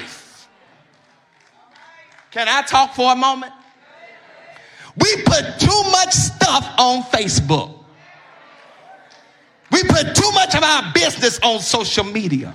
Can 2.31 2.49
I 2.49 2.62
talk 2.62 2.95
for 2.95 3.12
a 3.12 3.16
moment? 3.16 3.53
We 4.97 5.22
put 5.24 5.59
too 5.59 5.83
much 5.91 6.12
stuff 6.12 6.74
on 6.78 7.03
Facebook. 7.05 7.76
We 9.70 9.83
put 9.85 10.14
too 10.14 10.31
much 10.33 10.55
of 10.55 10.62
our 10.62 10.93
business 10.93 11.39
on 11.43 11.61
social 11.61 12.05
media. 12.05 12.55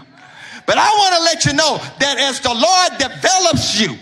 But 0.65 0.77
I 0.77 0.89
want 0.89 1.15
to 1.15 1.21
let 1.21 1.45
you 1.45 1.53
know 1.53 1.77
that 1.99 2.17
as 2.17 2.39
the 2.41 2.53
Lord 2.53 2.99
develops 2.99 3.79
you, 3.79 3.95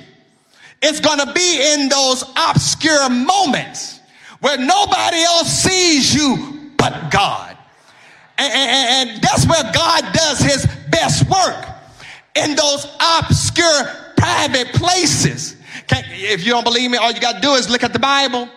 it's 0.81 0.99
going 0.99 1.19
to 1.19 1.31
be 1.33 1.73
in 1.73 1.89
those 1.89 2.23
obscure 2.35 3.09
moments 3.09 3.99
where 4.41 4.57
nobody 4.57 5.17
else 5.23 5.49
sees 5.49 6.13
you 6.13 6.71
but 6.77 7.11
God. 7.11 7.57
And, 8.37 8.51
and- 8.53 9.09
and 9.09 9.21
that's 9.21 9.45
where 9.45 9.63
God 9.73 10.11
does 10.13 10.39
his 10.39 10.65
best 10.89 11.29
work 11.29 11.65
in 12.35 12.55
those 12.55 12.85
obscure 13.19 13.83
private 14.17 14.69
places. 14.73 15.55
If 15.95 16.45
you 16.45 16.51
don't 16.51 16.63
believe 16.63 16.89
me, 16.89 16.97
all 16.97 17.11
you 17.11 17.19
got 17.19 17.35
to 17.35 17.41
do 17.41 17.53
is 17.53 17.69
look 17.69 17.83
at 17.83 17.93
the 17.93 17.99
Bible. 17.99 18.49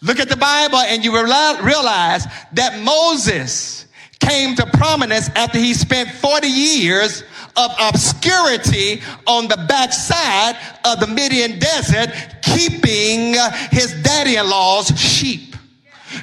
Look 0.00 0.20
at 0.20 0.28
the 0.28 0.36
Bible 0.36 0.78
and 0.78 1.04
you 1.04 1.10
reali- 1.10 1.62
realize 1.62 2.26
that 2.52 2.80
Moses 2.80 3.86
came 4.20 4.54
to 4.56 4.66
prominence 4.66 5.28
after 5.30 5.58
he 5.58 5.74
spent 5.74 6.10
40 6.10 6.46
years 6.46 7.22
of 7.56 7.70
obscurity 7.80 9.02
on 9.26 9.48
the 9.48 9.56
backside 9.68 10.56
of 10.84 11.00
the 11.00 11.06
Midian 11.06 11.58
desert, 11.58 12.10
keeping 12.42 13.34
his 13.70 14.00
daddy-in-law's 14.02 14.98
sheep. 14.98 15.56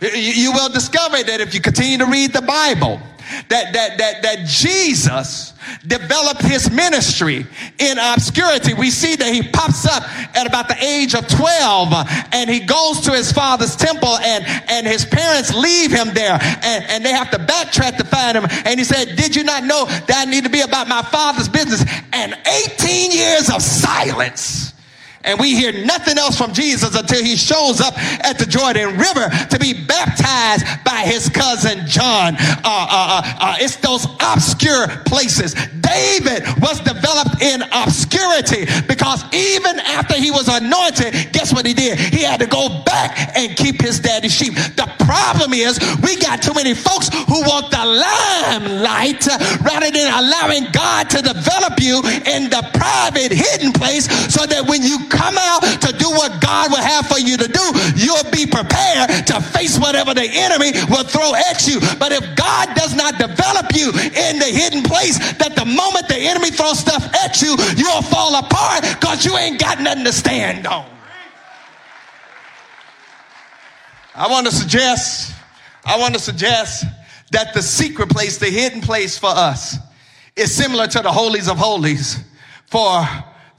You- 0.01 0.51
will 0.51 0.69
discover 0.69 1.21
that 1.21 1.41
if 1.41 1.53
you 1.53 1.59
continue 1.59 1.97
to 1.97 2.05
read 2.05 2.31
the 2.31 2.41
Bible, 2.41 3.01
that, 3.49 3.73
that, 3.73 3.97
that, 3.97 4.21
that 4.21 4.45
Jesus 4.47 5.53
developed 5.87 6.41
his 6.43 6.69
ministry 6.71 7.45
in 7.79 7.97
obscurity. 7.97 8.73
We 8.73 8.91
see 8.91 9.15
that 9.15 9.33
he 9.33 9.43
pops 9.43 9.85
up 9.85 10.03
at 10.35 10.45
about 10.47 10.67
the 10.67 10.81
age 10.83 11.15
of 11.15 11.27
12 11.27 11.89
uh, 11.91 12.05
and 12.31 12.49
he 12.49 12.59
goes 12.59 13.01
to 13.01 13.11
his 13.11 13.31
father's 13.31 13.75
temple 13.75 14.17
and, 14.17 14.45
and 14.69 14.87
his 14.87 15.05
parents 15.05 15.53
leave 15.53 15.91
him 15.91 16.13
there 16.13 16.39
and, 16.41 16.85
and 16.85 17.03
they 17.03 17.11
have 17.11 17.31
to 17.31 17.37
backtrack 17.37 17.97
to 17.97 18.03
find 18.03 18.37
him. 18.37 18.45
And 18.65 18.79
he 18.79 18.83
said, 18.83 19.15
did 19.15 19.35
you 19.35 19.43
not 19.43 19.63
know 19.63 19.85
that 19.85 20.25
I 20.27 20.29
need 20.29 20.43
to 20.43 20.49
be 20.49 20.61
about 20.61 20.87
my 20.87 21.01
father's 21.01 21.49
business? 21.49 21.83
And 22.13 22.37
18 22.45 23.11
years 23.11 23.49
of 23.49 23.61
silence. 23.61 24.64
And 25.25 25.39
we 25.39 25.55
hear 25.55 25.73
nothing 25.85 26.17
else 26.17 26.37
from 26.37 26.53
Jesus 26.53 26.95
until 26.95 27.23
he 27.23 27.35
shows 27.35 27.81
up 27.81 27.97
at 28.23 28.37
the 28.37 28.45
Jordan 28.45 28.97
River 28.97 29.29
to 29.49 29.59
be 29.59 29.73
baptized 29.73 30.65
by 30.85 31.01
his 31.05 31.29
cousin 31.29 31.85
John. 31.87 32.35
Uh, 32.37 32.61
uh, 32.63 32.87
uh, 32.91 33.33
uh, 33.39 33.55
it's 33.59 33.77
those 33.77 34.05
obscure 34.21 34.87
places. 35.05 35.53
David 35.81 36.43
was 36.61 36.79
developed 36.81 37.41
in 37.41 37.61
obscurity 37.71 38.65
because 38.87 39.23
even 39.33 39.79
after 39.79 40.15
he 40.15 40.31
was 40.31 40.47
anointed, 40.47 41.31
guess 41.31 41.53
what 41.53 41.65
he 41.65 41.73
did? 41.73 41.99
He 41.99 42.21
had 42.21 42.39
to 42.39 42.47
go 42.47 42.83
back 42.85 43.35
and 43.35 43.55
keep 43.57 43.81
his 43.81 43.99
daddy's 43.99 44.33
sheep. 44.33 44.53
The 44.53 44.91
problem 45.05 45.53
is 45.53 45.79
we 46.01 46.17
got 46.17 46.41
too 46.41 46.53
many 46.53 46.73
folks 46.73 47.09
who 47.09 47.41
want 47.41 47.71
the 47.71 47.85
limelight 47.85 49.25
rather 49.61 49.91
than 49.91 50.07
allowing 50.13 50.71
God 50.71 51.09
to 51.11 51.21
develop 51.21 51.79
you 51.79 52.01
in 52.25 52.49
the 52.49 52.67
private 52.73 53.31
hidden 53.31 53.71
place 53.71 54.05
so 54.33 54.45
that 54.45 54.65
when 54.67 54.83
you 54.83 54.97
come 55.15 55.35
out 55.39 55.63
to 55.81 55.91
do 55.95 56.09
what 56.11 56.41
God 56.41 56.71
will 56.71 56.83
have 56.83 57.07
for 57.07 57.17
you 57.17 57.37
to 57.37 57.47
do, 57.47 57.65
you'll 57.95 58.29
be 58.31 58.45
prepared 58.45 59.25
to 59.31 59.41
face 59.55 59.79
whatever 59.79 60.13
the 60.13 60.27
enemy 60.27 60.71
will 60.91 61.07
throw 61.07 61.33
at 61.33 61.65
you. 61.67 61.79
But 61.97 62.11
if 62.11 62.23
God 62.35 62.75
does 62.75 62.93
not 62.93 63.17
develop 63.17 63.73
you 63.73 63.89
in 63.89 64.39
the 64.39 64.51
hidden 64.51 64.83
place, 64.83 65.17
that 65.39 65.55
the 65.55 65.65
moment 65.65 66.07
the 66.07 66.19
enemy 66.19 66.51
throws 66.51 66.79
stuff 66.79 67.03
at 67.23 67.41
you, 67.41 67.55
you'll 67.77 68.03
fall 68.03 68.35
apart 68.35 68.83
because 68.83 69.25
you 69.25 69.37
ain't 69.37 69.59
got 69.59 69.79
nothing 69.79 70.03
to 70.03 70.13
stand 70.13 70.67
on. 70.67 70.85
I 74.13 74.29
want 74.29 74.45
to 74.47 74.51
suggest, 74.51 75.33
I 75.83 75.97
want 75.97 76.13
to 76.13 76.19
suggest 76.19 76.85
that 77.31 77.53
the 77.53 77.61
secret 77.61 78.09
place, 78.09 78.37
the 78.37 78.45
hidden 78.45 78.81
place 78.81 79.17
for 79.17 79.29
us, 79.29 79.77
is 80.35 80.53
similar 80.53 80.87
to 80.87 81.01
the 81.01 81.11
holies 81.11 81.49
of 81.49 81.57
holies 81.57 82.23
for 82.67 83.05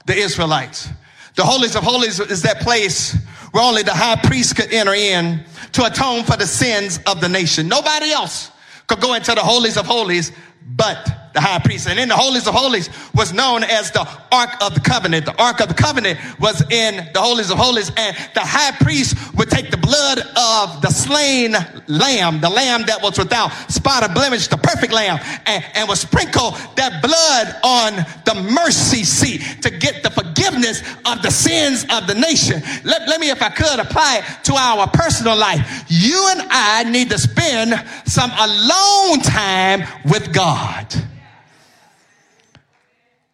the 0.05 0.15
Israelites. 0.15 0.89
The 1.37 1.45
holies 1.45 1.75
of 1.75 1.83
holies 1.83 2.19
is 2.19 2.41
that 2.41 2.61
place 2.61 3.15
where 3.51 3.63
only 3.63 3.83
the 3.83 3.93
high 3.93 4.15
priest 4.15 4.55
could 4.55 4.73
enter 4.73 4.95
in 4.95 5.45
to 5.73 5.85
atone 5.85 6.23
for 6.23 6.35
the 6.35 6.47
sins 6.47 6.99
of 7.05 7.21
the 7.21 7.29
nation. 7.29 7.67
Nobody 7.67 8.11
else 8.11 8.51
could 8.87 8.99
go 8.99 9.13
into 9.13 9.35
the 9.35 9.41
holies 9.41 9.77
of 9.77 9.85
holies 9.85 10.31
but 10.75 11.16
the 11.37 11.41
high 11.41 11.59
priest. 11.59 11.87
And 11.87 11.99
in 11.99 12.09
the 12.09 12.15
holies 12.15 12.47
of 12.47 12.55
holies 12.55 12.89
was 13.13 13.31
known 13.31 13.63
as 13.63 13.91
the 13.91 14.01
Ark 14.31 14.49
of 14.59 14.73
the 14.73 14.79
Covenant. 14.79 15.25
The 15.25 15.39
Ark 15.39 15.61
of 15.61 15.67
the 15.67 15.75
Covenant 15.75 16.17
was 16.39 16.61
in 16.71 16.95
the 17.13 17.21
holies 17.21 17.51
of 17.51 17.59
holies, 17.59 17.91
and 17.95 18.17
the 18.33 18.41
high 18.41 18.75
priest 18.77 19.13
would 19.35 19.47
take 19.47 19.69
the 19.69 19.77
blood 19.77 20.17
of 20.17 20.81
the 20.81 20.89
slain 20.89 21.53
lamb, 21.85 22.41
the 22.41 22.49
lamb 22.49 22.87
that 22.87 23.03
was 23.03 23.19
without 23.19 23.49
spot 23.69 24.03
or 24.03 24.11
blemish, 24.15 24.47
the 24.47 24.57
perfect 24.57 24.91
lamb, 24.91 25.19
and, 25.45 25.63
and 25.75 25.87
would 25.87 25.99
sprinkle 25.99 26.57
that 26.75 27.03
blood 27.05 27.53
on 27.63 27.93
the 28.25 28.33
mercy 28.51 29.03
seat 29.03 29.61
to 29.61 29.69
get 29.69 30.01
the 30.01 30.09
forgiveness 30.09 30.81
of 31.05 31.21
the 31.21 31.29
sins 31.29 31.85
of 31.91 32.07
the 32.07 32.15
nation. 32.15 32.63
Let, 32.83 33.07
let 33.07 33.19
me, 33.19 33.29
if 33.29 33.43
I 33.43 33.49
could, 33.49 33.77
apply 33.77 34.23
it 34.23 34.43
to 34.45 34.55
our 34.55 34.87
personal 34.87 35.37
life. 35.37 35.85
You 35.87 36.17
and 36.31 36.47
I 36.49 36.83
need 36.89 37.11
to 37.11 37.19
spend 37.19 37.75
some 38.05 38.31
alone 38.31 39.19
time 39.21 39.83
with 40.03 40.33
God. 40.33 40.87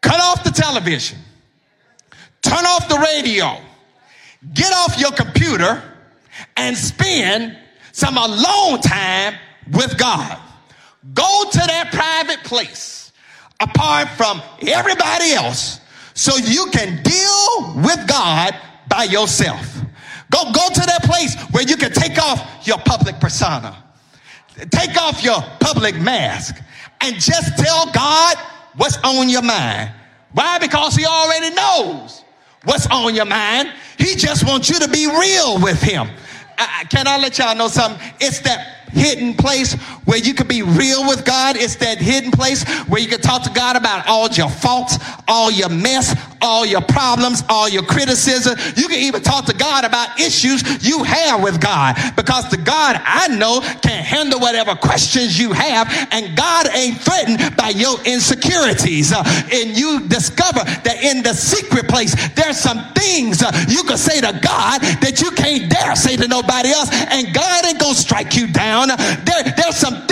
Cut 0.04 0.20
off 0.20 0.44
the 0.44 0.52
television. 0.52 1.18
Turn 2.44 2.66
off 2.66 2.88
the 2.90 3.00
radio. 3.00 3.58
Get 4.54 4.72
off 4.74 5.00
your 5.00 5.12
computer 5.12 5.82
and 6.58 6.78
spend 6.78 7.58
some 7.94 8.18
alone 8.18 8.82
time 8.82 9.36
with 9.72 9.98
God. 9.98 10.38
Go 11.14 11.46
to 11.52 11.58
that 11.58 11.92
private 11.94 12.44
place 12.44 13.14
apart 13.62 14.10
from 14.10 14.42
everybody 14.68 15.32
else 15.32 15.80
so 16.14 16.36
you 16.36 16.68
can 16.72 17.02
deal 17.02 17.74
with 17.78 18.06
God 18.08 18.56
by 18.90 19.06
yourself. 19.06 19.82
Go, 20.30 20.52
go 20.52 20.68
to 20.68 20.82
that 20.82 21.04
place 21.04 21.40
where 21.52 21.64
you 21.64 21.78
can 21.78 21.94
take 21.94 22.22
off 22.22 22.68
your 22.68 22.78
public 22.80 23.20
persona. 23.22 23.82
Take 24.70 25.02
off 25.02 25.24
your 25.24 25.42
public 25.62 25.96
mask 25.96 26.62
and 27.00 27.16
just 27.16 27.58
tell 27.58 27.90
God 27.92 28.38
what's 28.76 28.98
on 29.04 29.30
your 29.30 29.42
mind. 29.42 29.92
Why? 30.34 30.60
Because 30.60 30.96
He 30.96 31.06
already 31.06 31.54
knows 31.54 32.24
what's 32.64 32.88
on 32.88 33.16
your 33.16 33.26
mind. 33.26 33.74
He 33.98 34.16
just 34.16 34.46
wants 34.46 34.70
you 34.70 34.80
to 34.80 34.88
be 34.88 35.08
real 35.08 35.62
with 35.62 35.82
Him. 35.82 36.10
I, 36.58 36.86
can 36.90 37.08
I 37.08 37.18
let 37.18 37.38
y'all 37.38 37.56
know 37.56 37.68
something? 37.68 38.02
It's 38.20 38.40
that 38.42 38.83
hidden 38.94 39.34
place 39.34 39.74
where 40.06 40.18
you 40.18 40.34
can 40.34 40.48
be 40.48 40.62
real 40.62 41.08
with 41.08 41.26
God. 41.26 41.56
It's 41.58 41.76
that 41.78 41.98
hidden 41.98 42.32
place 42.32 42.64
where 42.88 43.02
you 43.02 43.08
can 43.08 43.22
talk 43.22 43.44
to 43.44 43.50
God 43.52 43.76
about 43.76 44.08
all 44.08 44.30
your 44.30 44.50
faults, 44.50 44.98
all 45.28 45.52
your 45.52 45.70
mess, 45.70 46.16
all 46.42 46.66
your 46.66 46.82
problems, 46.82 47.44
all 47.50 47.70
your 47.70 47.84
criticism. 47.84 48.58
You 48.76 48.88
can 48.88 49.00
even 49.00 49.22
talk 49.22 49.46
to 49.46 49.54
God 49.54 49.86
about 49.86 50.20
issues 50.20 50.86
you 50.86 51.04
have 51.04 51.42
with 51.42 51.60
God 51.62 51.96
because 52.16 52.50
the 52.50 52.58
God 52.58 53.00
I 53.04 53.28
know 53.30 53.62
can 53.82 54.04
handle 54.04 54.40
whatever 54.40 54.76
questions 54.76 55.40
you 55.40 55.54
have, 55.54 55.88
and 56.12 56.36
God 56.36 56.68
ain't 56.74 57.00
threatened 57.00 57.56
by 57.56 57.70
your 57.70 58.00
insecurities. 58.06 59.14
Uh, 59.14 59.24
and 59.52 59.78
you 59.78 60.02
discover 60.08 60.64
that 60.64 61.00
in 61.02 61.24
the 61.24 61.34
secret 61.34 61.88
place, 61.88 62.14
there's 62.36 62.58
some 62.58 62.84
things 62.94 63.42
uh, 63.42 63.52
you 63.68 63.84
can 63.84 63.98
say 63.98 64.20
to 64.22 64.40
God 64.42 64.82
that 65.02 65.22
you 65.22 65.32
can't 65.32 65.72
dare 65.72 65.96
say 65.96 66.18
to 66.18 66.28
nobody 66.28 66.70
else, 66.70 66.90
and 66.92 67.34
God 67.34 67.66
ain't 67.66 67.80
gonna 67.80 67.96
strike 67.96 68.36
you 68.36 68.48
down. 68.48 68.83
There, 68.88 69.44
there's 69.56 69.78
some 69.78 70.06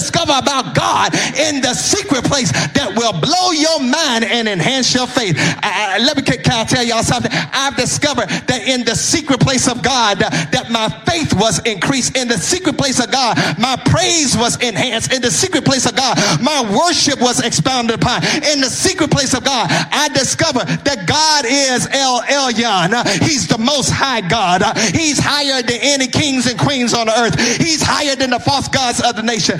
discover 0.00 0.32
about 0.36 0.74
God 0.74 1.14
in 1.36 1.60
the 1.60 1.74
secret 1.74 2.24
place 2.24 2.50
that 2.52 2.92
will 2.96 3.12
blow 3.20 3.52
your 3.52 3.80
mind 3.80 4.24
and 4.24 4.48
enhance 4.48 4.94
your 4.94 5.06
faith. 5.06 5.36
I, 5.38 5.96
I- 5.96 5.98
let 6.00 6.16
me 6.16 6.22
can 6.22 6.40
I 6.52 6.64
tell 6.64 6.82
y'all 6.84 7.02
something? 7.02 7.30
I've 7.32 7.76
discovered 7.76 8.28
that 8.48 8.62
in 8.66 8.84
the 8.84 8.94
secret 8.94 9.40
place 9.40 9.68
of 9.68 9.82
God, 9.82 10.22
uh, 10.22 10.30
that 10.52 10.70
my 10.70 10.88
faith 11.06 11.34
was 11.34 11.58
increased. 11.66 12.16
In 12.16 12.28
the 12.28 12.38
secret 12.38 12.78
place 12.78 13.02
of 13.02 13.10
God, 13.10 13.36
my 13.58 13.76
praise 13.86 14.36
was 14.36 14.56
enhanced. 14.62 15.12
In 15.12 15.20
the 15.22 15.30
secret 15.30 15.64
place 15.64 15.86
of 15.86 15.94
God, 15.96 16.16
my 16.40 16.62
worship 16.64 17.20
was 17.20 17.40
expounded 17.44 18.00
upon. 18.00 18.24
In 18.46 18.60
the 18.60 18.70
secret 18.70 19.10
place 19.10 19.34
of 19.34 19.44
God, 19.44 19.68
I 19.70 20.08
discovered 20.14 20.66
that 20.84 21.06
God 21.06 21.44
is 21.46 21.86
El 21.92 22.22
Elyon. 22.22 22.94
He's 23.22 23.46
the 23.48 23.58
most 23.58 23.90
high 23.90 24.20
God. 24.22 24.62
He's 24.94 25.18
higher 25.18 25.62
than 25.62 25.78
any 25.82 26.06
kings 26.08 26.46
and 26.46 26.58
queens 26.58 26.94
on 26.94 27.06
the 27.06 27.18
earth. 27.18 27.38
He's 27.58 27.82
higher 27.82 28.16
than 28.16 28.30
the 28.30 28.40
false 28.40 28.68
gods 28.68 29.00
of 29.00 29.16
the 29.16 29.22
nation. 29.22 29.56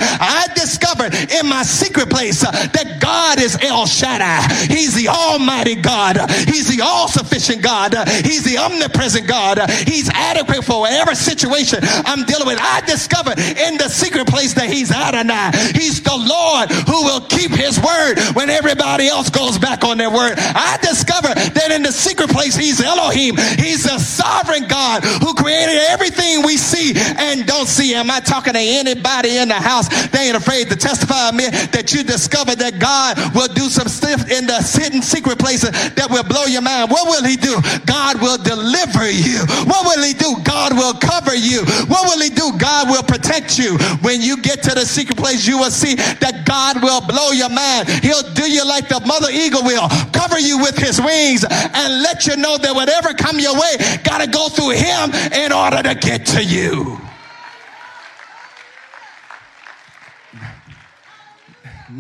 Discovered 0.54 1.14
in 1.30 1.48
my 1.48 1.62
secret 1.62 2.10
place 2.10 2.44
uh, 2.44 2.50
that 2.50 2.98
God 3.00 3.40
is 3.40 3.56
El 3.60 3.86
Shaddai. 3.86 4.42
He's 4.66 4.94
the 4.94 5.08
Almighty 5.08 5.76
God. 5.76 6.18
He's 6.46 6.68
the 6.68 6.82
all 6.82 7.08
sufficient 7.08 7.62
God. 7.62 7.94
He's 8.24 8.44
the 8.44 8.58
omnipresent 8.58 9.26
God. 9.26 9.58
He's 9.86 10.08
adequate 10.10 10.64
for 10.64 10.80
whatever 10.80 11.14
situation 11.14 11.80
I'm 11.82 12.24
dealing 12.24 12.46
with. 12.46 12.58
I 12.60 12.80
discovered 12.82 13.38
in 13.38 13.76
the 13.76 13.88
secret 13.88 14.26
place 14.26 14.54
that 14.54 14.68
He's 14.68 14.90
Adonai. 14.90 15.50
He's 15.74 16.00
the 16.02 16.16
Lord 16.16 16.70
who 16.70 17.04
will 17.04 17.22
keep 17.26 17.50
His 17.50 17.78
word 17.80 18.18
when 18.34 18.50
everybody 18.50 19.08
else 19.08 19.30
goes 19.30 19.58
back 19.58 19.84
on 19.84 19.98
their 19.98 20.10
word. 20.10 20.34
I 20.38 20.78
discovered 20.82 21.36
that 21.36 21.70
in 21.70 21.82
the 21.82 21.92
secret 21.92 22.30
place 22.30 22.56
He's 22.56 22.80
Elohim. 22.80 23.36
He's 23.58 23.84
the 23.84 23.98
sovereign 23.98 24.68
God 24.68 25.04
who 25.04 25.34
created 25.34 25.76
everything 25.90 26.44
we 26.44 26.56
see 26.56 26.92
and 26.96 27.46
don't 27.46 27.68
see. 27.68 27.94
Am 27.94 28.10
I 28.10 28.20
talking 28.20 28.54
to 28.54 28.60
anybody 28.60 29.36
in 29.36 29.48
the 29.48 29.54
house? 29.54 29.88
Ain't 30.20 30.36
afraid 30.36 30.68
to 30.68 30.76
testify 30.76 31.32
me 31.32 31.48
that 31.72 31.96
you 31.96 32.04
discover 32.04 32.52
that 32.52 32.76
God 32.76 33.16
will 33.32 33.48
do 33.48 33.72
some 33.72 33.88
stuff 33.88 34.28
in 34.28 34.44
the 34.44 34.60
hidden 34.60 35.00
secret 35.00 35.40
places 35.40 35.72
that 35.96 36.12
will 36.12 36.24
blow 36.28 36.44
your 36.44 36.60
mind. 36.60 36.92
What 36.92 37.08
will 37.08 37.24
He 37.24 37.40
do? 37.40 37.56
God 37.88 38.20
will 38.20 38.36
deliver 38.36 39.08
you. 39.08 39.40
What 39.64 39.88
will 39.88 40.04
He 40.04 40.12
do? 40.12 40.36
God 40.44 40.76
will 40.76 40.92
cover 41.00 41.32
you. 41.32 41.64
What 41.88 42.04
will 42.04 42.20
He 42.20 42.28
do? 42.28 42.52
God 42.60 42.92
will 42.92 43.02
protect 43.02 43.56
you. 43.56 43.80
When 44.04 44.20
you 44.20 44.36
get 44.44 44.62
to 44.68 44.76
the 44.76 44.84
secret 44.84 45.16
place, 45.16 45.48
you 45.48 45.56
will 45.56 45.72
see 45.72 45.96
that 45.96 46.44
God 46.44 46.84
will 46.84 47.00
blow 47.00 47.32
your 47.32 47.48
mind. 47.48 47.88
He'll 48.04 48.28
do 48.36 48.44
you 48.44 48.60
like 48.68 48.92
the 48.92 49.00
mother 49.00 49.32
eagle 49.32 49.64
will, 49.64 49.88
cover 50.12 50.36
you 50.36 50.60
with 50.60 50.76
His 50.76 51.00
wings, 51.00 51.48
and 51.48 51.88
let 52.04 52.28
you 52.28 52.36
know 52.36 52.60
that 52.60 52.76
whatever 52.76 53.16
come 53.16 53.40
your 53.40 53.56
way, 53.56 53.80
gotta 54.04 54.28
go 54.28 54.52
through 54.52 54.76
Him 54.76 55.16
in 55.32 55.48
order 55.48 55.80
to 55.80 55.96
get 55.96 56.28
to 56.36 56.44
you. 56.44 57.00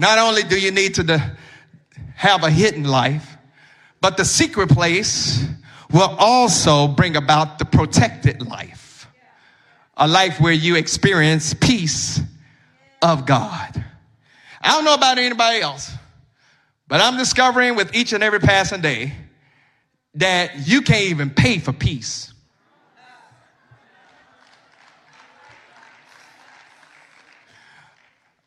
Not 0.00 0.16
only 0.16 0.42
do 0.42 0.58
you 0.58 0.70
need 0.70 0.94
to 0.94 1.02
de- 1.02 1.36
have 2.14 2.42
a 2.42 2.48
hidden 2.50 2.84
life, 2.84 3.36
but 4.00 4.16
the 4.16 4.24
secret 4.24 4.70
place 4.70 5.44
will 5.92 6.16
also 6.18 6.88
bring 6.88 7.16
about 7.16 7.58
the 7.58 7.66
protected 7.66 8.40
life. 8.40 9.06
A 9.98 10.08
life 10.08 10.40
where 10.40 10.54
you 10.54 10.76
experience 10.76 11.52
peace 11.52 12.18
of 13.02 13.26
God. 13.26 13.84
I 14.62 14.68
don't 14.68 14.86
know 14.86 14.94
about 14.94 15.18
anybody 15.18 15.60
else, 15.60 15.92
but 16.88 17.02
I'm 17.02 17.18
discovering 17.18 17.76
with 17.76 17.94
each 17.94 18.14
and 18.14 18.22
every 18.22 18.40
passing 18.40 18.80
day 18.80 19.12
that 20.14 20.66
you 20.66 20.80
can't 20.80 21.10
even 21.10 21.28
pay 21.28 21.58
for 21.58 21.74
peace. 21.74 22.32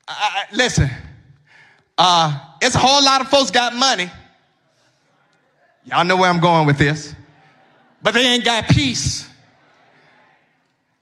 I, 0.08 0.46
I- 0.52 0.56
listen, 0.56 0.90
uh, 1.98 2.40
it's 2.62 2.76
a 2.76 2.80
whole 2.80 3.04
lot 3.04 3.22
of 3.22 3.30
folks 3.30 3.52
got 3.52 3.76
money. 3.76 4.10
Y'all 5.86 6.06
know 6.06 6.16
where 6.16 6.30
I'm 6.30 6.40
going 6.40 6.66
with 6.66 6.78
this. 6.78 7.14
But 8.02 8.14
they 8.14 8.26
ain't 8.26 8.46
got 8.46 8.68
peace. 8.68 9.28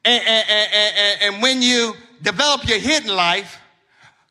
And, 0.03 0.23
and, 0.25 0.49
and, 0.49 1.21
and, 1.21 1.43
when 1.43 1.61
you 1.61 1.93
develop 2.23 2.67
your 2.67 2.79
hidden 2.79 3.15
life, 3.15 3.59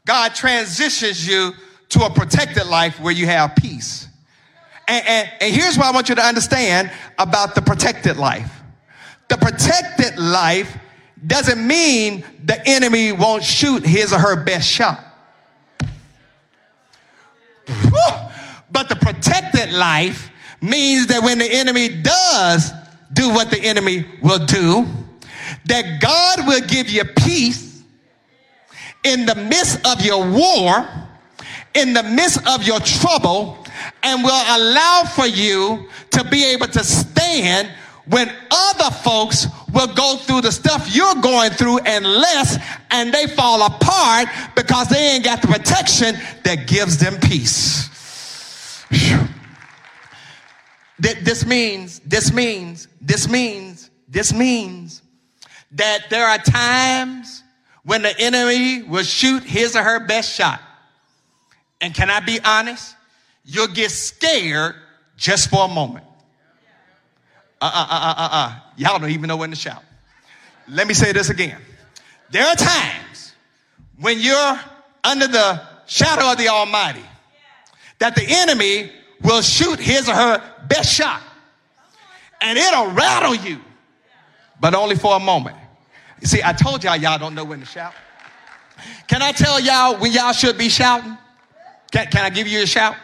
God 0.04 0.34
transitions 0.34 1.26
you 1.26 1.52
to 1.90 2.04
a 2.04 2.10
protected 2.10 2.66
life 2.66 2.98
where 2.98 3.12
you 3.12 3.26
have 3.26 3.54
peace. 3.54 4.08
And 4.88 5.28
here's 5.40 5.78
what 5.78 5.86
I 5.86 5.92
want 5.92 6.08
you 6.08 6.16
to 6.16 6.22
understand 6.22 6.90
about 7.18 7.54
the 7.54 7.62
protected 7.62 8.16
life. 8.16 8.52
The 9.28 9.36
protected 9.36 10.18
life 10.18 10.76
doesn't 11.24 11.64
mean 11.64 12.24
the 12.42 12.60
enemy 12.66 13.12
won't 13.12 13.44
shoot 13.44 13.86
his 13.86 14.12
or 14.12 14.18
her 14.18 14.42
best 14.42 14.68
shot. 14.68 15.04
But 18.72 18.88
the 18.88 18.96
protected 18.96 19.72
life 19.72 20.30
means 20.60 21.06
that 21.08 21.22
when 21.22 21.38
the 21.38 21.50
enemy 21.50 21.88
does 21.88 22.72
do 23.12 23.30
what 23.30 23.50
the 23.50 23.60
enemy 23.60 24.06
will 24.22 24.44
do, 24.44 24.86
that 25.66 26.00
God 26.00 26.46
will 26.46 26.60
give 26.66 26.88
you 26.88 27.04
peace 27.04 27.82
in 29.04 29.26
the 29.26 29.34
midst 29.34 29.84
of 29.86 30.04
your 30.04 30.28
war, 30.30 30.86
in 31.74 31.94
the 31.94 32.02
midst 32.02 32.46
of 32.46 32.66
your 32.66 32.80
trouble, 32.80 33.64
and 34.02 34.22
will 34.22 34.30
allow 34.30 35.04
for 35.04 35.26
you 35.26 35.88
to 36.10 36.24
be 36.24 36.44
able 36.44 36.66
to 36.68 36.84
stand 36.84 37.70
when 38.06 38.30
other 38.50 38.90
folks 38.96 39.46
will 39.72 39.92
go 39.94 40.16
through 40.16 40.42
the 40.42 40.52
stuff 40.52 40.94
you're 40.94 41.14
going 41.16 41.50
through 41.50 41.78
and 41.80 42.04
less, 42.04 42.58
and 42.90 43.12
they 43.12 43.26
fall 43.26 43.62
apart 43.62 44.28
because 44.54 44.88
they 44.88 45.14
ain't 45.14 45.24
got 45.24 45.40
the 45.42 45.48
protection 45.48 46.16
that 46.44 46.66
gives 46.66 46.98
them 46.98 47.18
peace. 47.20 47.88
This 50.98 51.46
means, 51.46 52.00
this 52.00 52.32
means, 52.32 52.88
this 53.00 53.28
means, 53.28 53.90
this 54.08 54.32
means 54.34 55.02
that 55.72 56.10
there 56.10 56.26
are 56.26 56.38
times 56.38 57.42
when 57.84 58.02
the 58.02 58.18
enemy 58.20 58.82
will 58.82 59.04
shoot 59.04 59.42
his 59.42 59.74
or 59.76 59.82
her 59.82 60.06
best 60.06 60.34
shot. 60.34 60.60
And 61.80 61.94
can 61.94 62.10
I 62.10 62.20
be 62.20 62.38
honest? 62.44 62.94
You'll 63.44 63.68
get 63.68 63.90
scared 63.90 64.74
just 65.16 65.48
for 65.48 65.64
a 65.64 65.68
moment. 65.68 66.04
Uh 67.60 67.70
uh 67.72 67.86
uh 67.90 67.94
uh 67.94 68.14
uh 68.16 68.28
uh. 68.32 68.60
Y'all 68.76 68.98
don't 68.98 69.10
even 69.10 69.28
know 69.28 69.36
when 69.36 69.50
to 69.50 69.56
shout. 69.56 69.82
Let 70.68 70.86
me 70.86 70.94
say 70.94 71.12
this 71.12 71.30
again. 71.30 71.60
There 72.30 72.46
are 72.46 72.56
times 72.56 73.34
when 73.98 74.20
you're 74.20 74.60
under 75.04 75.26
the 75.26 75.60
shadow 75.86 76.32
of 76.32 76.38
the 76.38 76.48
Almighty 76.48 77.04
that 77.98 78.14
the 78.14 78.24
enemy 78.26 78.92
will 79.22 79.42
shoot 79.42 79.78
his 79.78 80.08
or 80.08 80.14
her 80.14 80.42
best 80.68 80.92
shot 80.92 81.20
and 82.40 82.58
it'll 82.58 82.90
rattle 82.92 83.34
you, 83.34 83.60
but 84.60 84.74
only 84.74 84.96
for 84.96 85.16
a 85.16 85.20
moment. 85.20 85.56
You 86.20 86.26
see, 86.26 86.40
I 86.42 86.52
told 86.52 86.84
y'all, 86.84 86.96
y'all 86.96 87.18
don't 87.18 87.34
know 87.34 87.44
when 87.44 87.60
to 87.60 87.66
shout. 87.66 87.92
Can 89.08 89.22
I 89.22 89.32
tell 89.32 89.60
y'all 89.60 89.98
when 89.98 90.12
y'all 90.12 90.32
should 90.32 90.56
be 90.56 90.68
shouting? 90.68 91.16
Can, 91.90 92.06
can 92.06 92.24
I 92.24 92.30
give 92.30 92.46
you 92.46 92.62
a 92.62 92.66
shout? 92.66 92.96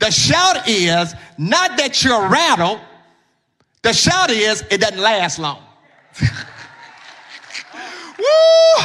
The 0.00 0.10
shout 0.10 0.68
is 0.68 1.14
not 1.38 1.78
that 1.78 2.02
you're 2.02 2.28
rattled, 2.28 2.80
the 3.84 3.92
shout 3.92 4.30
is 4.30 4.64
it 4.70 4.80
doesn't 4.80 4.98
last 4.98 5.38
long. 5.38 5.62
Woo! 8.18 8.84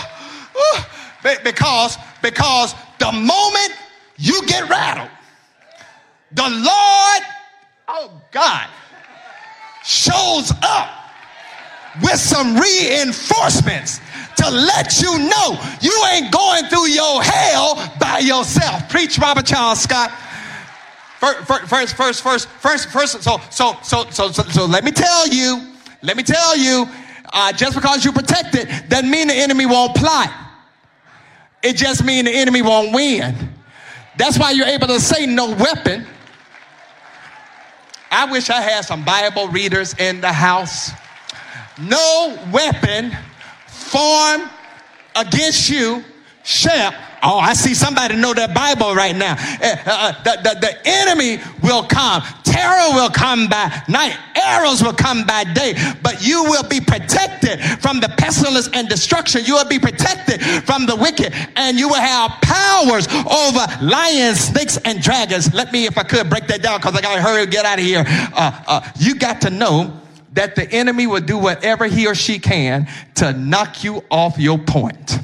Woo! 0.56 0.84
Be- 1.24 1.42
Because, 1.44 1.98
because 2.22 2.76
the 3.00 3.12
moment 3.12 3.72
you 4.18 4.46
get 4.46 4.70
rattled, 4.70 5.10
the 6.34 6.44
Lord, 6.44 7.24
oh 7.88 8.12
God, 8.32 8.68
shows 9.84 10.52
up 10.62 10.90
with 12.04 12.20
some 12.20 12.56
reinforcements 12.58 14.00
to 14.38 14.50
let 14.50 15.02
you 15.02 15.18
know 15.18 15.60
you 15.82 15.94
ain't 16.12 16.32
going 16.32 16.66
through 16.66 16.88
your 16.88 17.24
hell 17.24 17.76
by 18.00 18.20
yourself. 18.20 18.88
Preach 18.90 19.18
Robert 19.18 19.46
Charles 19.46 19.82
Scott. 19.82 20.12
First, 21.20 21.68
first, 21.68 21.96
first, 21.98 22.24
first, 22.24 22.48
first, 22.48 22.90
first. 22.90 23.24
So, 23.24 23.38
so, 23.50 23.74
so, 23.84 24.10
so, 24.10 24.32
so, 24.32 24.44
so 24.44 24.66
let 24.66 24.86
me 24.86 24.92
tell 24.92 25.28
you. 25.28 25.74
Let 26.02 26.16
me 26.16 26.24
tell 26.24 26.56
you. 26.56 26.88
Uh, 27.34 27.52
just 27.52 27.76
because 27.76 28.06
you 28.06 28.14
protect 28.14 28.56
it 28.56 28.90
doesn't 28.90 29.10
mean 29.10 29.28
the 29.28 29.34
enemy 29.34 29.66
won't 29.66 29.96
plot. 29.96 30.32
It 31.62 31.76
just 31.76 32.06
means 32.06 32.26
the 32.26 32.34
enemy 32.34 32.62
won't 32.62 32.94
win. 32.94 33.36
That's 34.18 34.40
why 34.40 34.52
you're 34.52 34.68
able 34.68 34.88
to 34.88 35.00
say 35.02 35.26
no 35.26 35.54
weapon. 35.56 36.08
I 38.10 38.32
wish 38.32 38.50
I 38.50 38.62
had 38.62 38.86
some 38.86 39.04
Bible 39.04 39.50
readers 39.50 39.94
in 40.00 40.22
the 40.22 40.32
house. 40.32 40.92
No 41.78 42.40
weapon 42.52 43.12
formed 43.68 44.50
against 45.18 45.70
you 45.70 46.02
shall. 46.44 46.94
Oh, 47.22 47.38
I 47.38 47.54
see 47.54 47.74
somebody 47.74 48.16
know 48.16 48.34
their 48.34 48.48
Bible 48.48 48.96
right 48.96 49.16
now. 49.16 49.34
Uh, 49.34 49.76
uh, 49.86 50.24
the, 50.24 50.42
the, 50.44 50.60
the 50.60 50.88
enemy 50.88 51.40
will 51.62 51.84
come. 51.84 52.24
Terror 52.44 52.94
will 52.94 53.10
come 53.10 53.48
by 53.48 53.84
night. 53.88 54.18
Arrows 54.36 54.82
will 54.82 54.94
come 54.94 55.26
by 55.26 55.44
day. 55.44 55.76
But 56.02 56.26
you 56.26 56.44
will 56.44 56.68
be 56.68 56.80
protected 56.80 57.62
from 57.82 58.00
the 58.00 58.10
pestilence 58.18 58.70
and 58.74 58.88
destruction. 58.88 59.44
You 59.46 59.56
will 59.56 59.68
be 59.68 59.80
protected 59.80 60.42
from 60.66 60.86
the 60.86 60.96
wicked. 60.96 61.34
And 61.56 61.78
you 61.78 61.88
will 61.88 61.96
have 61.96 62.32
powers 62.42 63.08
over 63.08 63.66
lions, 63.82 64.40
snakes, 64.40 64.78
and 64.78 65.02
dragons. 65.02 65.54
Let 65.54 65.72
me, 65.72 65.86
if 65.86 65.98
I 65.98 66.04
could, 66.04 66.30
break 66.30 66.48
that 66.48 66.62
down 66.62 66.80
because 66.80 66.96
I 66.96 67.02
got 67.02 67.16
to 67.16 67.22
hurry 67.22 67.44
and 67.44 67.52
get 67.52 67.66
out 67.66 67.80
of 67.80 67.86
here. 67.86 68.04
Uh, 68.08 68.64
uh, 68.68 68.92
you 68.98 69.16
got 69.16 69.42
to 69.42 69.50
know 69.50 70.00
that 70.34 70.56
the 70.56 70.70
enemy 70.72 71.08
will 71.08 71.22
do 71.22 71.38
whatever 71.38 71.86
he 71.86 72.08
or 72.08 72.16
she 72.16 72.40
can 72.40 72.88
to 73.16 73.34
knock 73.34 73.84
you 73.84 74.04
off 74.10 74.38
your 74.38 74.58
point. 74.58 75.20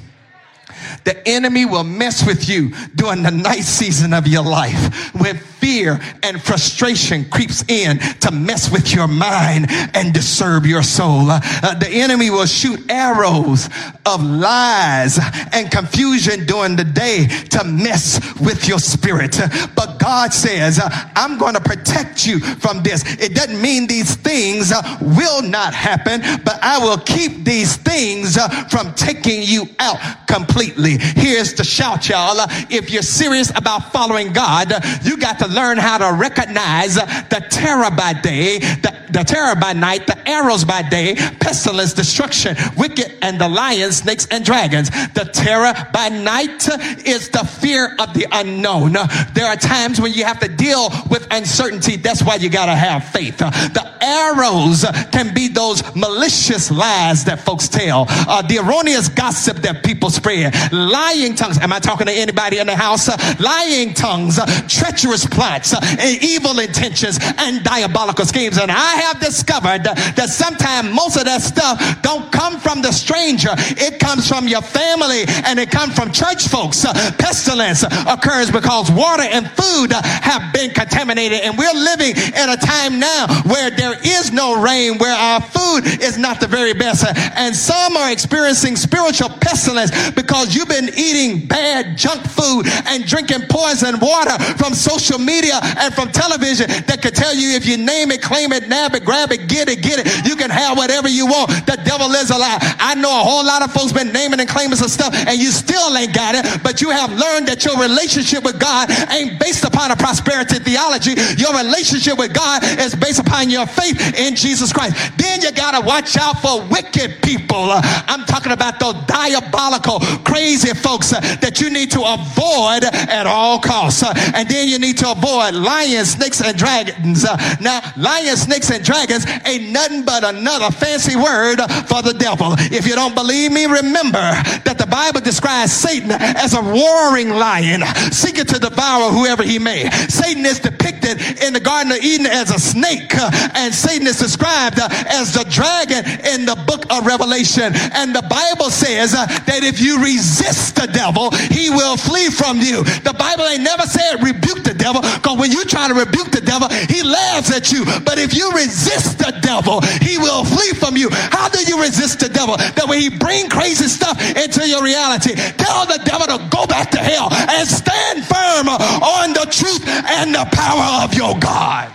The 1.03 1.27
enemy 1.27 1.65
will 1.65 1.83
mess 1.83 2.25
with 2.25 2.47
you 2.49 2.71
during 2.95 3.23
the 3.23 3.31
night 3.31 3.63
season 3.63 4.13
of 4.13 4.27
your 4.27 4.43
life 4.43 5.13
when 5.15 5.37
fear 5.65 5.99
and 6.21 6.41
frustration 6.41 7.25
creeps 7.29 7.63
in 7.67 7.97
to 8.19 8.31
mess 8.31 8.71
with 8.71 8.93
your 8.93 9.07
mind 9.07 9.65
and 9.95 10.13
disturb 10.13 10.63
your 10.63 10.83
soul. 10.83 11.25
Uh, 11.27 11.73
the 11.79 11.89
enemy 11.89 12.29
will 12.29 12.45
shoot 12.45 12.79
arrows 12.89 13.67
of 14.05 14.23
lies 14.23 15.19
and 15.53 15.71
confusion 15.71 16.45
during 16.45 16.75
the 16.75 16.83
day 16.83 17.25
to 17.49 17.63
mess 17.63 18.19
with 18.39 18.67
your 18.67 18.77
spirit. 18.77 19.39
But 19.75 19.97
God 19.97 20.33
says, 20.33 20.77
uh, 20.77 20.87
I'm 21.15 21.39
going 21.39 21.55
to 21.55 21.61
protect 21.61 22.27
you 22.27 22.39
from 22.39 22.83
this. 22.83 23.03
It 23.19 23.33
doesn't 23.33 23.59
mean 23.59 23.87
these 23.87 24.15
things 24.15 24.71
uh, 24.71 24.81
will 25.01 25.41
not 25.41 25.73
happen, 25.73 26.21
but 26.43 26.59
I 26.61 26.77
will 26.77 26.99
keep 26.99 27.43
these 27.43 27.75
things 27.75 28.37
uh, 28.37 28.47
from 28.65 28.93
taking 28.93 29.41
you 29.41 29.65
out 29.79 30.27
completely. 30.27 30.84
Here's 30.93 31.53
the 31.53 31.63
shout, 31.63 32.07
y'all. 32.09 32.37
If 32.69 32.91
you're 32.91 33.01
serious 33.01 33.49
about 33.51 33.91
following 33.91 34.33
God, 34.33 34.71
you 35.03 35.17
got 35.17 35.39
to 35.39 35.47
learn 35.47 35.77
how 35.77 35.97
to 35.97 36.17
recognize 36.17 36.95
the 36.95 37.45
terror 37.49 37.91
by 37.91 38.13
day, 38.13 38.59
the, 38.59 39.05
the 39.11 39.23
terror 39.23 39.55
by 39.55 39.73
night, 39.73 40.07
the 40.07 40.29
arrows 40.29 40.65
by 40.65 40.81
day, 40.81 41.15
pestilence, 41.39 41.93
destruction, 41.93 42.55
wicked, 42.77 43.17
and 43.21 43.39
the 43.39 43.47
lions, 43.47 43.97
snakes, 43.97 44.27
and 44.31 44.43
dragons. 44.45 44.89
The 44.89 45.29
terror 45.33 45.73
by 45.93 46.09
night 46.09 46.67
is 47.05 47.29
the 47.29 47.43
fear 47.43 47.95
of 47.99 48.13
the 48.13 48.27
unknown. 48.31 48.93
There 49.33 49.45
are 49.45 49.55
times 49.55 49.99
when 49.99 50.13
you 50.13 50.25
have 50.25 50.39
to 50.39 50.47
deal 50.47 50.89
with 51.09 51.27
uncertainty. 51.31 51.95
That's 51.95 52.23
why 52.23 52.35
you 52.35 52.49
got 52.49 52.67
to 52.67 52.75
have 52.75 53.09
faith. 53.09 53.37
The 53.37 53.97
arrows 54.01 54.85
can 55.11 55.33
be 55.33 55.47
those 55.47 55.83
malicious 55.95 56.71
lies 56.71 57.25
that 57.25 57.39
folks 57.39 57.67
tell, 57.67 58.05
uh, 58.09 58.41
the 58.41 58.59
erroneous 58.59 59.09
gossip 59.09 59.57
that 59.57 59.83
people 59.83 60.09
spread, 60.09 60.53
lying 60.75 61.35
tongues. 61.35 61.57
Am 61.59 61.71
I 61.71 61.79
talking 61.79 62.07
to 62.07 62.13
anybody 62.13 62.59
in 62.59 62.67
the 62.67 62.75
house? 62.75 63.07
Lying 63.39 63.93
tongues, 63.93 64.39
treacherous 64.67 65.25
plots, 65.25 65.73
and 65.73 66.23
evil 66.23 66.59
intentions, 66.59 67.17
and 67.37 67.63
diabolical 67.63 68.25
schemes. 68.25 68.57
And 68.57 68.71
I 68.71 68.95
have 68.95 69.19
discovered 69.19 69.83
that 69.83 70.29
sometimes 70.29 70.93
most 70.93 71.17
of 71.17 71.25
that 71.25 71.41
stuff 71.41 72.01
don't 72.01 72.31
come 72.31 72.59
from 72.59 72.81
the 72.81 72.91
stranger. 72.91 73.49
It 73.57 73.99
comes 73.99 74.27
from 74.27 74.47
your 74.47 74.61
family 74.61 75.23
and 75.45 75.59
it 75.59 75.71
comes 75.71 75.95
from 75.95 76.11
church 76.11 76.47
folks. 76.47 76.85
Pestilence 77.17 77.83
occurs 77.83 78.51
because 78.51 78.91
water 78.91 79.23
and 79.23 79.49
food 79.51 79.91
have 79.93 80.53
been 80.53 80.71
contaminated. 80.71 81.41
And 81.41 81.57
we're 81.57 81.73
living 81.73 82.15
in 82.15 82.49
a 82.49 82.57
time 82.57 82.99
now 82.99 83.27
where 83.45 83.71
there 83.71 83.97
is 84.03 84.31
no 84.31 84.61
rain, 84.61 84.97
where 84.97 85.15
our 85.15 85.41
food 85.41 85.85
is 86.01 86.17
not 86.17 86.39
the 86.39 86.47
very 86.47 86.73
best. 86.73 87.05
And 87.35 87.55
some 87.55 87.97
are 87.97 88.11
experiencing 88.11 88.75
spiritual 88.75 89.29
pestilence 89.29 90.11
because 90.11 90.55
you've 90.65 90.69
been 90.69 90.93
eating 90.97 91.45
bad 91.45 91.97
junk 91.97 92.21
food 92.23 92.65
and 92.85 93.05
drinking 93.05 93.41
poison 93.49 93.99
water 93.99 94.37
from 94.55 94.73
social 94.73 95.19
media 95.19 95.59
and 95.61 95.93
from 95.93 96.11
television 96.11 96.67
that 96.87 97.01
could 97.01 97.13
tell 97.13 97.33
you 97.33 97.55
if 97.55 97.65
you 97.65 97.77
name 97.77 98.11
it, 98.11 98.21
claim 98.21 98.51
it, 98.51 98.67
nab 98.67 98.95
it, 98.95 99.05
grab 99.05 99.31
it, 99.31 99.47
get 99.47 99.69
it, 99.69 99.81
get 99.81 99.99
it, 99.99 100.25
you 100.25 100.35
can 100.35 100.49
have 100.49 100.77
whatever 100.77 101.07
you 101.07 101.25
want. 101.25 101.49
The 101.65 101.77
devil 101.85 102.11
is 102.11 102.29
a 102.29 102.37
lie. 102.37 102.57
I 102.79 102.95
know 102.95 103.09
a 103.09 103.23
whole 103.23 103.45
lot 103.45 103.61
of 103.61 103.71
folks 103.71 103.91
been 103.91 104.11
naming 104.11 104.39
and 104.39 104.49
claiming 104.49 104.77
some 104.77 104.89
stuff 104.89 105.13
and 105.13 105.37
you 105.37 105.51
still 105.51 105.95
ain't 105.97 106.13
got 106.13 106.35
it, 106.35 106.63
but 106.63 106.81
you 106.81 106.89
have 106.89 107.11
learned 107.11 107.47
that 107.47 107.65
your 107.65 107.77
relationship 107.79 108.43
with 108.43 108.59
God 108.59 108.89
ain't 109.11 109.39
based 109.39 109.65
upon 109.65 109.91
a 109.91 109.95
prosperity 109.95 110.59
theology. 110.59 111.13
Your 111.37 111.55
relationship 111.55 112.17
with 112.17 112.33
God 112.33 112.63
is 112.63 112.95
based 112.95 113.19
upon 113.19 113.49
your 113.49 113.67
faith 113.67 113.99
in 114.17 114.35
Jesus 114.35 114.73
Christ. 114.73 114.95
Then 115.17 115.41
you 115.41 115.51
gotta 115.51 115.85
watch 115.85 116.17
out 116.17 116.39
for 116.41 116.65
wicked 116.67 117.21
people. 117.21 117.69
I'm 117.69 118.25
talking 118.25 118.51
about 118.51 118.79
those 118.79 118.95
diabolical, 119.05 119.99
crazy 120.23 120.44
folks 120.53 121.11
uh, 121.11 121.19
that 121.41 121.59
you 121.59 121.69
need 121.69 121.89
to 121.91 122.01
avoid 122.01 122.83
at 122.85 123.25
all 123.25 123.59
costs. 123.59 124.03
Uh, 124.03 124.13
and 124.35 124.47
then 124.47 124.67
you 124.67 124.77
need 124.77 124.97
to 124.97 125.09
avoid 125.09 125.55
lions, 125.55 126.11
snakes, 126.11 126.41
and 126.41 126.55
dragons. 126.57 127.25
Uh, 127.25 127.35
now, 127.59 127.81
lions, 127.97 128.43
snakes, 128.43 128.69
and 128.69 128.83
dragons 128.83 129.25
ain't 129.45 129.71
nothing 129.71 130.05
but 130.05 130.23
another 130.23 130.69
fancy 130.69 131.15
word 131.15 131.57
for 131.87 132.01
the 132.01 132.13
devil. 132.17 132.53
If 132.71 132.85
you 132.85 132.93
don't 132.93 133.15
believe 133.15 133.51
me, 133.51 133.65
remember 133.65 134.21
that 134.65 134.77
the 134.77 134.85
Bible 134.85 135.21
describes 135.21 135.73
Satan 135.73 136.11
as 136.11 136.53
a 136.53 136.61
roaring 136.61 137.29
lion, 137.29 137.81
seeking 138.11 138.45
to 138.45 138.59
devour 138.59 139.11
whoever 139.11 139.41
he 139.41 139.57
may. 139.57 139.89
Satan 140.09 140.45
is 140.45 140.59
depicted 140.59 141.19
in 141.41 141.53
the 141.53 141.59
Garden 141.59 141.91
of 141.91 141.99
Eden 141.99 142.27
as 142.27 142.51
a 142.51 142.59
snake, 142.59 143.15
and 143.55 143.73
Satan 143.73 144.05
is 144.05 144.19
described 144.19 144.77
as 144.79 145.33
the 145.33 145.45
dragon 145.49 146.05
in 146.33 146.45
the 146.45 146.55
book 146.67 146.85
of 146.91 147.05
Revelation. 147.05 147.73
And 147.93 148.13
the 148.13 148.21
Bible 148.21 148.69
says 148.69 149.13
that 149.13 149.61
if 149.63 149.81
you 149.81 150.01
resist 150.03 150.34
the 150.75 150.87
devil, 150.91 151.31
he 151.31 151.69
will 151.69 151.97
flee 151.97 152.29
from 152.29 152.59
you. 152.59 152.83
The 152.83 153.13
Bible 153.17 153.45
ain't 153.45 153.63
never 153.63 153.83
said 153.83 154.23
rebuke 154.23 154.63
the 154.63 154.73
devil, 154.73 155.01
because 155.01 155.37
when 155.37 155.51
you 155.51 155.65
try 155.65 155.87
to 155.87 155.93
rebuke 155.93 156.31
the 156.31 156.41
devil, 156.41 156.69
he 156.69 157.03
laughs 157.03 157.51
at 157.51 157.71
you. 157.71 157.85
But 158.03 158.19
if 158.19 158.35
you 158.35 158.51
resist 158.51 159.19
the 159.19 159.31
devil, 159.41 159.81
he 160.01 160.17
will 160.17 160.43
flee 160.43 160.73
from 160.73 160.97
you. 160.97 161.09
How 161.11 161.49
do 161.49 161.63
you 161.63 161.81
resist 161.81 162.19
the 162.19 162.29
devil? 162.29 162.57
That 162.57 162.85
when 162.87 162.99
he 162.99 163.09
bring 163.09 163.49
crazy 163.49 163.87
stuff 163.87 164.19
into 164.35 164.67
your 164.67 164.83
reality, 164.83 165.35
tell 165.35 165.85
the 165.85 166.01
devil 166.03 166.27
to 166.27 166.37
go 166.49 166.65
back 166.67 166.91
to 166.91 166.99
hell 166.99 167.29
and 167.31 167.67
stand 167.67 168.25
firm 168.25 168.69
on 168.69 169.33
the 169.33 169.47
truth 169.49 169.87
and 169.87 170.33
the 170.33 170.45
power 170.51 171.03
of 171.03 171.13
your 171.13 171.37
God. 171.39 171.91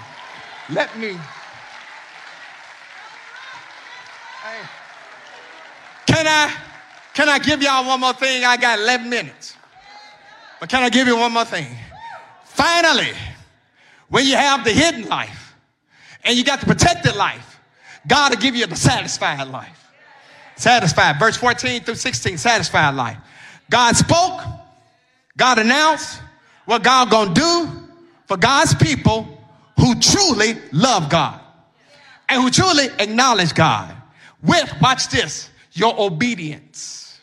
Let 0.70 0.96
me. 0.98 1.18
Can 6.06 6.26
I 6.26 6.52
can 7.14 7.28
I 7.28 7.38
give 7.38 7.62
y'all 7.62 7.86
one 7.86 8.00
more 8.00 8.12
thing? 8.12 8.44
I 8.44 8.56
got 8.56 8.78
11 8.78 9.08
minutes. 9.08 9.56
But 10.60 10.68
can 10.68 10.82
I 10.82 10.90
give 10.90 11.06
you 11.06 11.16
one 11.16 11.32
more 11.32 11.44
thing? 11.44 11.66
Finally, 12.44 13.12
when 14.08 14.26
you 14.26 14.36
have 14.36 14.64
the 14.64 14.72
hidden 14.72 15.08
life 15.08 15.54
and 16.24 16.36
you 16.36 16.44
got 16.44 16.60
the 16.60 16.66
protected 16.66 17.16
life, 17.16 17.58
God 18.06 18.32
will 18.32 18.40
give 18.40 18.54
you 18.54 18.66
the 18.66 18.76
satisfied 18.76 19.48
life. 19.48 19.90
Satisfied. 20.56 21.18
Verse 21.18 21.36
14 21.36 21.82
through 21.82 21.94
16, 21.94 22.38
satisfied 22.38 22.94
life. 22.94 23.16
God 23.70 23.96
spoke, 23.96 24.40
God 25.36 25.58
announced 25.58 26.20
what 26.66 26.82
God 26.82 27.10
gonna 27.10 27.34
do 27.34 27.68
for 28.26 28.36
God's 28.36 28.74
people 28.74 29.26
who 29.76 29.98
truly 29.98 30.56
love 30.72 31.08
God 31.08 31.40
and 32.28 32.42
who 32.42 32.50
truly 32.50 32.88
acknowledge 32.98 33.54
God 33.54 33.94
with, 34.42 34.72
watch 34.80 35.08
this, 35.08 35.49
your 35.80 35.98
obedience. 35.98 37.18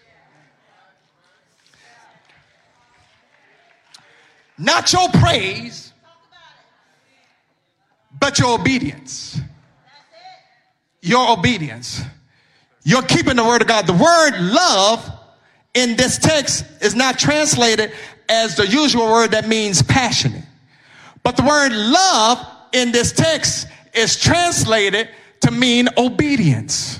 Not 4.57 4.91
your 4.91 5.09
praise, 5.09 5.93
but 8.19 8.39
your 8.39 8.59
obedience. 8.59 9.39
Your 11.03 11.37
obedience. 11.37 12.01
You're 12.83 13.03
keeping 13.03 13.35
the 13.35 13.43
word 13.43 13.61
of 13.61 13.67
God. 13.67 13.85
The 13.85 13.93
word 13.93 14.39
love 14.39 15.07
in 15.75 15.95
this 15.95 16.17
text 16.17 16.65
is 16.81 16.95
not 16.95 17.19
translated 17.19 17.91
as 18.27 18.55
the 18.55 18.65
usual 18.65 19.05
word 19.05 19.31
that 19.31 19.47
means 19.47 19.83
passionate. 19.83 20.45
But 21.21 21.37
the 21.37 21.43
word 21.43 21.71
love 21.73 22.43
in 22.73 22.91
this 22.91 23.11
text 23.11 23.67
is 23.93 24.19
translated 24.19 25.09
to 25.41 25.51
mean 25.51 25.89
obedience. 25.95 26.99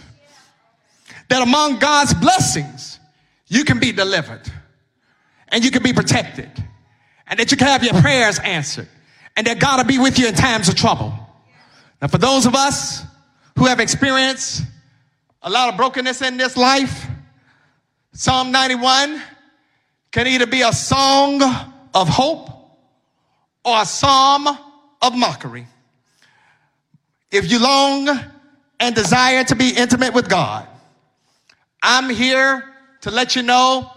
That 1.30 1.42
among 1.42 1.80
God's 1.80 2.14
blessings, 2.14 3.00
you 3.48 3.64
can 3.64 3.80
be 3.80 3.92
delivered 3.92 4.42
and 5.50 5.64
you 5.64 5.72
can 5.72 5.84
be 5.84 5.94
protected 5.94 6.50
and 7.28 7.40
that 7.40 7.52
you 7.52 7.58
can 7.58 7.68
have 7.68 7.84
your 7.84 7.94
prayers 8.02 8.40
answered 8.40 8.88
and 9.36 9.48
that 9.48 9.60
God 9.60 9.78
will 9.78 9.86
be 9.86 10.00
with 10.00 10.18
you 10.18 10.28
in 10.28 10.34
times 10.34 10.70
of 10.70 10.76
trouble. 10.76 11.14
Now, 12.02 12.08
for 12.08 12.18
those 12.18 12.46
of 12.46 12.56
us 12.56 13.04
who 13.58 13.66
have 13.66 13.80
experienced 13.80 14.64
a 15.42 15.50
lot 15.50 15.70
of 15.70 15.78
brokenness 15.78 16.22
in 16.22 16.38
this 16.38 16.58
life, 16.58 17.08
Psalm 18.14 18.52
91 18.52 19.22
can 20.12 20.28
either 20.28 20.48
be 20.48 20.62
a 20.62 20.74
song 20.74 21.42
of 21.94 22.10
hope 22.10 22.50
or 23.64 23.82
a 23.82 23.86
psalm 23.86 24.48
of 25.02 25.16
mockery. 25.16 25.68
If 27.32 27.52
you 27.52 27.60
long 27.60 28.10
and 28.80 28.96
desire 28.96 29.44
to 29.46 29.56
be 29.56 29.70
intimate 29.70 30.14
with 30.14 30.30
God, 30.30 30.68
I'm 31.82 32.10
here 32.10 32.64
to 33.02 33.12
let 33.12 33.36
you 33.36 33.44
know 33.44 33.92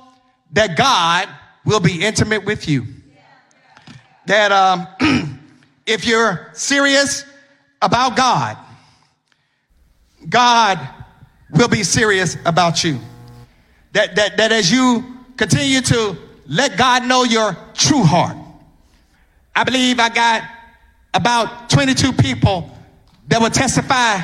that 0.52 0.76
God 0.76 1.28
will 1.64 1.80
be 1.80 2.04
intimate 2.04 2.44
with 2.44 2.68
you. 2.68 2.86
That 4.26 4.52
um, 4.52 4.86
if 5.86 6.06
you're 6.06 6.50
serious 6.52 7.24
about 7.82 8.16
God, 8.16 8.56
God 10.28 10.78
will 11.50 11.68
be 11.68 11.82
serious 11.82 12.36
about 12.44 12.84
you. 12.84 12.98
That, 13.92 14.14
that, 14.16 14.36
that 14.36 14.52
as 14.52 14.70
you 14.70 15.04
continue 15.36 15.80
to 15.80 16.16
let 16.46 16.76
God 16.76 17.06
know 17.06 17.24
your 17.24 17.56
true 17.74 18.02
heart, 18.02 18.36
I 19.54 19.64
believe 19.64 19.98
I 19.98 20.08
got 20.10 20.42
about 21.12 21.70
22 21.70 22.12
people 22.12 22.70
that 23.28 23.40
will 23.40 23.50
testify 23.50 24.20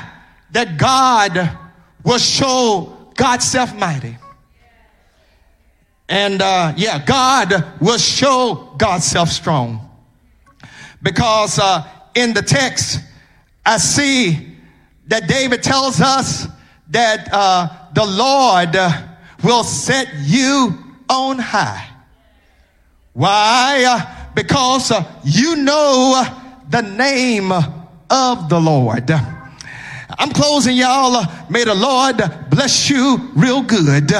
that 0.52 0.78
God 0.78 1.58
will 2.04 2.18
show 2.18 2.95
God 3.16 3.42
self 3.42 3.74
mighty. 3.74 4.16
And 6.08 6.40
uh, 6.40 6.72
yeah, 6.76 7.04
God 7.04 7.64
will 7.80 7.98
show 7.98 8.74
God 8.78 9.02
self 9.02 9.28
strong. 9.30 9.90
Because 11.02 11.58
uh, 11.58 11.86
in 12.14 12.32
the 12.32 12.42
text, 12.42 13.00
I 13.64 13.78
see 13.78 14.56
that 15.08 15.28
David 15.28 15.62
tells 15.62 16.00
us 16.00 16.46
that 16.88 17.28
uh, 17.32 17.68
the 17.94 18.04
Lord 18.04 18.76
will 19.42 19.64
set 19.64 20.08
you 20.22 20.76
on 21.08 21.38
high. 21.38 21.88
Why? 23.12 23.84
Uh, 23.86 24.32
because 24.34 24.90
uh, 24.90 25.04
you 25.24 25.56
know 25.56 26.22
the 26.68 26.82
name 26.82 27.50
of 27.52 28.48
the 28.48 28.60
Lord. 28.60 29.10
I'm 30.18 30.30
closing, 30.30 30.76
y'all. 30.76 31.24
May 31.50 31.64
the 31.64 31.74
Lord 31.74 32.16
bless 32.50 32.88
you 32.88 33.30
real 33.34 33.62
good. 33.62 34.10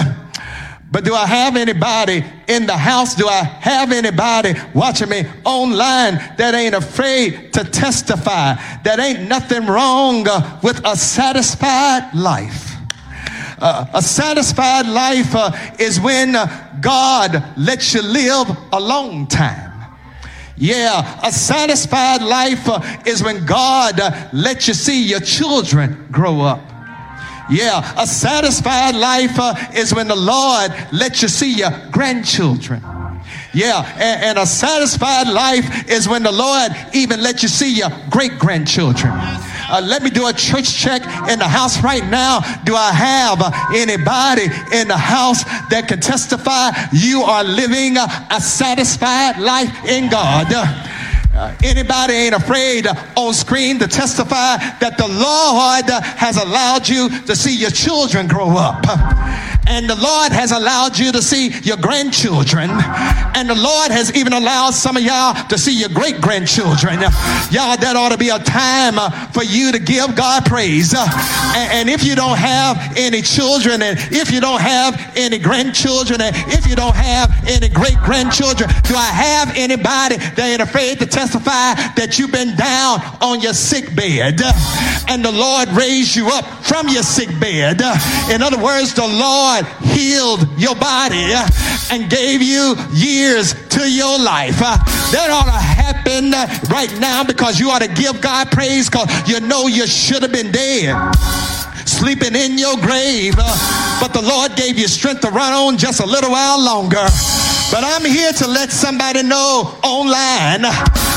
But 0.90 1.05
do 1.05 1.14
I 1.14 1.27
have 1.27 1.56
anybody 1.56 2.24
in 2.48 2.66
the 2.66 2.77
house? 2.77 3.14
Do 3.14 3.28
I 3.28 3.43
have 3.43 3.93
anybody 3.93 4.55
watching 4.74 5.09
me 5.09 5.24
online 5.44 6.14
that 6.39 6.55
ain't 6.55 6.74
afraid 6.74 7.52
to 7.55 7.64
testify 7.64 8.55
that 8.85 8.98
ain't 8.98 9.28
nothing 9.28 9.66
wrong 9.66 10.27
uh, 10.28 10.60
with 10.62 10.81
a 10.86 10.97
satisfied 10.97 12.14
life? 12.14 12.77
Uh, 13.59 13.86
a 13.94 14.02
satisfied 14.02 14.86
life 14.86 15.35
uh, 15.35 15.51
is 15.78 16.01
when 16.01 16.36
uh, 16.36 16.78
God 16.81 17.43
lets 17.56 17.94
you 17.94 18.02
live 18.02 18.48
a 18.73 18.81
long 18.81 19.27
time. 19.27 19.65
Yeah, 20.59 21.20
a 21.23 21.31
satisfied 21.31 22.23
life 22.23 22.69
uh, 22.69 22.81
is 23.05 23.23
when 23.23 23.45
God 23.45 24.01
uh, 24.01 24.28
lets 24.33 24.69
you 24.69 24.74
see 24.74 25.07
your 25.07 25.20
children 25.20 26.09
grow 26.11 26.41
up. 26.41 26.61
Yeah, 27.51 27.95
a 27.97 28.07
satisfied 28.07 28.95
life 28.95 29.39
uh, 29.39 29.55
is 29.74 29.95
when 29.95 30.09
the 30.09 30.16
Lord 30.16 30.73
lets 30.93 31.23
you 31.23 31.28
see 31.28 31.55
your 31.55 31.70
grandchildren. 31.91 32.83
Yeah, 33.53 33.85
and, 33.95 34.23
and, 34.23 34.39
a 34.39 34.47
satisfied 34.47 35.28
life 35.28 35.89
is 35.89 36.09
when 36.09 36.23
the 36.23 36.33
Lord 36.33 36.73
even 36.93 37.23
lets 37.23 37.43
you 37.43 37.49
see 37.49 37.74
your 37.74 37.91
great 38.11 38.39
grandchildren. 38.39 39.12
Uh, 39.68 39.80
let 39.84 40.02
me 40.02 40.10
do 40.10 40.26
a 40.26 40.32
church 40.32 40.74
check 40.74 41.02
in 41.28 41.38
the 41.38 41.48
house 41.48 41.82
right 41.82 42.05
now. 42.09 42.40
Do 42.64 42.74
I 42.74 42.93
have 42.93 43.40
uh, 43.40 43.51
anybody 43.74 44.44
in 44.72 44.88
the 44.88 44.97
house 44.97 45.44
that 45.70 45.86
can 45.88 46.01
testify 46.01 46.70
you 46.93 47.22
are 47.22 47.44
living 47.44 47.97
a 47.97 48.40
satisfied 48.40 49.38
life 49.38 49.84
in 49.86 50.10
God? 50.10 50.47
Uh, 51.36 51.55
anybody 51.62 52.14
ain't 52.14 52.34
afraid 52.34 52.86
uh, 52.86 52.94
on 53.16 53.34
screen 53.34 53.78
to 53.78 53.86
testify 53.86 54.56
that 54.80 54.97
the 54.97 55.06
Lord 55.06 55.90
uh, 55.90 56.01
has 56.01 56.38
allowed 56.38 56.88
you 56.88 57.10
to 57.26 57.36
see 57.36 57.55
your 57.55 57.70
children 57.70 58.26
grow 58.26 58.56
up. 58.56 58.86
And 59.66 59.90
the 59.90 59.97
Lord 59.97 60.32
has 60.32 60.52
allowed 60.52 60.98
you 60.98 61.12
to 61.12 61.20
see 61.20 61.48
your 61.62 61.76
grandchildren. 61.76 62.70
And 62.70 63.51
the 63.51 63.55
Lord 63.55 63.90
has 63.90 64.14
even 64.14 64.32
allowed 64.32 64.72
some 64.72 64.97
of 64.97 65.02
y'all 65.02 65.34
to 65.48 65.59
see 65.59 65.78
your 65.78 65.88
great 65.88 66.20
grandchildren. 66.20 67.01
Y'all, 67.51 67.76
that 67.76 67.94
ought 67.97 68.12
to 68.12 68.18
be 68.18 68.30
a 68.30 68.38
time 68.38 68.97
for 69.32 69.43
you 69.43 69.72
to 69.72 69.78
give 69.78 70.14
God 70.14 70.47
praise. 70.47 70.94
And, 70.94 71.10
and 71.72 71.90
if 71.90 72.05
you 72.05 72.14
don't 72.14 72.38
have 72.38 72.78
any 72.97 73.22
children, 73.22 73.82
and 73.82 73.98
if 74.12 74.30
you 74.30 74.40
don't 74.40 74.60
have 74.60 74.94
any 75.16 75.38
grandchildren, 75.38 76.20
and 76.20 76.34
if 76.52 76.66
you 76.66 76.76
don't 76.76 76.97
have 76.97 77.30
any 77.47 77.68
great 77.68 77.98
grandchildren, 77.98 78.70
do 78.84 78.94
I 78.94 79.10
have 79.10 79.52
anybody 79.56 80.16
that 80.16 80.38
ain't 80.38 80.62
afraid 80.62 80.98
to 81.01 81.06
testify 81.06 81.74
that 81.97 82.18
you've 82.18 82.32
been 82.32 82.56
down 82.56 83.01
on 83.20 83.40
your 83.40 83.55
sick 83.55 83.94
bed 83.94 84.40
and 85.09 85.24
the 85.24 85.32
Lord 85.32 85.68
raised 85.70 86.14
you 86.14 86.28
up 86.28 86.44
from 86.64 86.88
your 86.88 87.02
sick 87.02 87.28
bed? 87.40 87.80
In 88.30 88.43
other 88.43 88.59
words, 88.62 88.94
the 88.94 89.06
Lord 89.06 89.56
healed 89.65 90.47
your 90.59 90.74
body 90.74 91.33
and 91.91 92.11
gave 92.11 92.43
you 92.43 92.74
years 92.93 93.55
to 93.69 93.91
your 93.91 94.19
life. 94.19 94.61
Uh, 94.61 94.77
that 95.12 95.31
ought 95.31 95.47
to 95.47 95.53
happen 95.53 96.33
right 96.70 96.93
now 97.01 97.24
because 97.24 97.59
you 97.59 97.70
ought 97.70 97.83
to 97.83 97.89
give 97.89 98.20
God 98.20 98.51
praise 98.51 98.91
because 98.91 99.09
you 99.28 99.41
know 99.41 99.66
you 99.66 99.87
should 99.87 100.23
have 100.23 100.33
been 100.33 100.51
dead 100.51 100.95
sleeping 101.87 102.35
in 102.35 102.59
your 102.59 102.77
grave, 102.77 103.35
uh, 103.39 103.99
but 104.01 104.12
the 104.12 104.20
Lord 104.20 104.55
gave 104.57 104.78
you 104.78 104.89
strength 104.89 105.23
to 105.23 105.31
run 105.31 105.53
on 105.53 105.78
just 105.78 106.01
a 106.01 106.07
little 106.07 106.31
while 106.31 106.62
longer. 106.62 107.07
But 107.70 107.82
I'm 107.82 108.05
here 108.05 108.32
to 108.32 108.47
let 108.47 108.70
somebody 108.70 109.22
know 109.22 109.74
online, 109.82 110.64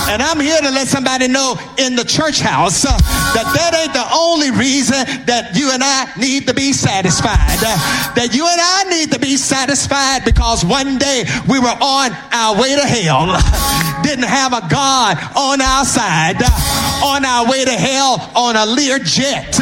and 0.09 0.21
I'm 0.21 0.39
here 0.39 0.59
to 0.59 0.71
let 0.71 0.87
somebody 0.87 1.27
know 1.27 1.55
in 1.77 1.95
the 1.95 2.03
church 2.03 2.39
house 2.39 2.85
uh, 2.85 2.97
that 3.37 3.45
that 3.53 3.77
ain't 3.77 3.93
the 3.93 4.07
only 4.11 4.49
reason 4.49 4.97
that 5.29 5.53
you 5.53 5.69
and 5.71 5.83
I 5.83 6.09
need 6.17 6.47
to 6.47 6.53
be 6.53 6.73
satisfied. 6.73 7.61
Uh, 7.61 7.77
that 8.17 8.33
you 8.33 8.49
and 8.49 8.59
I 8.59 8.89
need 8.89 9.11
to 9.13 9.19
be 9.19 9.37
satisfied 9.37 10.25
because 10.25 10.65
one 10.65 10.97
day 10.97 11.23
we 11.47 11.59
were 11.59 11.77
on 11.77 12.17
our 12.33 12.57
way 12.57 12.73
to 12.75 12.85
hell, 12.85 13.29
didn't 14.03 14.25
have 14.25 14.51
a 14.51 14.65
God 14.73 15.21
on 15.37 15.61
our 15.61 15.85
side, 15.85 16.41
uh, 16.41 17.05
on 17.05 17.23
our 17.25 17.45
way 17.45 17.63
to 17.63 17.77
hell 17.77 18.17
on 18.35 18.55
a 18.55 18.65
Lear 18.65 18.97
jet 18.97 19.53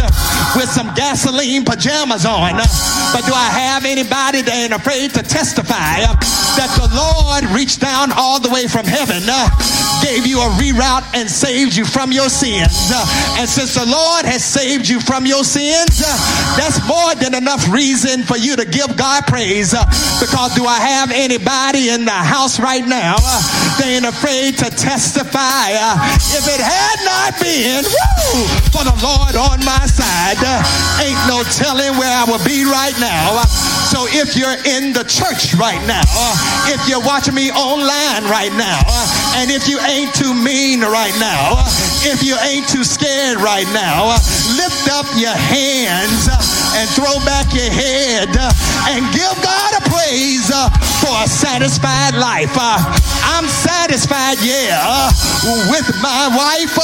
with 0.56 0.70
some 0.72 0.94
gasoline 0.96 1.66
pajamas 1.66 2.26
on. 2.26 2.56
But 3.12 3.28
do 3.28 3.34
I 3.36 3.52
have 3.52 3.84
anybody 3.84 4.42
that 4.42 4.56
ain't 4.56 4.74
afraid 4.74 5.12
to 5.20 5.22
testify 5.22 6.08
that 6.56 6.72
the 6.78 6.90
Lord 6.94 7.44
reached 7.58 7.82
down 7.82 8.12
all 8.14 8.40
the 8.40 8.50
way 8.50 8.68
from 8.68 8.86
heaven, 8.86 9.24
uh, 9.26 9.50
gave 10.06 10.26
you 10.26 10.40
a 10.40 10.50
reroute 10.62 11.06
and 11.14 11.30
saved 11.30 11.76
you 11.76 11.86
from 11.86 12.12
your 12.12 12.30
sins? 12.30 12.94
Uh, 12.94 13.02
and 13.42 13.50
since 13.50 13.74
the 13.74 13.86
Lord 13.86 14.26
has 14.26 14.46
saved 14.46 14.88
you 14.88 15.02
from 15.02 15.26
your 15.26 15.44
sins, 15.44 16.02
uh, 16.06 16.08
that's 16.56 16.80
more 16.88 17.16
than 17.16 17.34
enough 17.34 17.68
reason 17.70 18.24
for 18.24 18.38
you 18.38 18.56
to 18.56 18.66
give 18.66 18.96
God 18.96 19.26
praise. 19.26 19.74
Because 20.22 20.54
do 20.56 20.66
I 20.66 20.80
have 20.80 21.12
anybody 21.12 21.90
in 21.90 22.06
the 22.06 22.12
house 22.12 22.60
right 22.60 22.86
now 22.86 23.18
that 23.18 23.86
ain't 23.86 24.06
afraid 24.06 24.58
to 24.62 24.70
testify? 24.70 25.74
If 26.32 26.46
it 26.46 26.62
had 26.62 26.98
not 27.04 27.34
been 27.42 27.84
woo, 27.84 28.46
for 28.70 28.86
the 28.86 28.96
Lord 29.02 29.36
on 29.36 29.66
my 29.66 29.86
side, 29.90 30.38
ain't 31.02 31.20
no 31.26 31.42
telling 31.58 31.98
where 31.98 32.14
I 32.14 32.26
would 32.30 32.46
be 32.46 32.66
right 32.66 32.96
now. 33.02 33.42
So 33.90 34.06
if 34.10 34.36
you're 34.36 34.60
in 34.78 34.94
the 34.94 35.04
church 35.08 35.56
right 35.56 35.82
now, 35.88 36.06
if 36.68 36.88
you're 36.88 37.04
watching 37.04 37.34
me 37.34 37.52
online 37.52 38.24
right 38.28 38.52
now, 38.52 38.82
uh, 38.88 39.40
and 39.40 39.52
if 39.52 39.68
you 39.68 39.80
ain't 39.80 40.14
too 40.14 40.34
mean 40.34 40.82
right 40.82 41.16
now, 41.20 41.64
uh, 41.64 41.66
if 42.04 42.24
you 42.24 42.36
ain't 42.44 42.68
too 42.68 42.84
scared 42.84 43.40
right 43.40 43.68
now, 43.74 44.12
uh, 44.12 44.20
lift 44.60 44.88
up 44.92 45.08
your 45.16 45.36
hands 45.36 46.28
and 46.76 46.90
throw 46.92 47.16
back 47.24 47.54
your 47.54 47.72
head 47.72 48.30
and 48.92 49.02
give 49.16 49.34
God 49.44 49.72
a 49.80 49.84
praise 49.90 50.52
for 51.00 51.16
a 51.24 51.28
satisfied 51.28 52.16
life. 52.16 52.52
I'm 52.58 53.48
satisfied, 53.48 54.38
yeah, 54.44 55.10
with 55.72 55.88
my 56.02 56.28
wife. 56.36 56.78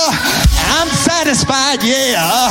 I'm 0.80 0.88
satisfied, 0.88 1.84
yeah, 1.84 2.50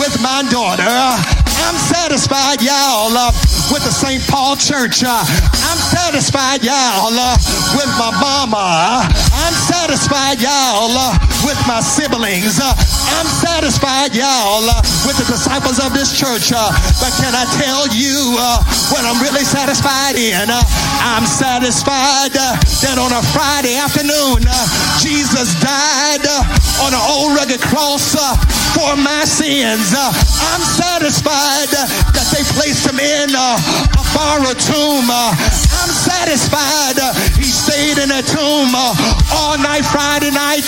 with 0.00 0.20
my 0.22 0.42
daughter. 0.50 1.41
I'm 1.62 1.78
satisfied, 1.78 2.60
y'all, 2.62 3.14
uh, 3.14 3.30
with 3.70 3.84
the 3.84 3.94
St. 3.94 4.22
Paul 4.28 4.56
Church. 4.56 5.04
Uh, 5.04 5.22
I'm 5.68 5.78
satisfied, 5.78 6.64
y'all, 6.64 7.14
uh, 7.14 7.36
with 7.78 7.90
my 7.96 8.10
mama. 8.18 9.06
I'm 9.32 9.54
satisfied, 9.54 10.42
y'all, 10.42 10.92
uh, 10.92 11.14
with 11.46 11.58
my 11.66 11.80
siblings. 11.80 12.58
Uh, 12.58 12.74
I'm 13.14 13.28
satisfied, 13.28 14.14
y'all, 14.14 14.66
uh, 14.66 14.82
with 15.06 15.16
the 15.18 15.26
disciples 15.28 15.78
of 15.78 15.94
this 15.94 16.10
church. 16.10 16.50
Uh, 16.50 16.72
but 16.98 17.12
can 17.20 17.32
I 17.34 17.46
tell 17.60 17.86
you 17.94 18.36
uh, 18.38 18.62
what 18.90 19.06
I'm 19.06 19.20
really 19.22 19.44
satisfied 19.44 20.16
in? 20.18 20.50
Uh, 20.50 20.62
I'm 21.02 21.26
satisfied 21.26 22.34
uh, 22.34 22.58
that 22.82 22.96
on 22.98 23.12
a 23.14 23.22
Friday 23.30 23.76
afternoon, 23.78 24.42
uh, 24.48 24.66
Jesus 24.98 25.54
died 25.60 26.24
uh, 26.26 26.86
on 26.86 26.90
an 26.94 27.02
old 27.10 27.36
rugged 27.36 27.60
cross 27.60 28.14
uh, 28.18 28.36
for 28.74 28.96
my 28.96 29.24
sins. 29.24 29.92
Uh, 29.92 30.10
I'm 30.52 30.62
satisfied 30.62 31.51
uh, 31.52 31.84
that 32.16 32.28
they 32.32 32.44
placed 32.56 32.88
him 32.88 32.96
in 32.96 33.28
uh, 33.36 33.60
a 33.60 34.04
borrowed 34.16 34.56
tomb. 34.56 35.04
Uh, 35.04 35.36
I'm 35.76 35.92
satisfied 35.92 36.96
uh, 36.96 37.12
he 37.36 37.44
stayed 37.44 38.00
in 38.00 38.08
a 38.08 38.22
tomb 38.24 38.72
all 38.72 39.60
night 39.60 39.84
Friday 39.84 40.32
night, 40.32 40.64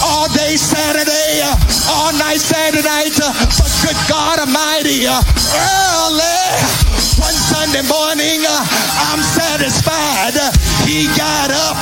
all 0.00 0.28
day 0.32 0.56
Saturday, 0.56 1.44
all 1.88 2.12
night 2.16 2.40
Saturday 2.40 2.80
night. 2.80 3.12
But 3.12 3.72
good 3.84 3.98
God 4.08 4.40
Almighty, 4.40 5.04
early 5.04 6.40
one 7.20 7.36
Sunday 7.36 7.84
morning, 7.84 8.40
I'm 8.48 9.20
satisfied. 9.20 10.36
He 10.88 11.12
got 11.12 11.52
up 11.52 11.76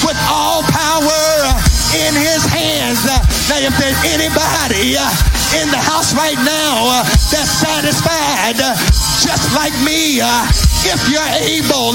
with 0.00 0.16
all 0.32 0.62
power 0.64 1.71
in 1.94 2.14
his 2.16 2.44
hands. 2.48 3.04
Now, 3.04 3.20
if 3.60 3.74
there's 3.76 4.00
anybody 4.08 4.96
uh, 4.96 5.08
in 5.60 5.68
the 5.68 5.80
house 5.80 6.14
right 6.14 6.38
now 6.40 6.88
uh, 6.88 7.04
that's 7.28 7.52
satisfied, 7.52 8.56
uh, 8.60 8.76
just 9.20 9.52
like 9.54 9.74
me, 9.84 10.20
if 10.88 11.00
you're 11.08 11.32
able, 11.44 11.92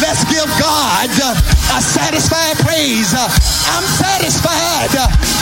let's 0.00 0.22
give 0.30 0.46
God 0.58 1.10
a 1.70 1.80
satisfied 1.80 2.58
praise. 2.66 3.14
I'm 3.14 3.86
satisfied 3.86 4.90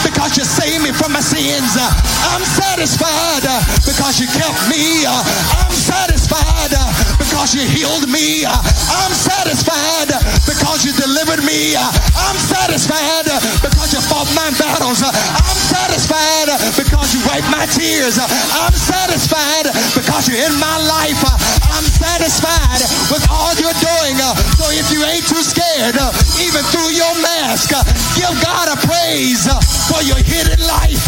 because 0.04 0.36
you 0.36 0.44
saved 0.44 0.84
me 0.84 0.92
from 0.92 1.12
my 1.12 1.20
sins. 1.24 1.74
I'm 1.76 2.44
satisfied 2.44 3.46
because 3.82 4.20
you 4.20 4.28
kept 4.28 4.60
me. 4.68 5.06
I'm 5.06 5.72
satisfied 5.72 6.74
because 7.16 7.54
you 7.54 7.64
healed 7.64 8.08
me. 8.08 8.44
I'm 8.44 9.14
satisfied 9.14 10.12
because 10.44 10.84
you 10.84 10.92
delivered 10.92 11.42
me. 11.44 11.74
I'm 11.76 12.36
satisfied 12.36 13.26
because 13.64 13.92
you 13.92 14.00
fought 14.04 14.28
my 14.36 14.50
battles. 14.60 15.02
I'm 15.02 15.58
satisfied 15.72 16.52
because 16.76 17.14
you 17.14 17.20
wiped 17.26 17.50
my 17.50 17.66
tears. 17.66 18.20
I'm 18.20 18.76
satisfied 18.76 19.72
because 19.96 20.28
you're 20.28 20.44
in 20.44 20.54
my 20.60 20.76
life. 20.84 21.22
I'm 21.70 21.86
satisfied 21.86 22.82
with 23.10 23.24
all 23.30 23.54
you're 23.56 23.78
doing. 23.80 24.16
So 24.60 24.68
if 24.70 24.92
you 24.92 25.02
ain't 25.04 25.26
too 25.26 25.42
scared, 25.42 25.96
even 26.40 26.62
through 26.72 26.90
your 26.92 27.12
mask, 27.22 27.70
give 28.16 28.32
God 28.42 28.68
a 28.72 28.76
praise 28.86 29.46
for 29.88 30.02
your 30.02 30.18
hidden 30.18 30.60
life. 30.66 31.06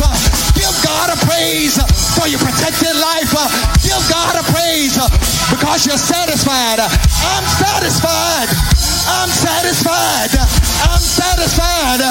Give 0.54 0.74
God 0.84 1.10
a 1.10 1.18
praise 1.26 1.76
for 2.14 2.28
your 2.28 2.38
protected 2.38 2.94
life. 2.96 3.32
Give 3.82 4.02
God 4.08 4.36
a 4.36 4.44
praise 4.52 4.94
because 5.50 5.86
you're 5.86 5.98
satisfied. 5.98 6.80
I'm 6.80 7.44
satisfied. 7.58 8.91
I'm 9.08 9.30
satisfied. 9.30 10.30
I'm 10.86 11.02
satisfied 11.02 12.02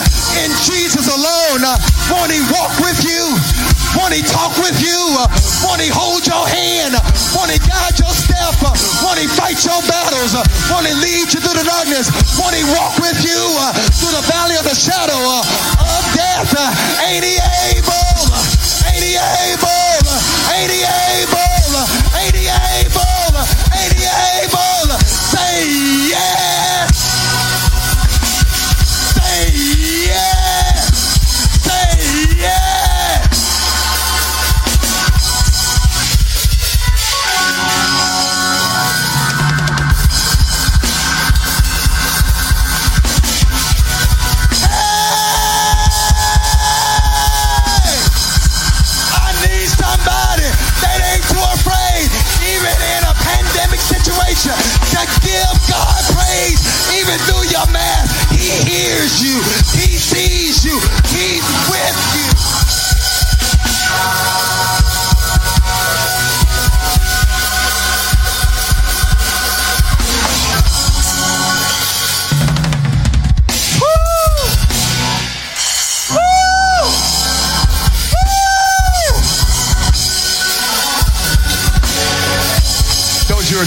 in 0.43 0.51
Jesus 0.63 1.07
alone. 1.07 1.63
Won't 2.11 2.31
he 2.31 2.41
walk 2.51 2.75
with 2.83 2.99
you? 3.03 3.35
Won't 3.95 4.15
he 4.15 4.23
talk 4.23 4.55
with 4.59 4.79
you? 4.79 4.99
Won't 5.63 5.83
he 5.83 5.91
hold 5.91 6.23
your 6.27 6.47
hand? 6.47 6.95
Won't 7.35 7.51
he 7.51 7.59
guide 7.59 7.99
your 7.99 8.11
step? 8.11 8.55
Won't 9.03 9.19
he 9.19 9.27
fight 9.27 9.59
your 9.63 9.79
battles? 9.87 10.35
Won't 10.71 10.87
he 10.87 10.95
lead 10.95 11.31
you 11.31 11.39
through 11.43 11.59
the 11.59 11.67
darkness? 11.67 12.07
Won't 12.39 12.55
he 12.55 12.63
walk 12.75 12.95
with 12.99 13.19
you 13.23 13.39
through 13.99 14.15
the 14.15 14.25
valley 14.31 14.55
of 14.55 14.63
the 14.63 14.75
shadow 14.75 15.19
of 15.19 16.03
death? 16.15 16.51
Ain't 17.03 17.23
he 17.23 17.35
able? 17.75 18.15
Ain't 18.87 19.03
he 19.03 19.15
able? 19.19 20.07
Ain't 20.55 20.71
he 20.71 20.81
able? 20.87 21.83
Ain't 22.15 22.35
he 22.35 22.40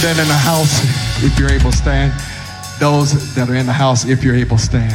Then 0.04 0.20
in 0.20 0.28
the 0.28 0.34
house, 0.34 0.84
if 1.24 1.38
you're 1.38 1.50
able 1.50 1.70
to 1.70 1.76
stand. 1.78 2.12
Those 2.78 3.34
that 3.36 3.48
are 3.48 3.54
in 3.54 3.64
the 3.64 3.72
house, 3.72 4.04
if 4.04 4.22
you're 4.22 4.34
able 4.34 4.58
to 4.58 4.62
stand. 4.62 4.92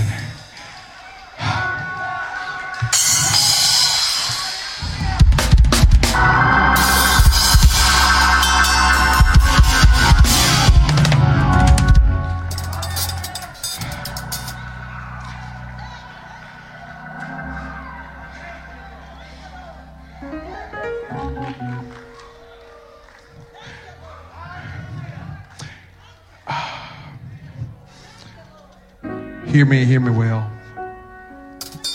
Hear 29.49 29.65
me, 29.65 29.83
hear 29.83 29.99
me 29.99 30.11
well. 30.11 30.47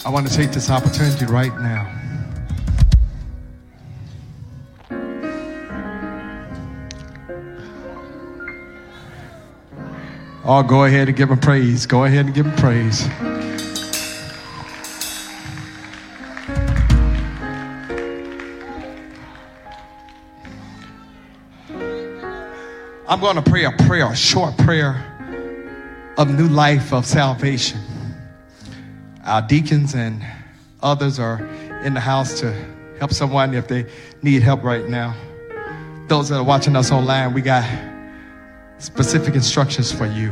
I 0.04 0.10
want 0.10 0.26
to 0.26 0.34
take 0.34 0.50
this 0.50 0.70
opportunity 0.70 1.24
right 1.26 1.56
now. 1.60 1.88
Oh, 10.44 10.64
go 10.64 10.82
ahead 10.82 11.06
and 11.06 11.16
give 11.16 11.30
him 11.30 11.38
praise. 11.38 11.86
Go 11.86 12.02
ahead 12.02 12.26
and 12.26 12.34
give 12.34 12.44
him 12.44 12.56
praise. 12.56 13.06
I'm 23.06 23.20
going 23.20 23.36
to 23.36 23.42
pray 23.42 23.64
a 23.64 23.70
prayer, 23.86 24.10
a 24.10 24.16
short 24.16 24.56
prayer 24.58 25.13
of 26.16 26.32
new 26.32 26.48
life 26.48 26.92
of 26.92 27.04
salvation. 27.04 27.80
Our 29.24 29.42
deacons 29.42 29.94
and 29.94 30.24
others 30.82 31.18
are 31.18 31.44
in 31.82 31.94
the 31.94 32.00
house 32.00 32.40
to 32.40 32.52
help 32.98 33.12
someone 33.12 33.54
if 33.54 33.66
they 33.66 33.86
need 34.22 34.42
help 34.42 34.62
right 34.62 34.88
now. 34.88 35.14
Those 36.06 36.28
that 36.28 36.36
are 36.36 36.44
watching 36.44 36.76
us 36.76 36.92
online, 36.92 37.34
we 37.34 37.42
got 37.42 37.64
specific 38.78 39.34
instructions 39.34 39.90
for 39.90 40.06
you. 40.06 40.30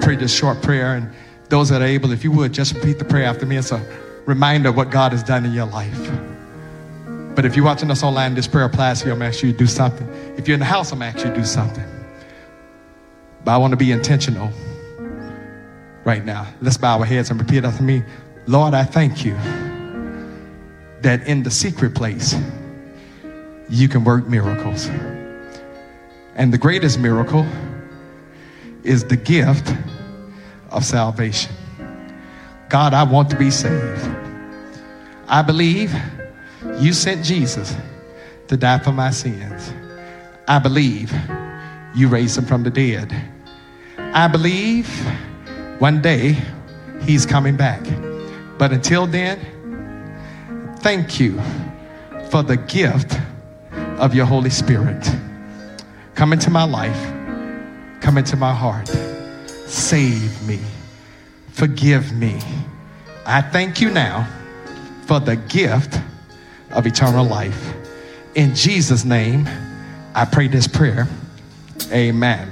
Pray 0.00 0.16
this 0.16 0.34
short 0.34 0.62
prayer, 0.62 0.94
and 0.94 1.12
those 1.48 1.68
that 1.70 1.82
are 1.82 1.86
able, 1.86 2.12
if 2.12 2.22
you 2.22 2.30
would, 2.30 2.52
just 2.52 2.74
repeat 2.74 2.98
the 2.98 3.04
prayer 3.04 3.24
after 3.24 3.46
me. 3.46 3.56
It's 3.56 3.72
a 3.72 3.84
reminder 4.26 4.68
of 4.68 4.76
what 4.76 4.90
God 4.90 5.12
has 5.12 5.22
done 5.22 5.44
in 5.44 5.52
your 5.52 5.66
life. 5.66 6.10
But 7.34 7.44
if 7.44 7.56
you're 7.56 7.64
watching 7.64 7.90
us 7.90 8.02
online, 8.02 8.34
this 8.34 8.46
prayer 8.46 8.64
applies 8.64 9.00
to 9.00 9.06
you. 9.06 9.12
I'm 9.12 9.22
asking 9.22 9.48
you 9.48 9.52
to 9.54 9.58
do 9.58 9.66
something. 9.66 10.06
If 10.36 10.46
you're 10.46 10.54
in 10.54 10.60
the 10.60 10.66
house, 10.66 10.92
I'm 10.92 11.02
asking 11.02 11.28
you 11.28 11.34
to 11.34 11.40
do 11.40 11.46
something. 11.46 11.99
But 13.44 13.52
I 13.52 13.56
want 13.56 13.72
to 13.72 13.76
be 13.76 13.92
intentional 13.92 14.50
right 16.04 16.24
now. 16.24 16.46
Let's 16.60 16.76
bow 16.76 16.98
our 16.98 17.04
heads 17.04 17.30
and 17.30 17.40
repeat 17.40 17.64
after 17.64 17.82
me. 17.82 18.02
Lord, 18.46 18.74
I 18.74 18.84
thank 18.84 19.24
you 19.24 19.34
that 21.02 21.26
in 21.26 21.42
the 21.42 21.50
secret 21.50 21.94
place, 21.94 22.34
you 23.68 23.88
can 23.88 24.04
work 24.04 24.26
miracles. 24.26 24.90
And 26.34 26.52
the 26.52 26.58
greatest 26.58 26.98
miracle 26.98 27.46
is 28.82 29.04
the 29.04 29.16
gift 29.16 29.74
of 30.70 30.84
salvation. 30.84 31.52
God, 32.68 32.94
I 32.94 33.02
want 33.02 33.30
to 33.30 33.36
be 33.36 33.50
saved. 33.50 34.08
I 35.28 35.42
believe 35.42 35.94
you 36.78 36.92
sent 36.92 37.24
Jesus 37.24 37.76
to 38.48 38.56
die 38.56 38.78
for 38.78 38.92
my 38.92 39.10
sins. 39.10 39.72
I 40.48 40.58
believe 40.58 41.12
you 41.94 42.08
raised 42.08 42.38
him 42.38 42.44
from 42.44 42.62
the 42.62 42.70
dead. 42.70 43.14
I 43.98 44.28
believe 44.28 44.88
one 45.78 46.02
day 46.02 46.36
he's 47.02 47.26
coming 47.26 47.56
back. 47.56 47.82
But 48.58 48.72
until 48.72 49.06
then, 49.06 49.38
thank 50.80 51.18
you 51.18 51.40
for 52.30 52.42
the 52.42 52.56
gift 52.56 53.18
of 53.98 54.14
your 54.14 54.26
Holy 54.26 54.50
Spirit. 54.50 55.08
Come 56.14 56.32
into 56.32 56.50
my 56.50 56.64
life, 56.64 57.00
come 58.00 58.18
into 58.18 58.36
my 58.36 58.52
heart, 58.52 58.88
save 59.66 60.46
me, 60.46 60.58
forgive 61.52 62.12
me. 62.12 62.38
I 63.26 63.40
thank 63.40 63.80
you 63.80 63.90
now 63.90 64.28
for 65.06 65.20
the 65.20 65.36
gift 65.36 65.98
of 66.72 66.86
eternal 66.86 67.24
life. 67.24 67.74
In 68.34 68.54
Jesus' 68.54 69.04
name, 69.04 69.48
I 70.14 70.24
pray 70.24 70.48
this 70.48 70.68
prayer. 70.68 71.08
Amen. 71.92 72.50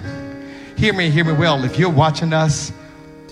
Hear 0.76 0.92
me, 0.92 1.10
hear 1.10 1.24
me 1.24 1.32
well. 1.32 1.64
If 1.64 1.78
you're 1.78 1.90
watching 1.90 2.32
us 2.32 2.72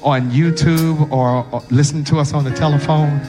on 0.02 0.30
YouTube 0.30 1.10
or, 1.10 1.62
listening 1.70 2.04
to 2.04 2.18
us 2.18 2.32
on 2.32 2.44
the 2.44 2.50
telephone, 2.50 3.20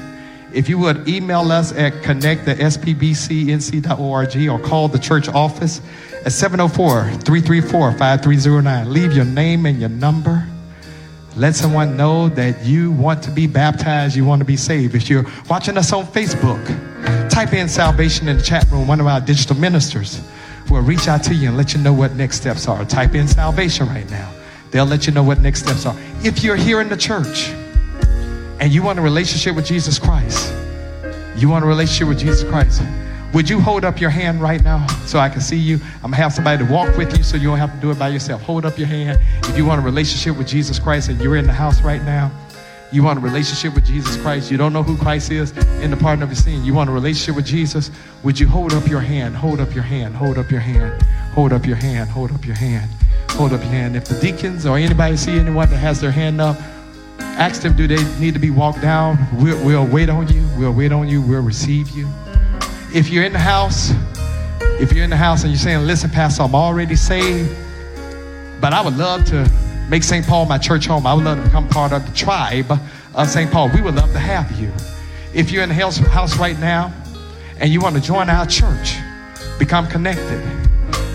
if 0.54 0.70
you 0.70 0.78
would 0.80 1.08
email 1.08 1.52
us 1.52 1.72
at 1.74 2.02
connect 2.04 2.48
at 2.48 2.58
spbcnc.org 2.58 4.50
or 4.50 4.60
call 4.60 4.88
the 4.88 5.00
church 5.00 5.28
office 5.28 5.82
at 6.26 6.32
704-334-5309. 6.32 8.88
Leave 8.88 9.14
your 9.14 9.26
name 9.26 9.66
and 9.66 9.80
your 9.80 9.90
number. 9.90 10.48
Let 11.36 11.56
someone 11.56 11.96
know 11.96 12.30
that 12.30 12.66
you 12.66 12.92
want 12.92 13.22
to 13.24 13.32
be 13.32 13.46
baptized, 13.46 14.16
you 14.16 14.26
want 14.26 14.40
to 14.40 14.46
be 14.46 14.58
saved. 14.58 14.96
If 14.96 15.10
you're 15.10 15.26
watching 15.50 15.78
us 15.78 15.94
on 15.94 16.06
Facebook, 16.08 17.30
type 17.30 17.54
in 17.54 17.70
salvation 17.70 18.28
in 18.28 18.38
the 18.38 18.44
chat 18.44 18.66
room. 18.72 18.88
One 18.88 19.00
of 19.00 19.06
our 19.06 19.22
digital 19.22 19.56
ministers 19.56 20.20
will 20.70 20.82
reach 20.82 21.08
out 21.08 21.24
to 21.24 21.34
you 21.34 21.48
and 21.50 21.58
let 21.58 21.74
you 21.74 21.80
know 21.80 21.94
what 21.94 22.16
next 22.16 22.38
steps 22.38 22.68
are. 22.68 22.84
Type 22.86 23.16
in 23.16 23.28
salvation 23.28 23.88
right 23.88 24.10
now. 24.10 24.32
They'll 24.72 24.86
let 24.86 25.08
you 25.08 25.14
know 25.14 25.24
what 25.24 25.40
next 25.40 25.64
steps 25.64 25.86
are. 25.86 25.96
If 26.24 26.44
you're 26.44 26.56
here 26.56 26.82
in 26.82 26.90
the 26.90 26.98
church 26.98 27.50
and 28.60 28.72
you 28.72 28.84
want 28.84 29.00
a 29.00 29.02
relationship 29.02 29.56
with 29.56 29.66
Jesus 29.66 29.98
Christ, 29.98 30.54
you 31.36 31.50
want 31.50 31.64
a 31.64 31.68
relationship 31.68 32.08
with 32.08 32.20
Jesus 32.20 32.44
Christ, 32.44 32.82
would 33.34 33.50
you 33.50 33.60
hold 33.60 33.86
up 33.86 34.02
your 34.02 34.10
hand 34.10 34.42
right 34.42 34.64
now 34.64 34.86
so 35.06 35.20
I 35.20 35.30
can 35.30 35.42
see 35.42 35.58
you? 35.58 35.80
I'm 35.96 36.12
gonna 36.12 36.16
have 36.18 36.34
somebody 36.34 36.66
to 36.66 36.72
walk 36.72 36.98
with 36.98 37.16
you 37.18 37.24
so 37.24 37.38
you 37.38 37.50
don't 37.50 37.60
have 37.60 37.74
to 37.74 37.80
do 37.80 37.92
it 37.92 38.00
by 38.00 38.10
yourself. 38.10 38.42
Hold 38.42 38.66
up 38.66 38.78
your 38.78 38.88
hand 38.88 39.20
if 39.44 39.58
you 39.58 39.66
want 39.66 39.82
a 39.82 39.84
relationship 39.84 40.38
with 40.38 40.48
Jesus 40.48 40.80
Christ 40.80 41.10
and 41.10 41.20
you're 41.22 41.36
in 41.36 41.46
the 41.46 41.54
house 41.54 41.82
right 41.82 42.02
now. 42.04 42.32
You 42.92 43.04
want 43.04 43.20
a 43.20 43.22
relationship 43.22 43.76
with 43.76 43.86
Jesus 43.86 44.16
Christ. 44.22 44.50
You 44.50 44.58
don't 44.58 44.72
know 44.72 44.84
who 44.84 44.98
Christ 44.98 45.30
is 45.30 45.52
in 45.82 45.92
the 45.92 45.98
pardon 45.98 46.24
of 46.24 46.30
your 46.30 46.38
sin. 46.38 46.64
You 46.64 46.74
want 46.74 46.90
a 46.90 46.94
relationship 46.94 47.36
with 47.36 47.46
Jesus. 47.46 47.92
Would 48.24 48.40
you 48.40 48.48
hold 48.48 48.74
up 48.74 48.88
your 48.88 49.02
hand? 49.02 49.36
Hold 49.36 49.60
up 49.60 49.76
your 49.76 49.84
hand. 49.84 50.16
Hold 50.16 50.38
up 50.38 50.50
your 50.50 50.62
hand. 50.62 51.02
Hold 51.34 51.52
up 51.52 51.66
your 51.66 51.76
hand. 51.76 52.10
Hold 52.10 52.32
up 52.32 52.46
your 52.46 52.56
hand. 52.56 52.90
Hold 53.32 53.52
up 53.52 53.60
your 53.60 53.70
hand. 53.70 53.98
If 53.98 54.06
the 54.06 54.18
deacons 54.20 54.66
or 54.66 54.78
anybody 54.78 55.18
see 55.18 55.38
anyone 55.38 55.70
that 55.70 55.78
has 55.78 56.00
their 56.00 56.12
hand 56.12 56.40
up, 56.40 56.56
ask 57.20 57.62
them, 57.62 57.76
do 57.76 57.88
they 57.88 58.02
need 58.20 58.34
to 58.36 58.40
be 58.40 58.52
walked 58.52 58.82
down? 58.82 59.18
We'll, 59.34 59.64
we'll 59.66 59.86
wait 59.86 60.10
on 60.10 60.30
you. 60.30 60.48
We'll 60.58 60.74
wait 60.74 60.94
on 60.94 61.10
you. 61.10 61.22
We'll 61.22 61.42
receive 61.42 61.90
you. 61.90 62.08
If 62.96 63.10
you're 63.10 63.26
in 63.26 63.34
the 63.34 63.40
house, 63.40 63.92
if 64.80 64.94
you're 64.94 65.04
in 65.04 65.10
the 65.10 65.18
house 65.18 65.44
and 65.44 65.52
you're 65.52 65.60
saying, 65.60 65.86
listen, 65.86 66.10
Pastor, 66.10 66.44
I'm 66.44 66.56
already 66.56 66.96
saved, 66.96 67.54
but 68.62 68.72
I 68.72 68.80
would 68.80 68.96
love 68.96 69.26
to 69.26 69.44
make 69.90 70.04
St. 70.04 70.26
Paul 70.26 70.46
my 70.46 70.58
church 70.58 70.86
home. 70.86 71.08
I 71.08 71.14
would 71.14 71.26
love 71.26 71.38
to 71.38 71.44
become 71.44 71.68
part 71.70 71.94
of 71.94 72.06
the 72.06 72.16
tribe 72.16 72.72
of 73.16 73.28
St. 73.28 73.52
Paul. 73.52 73.70
We 73.74 73.82
would 73.82 73.96
love 73.96 74.12
to 74.14 74.20
have 74.20 74.52
you. 74.60 74.72
If 75.34 75.52
you're 75.52 75.64
in 75.64 75.70
the 75.70 75.76
house, 75.76 76.38
right 76.38 76.60
now 76.60 76.94
and 77.60 77.72
you 77.72 77.82
want 77.82 77.96
to 77.96 78.02
join 78.02 78.30
our 78.30 78.46
church, 78.46 78.96
become 79.60 79.88
connected, 79.88 80.42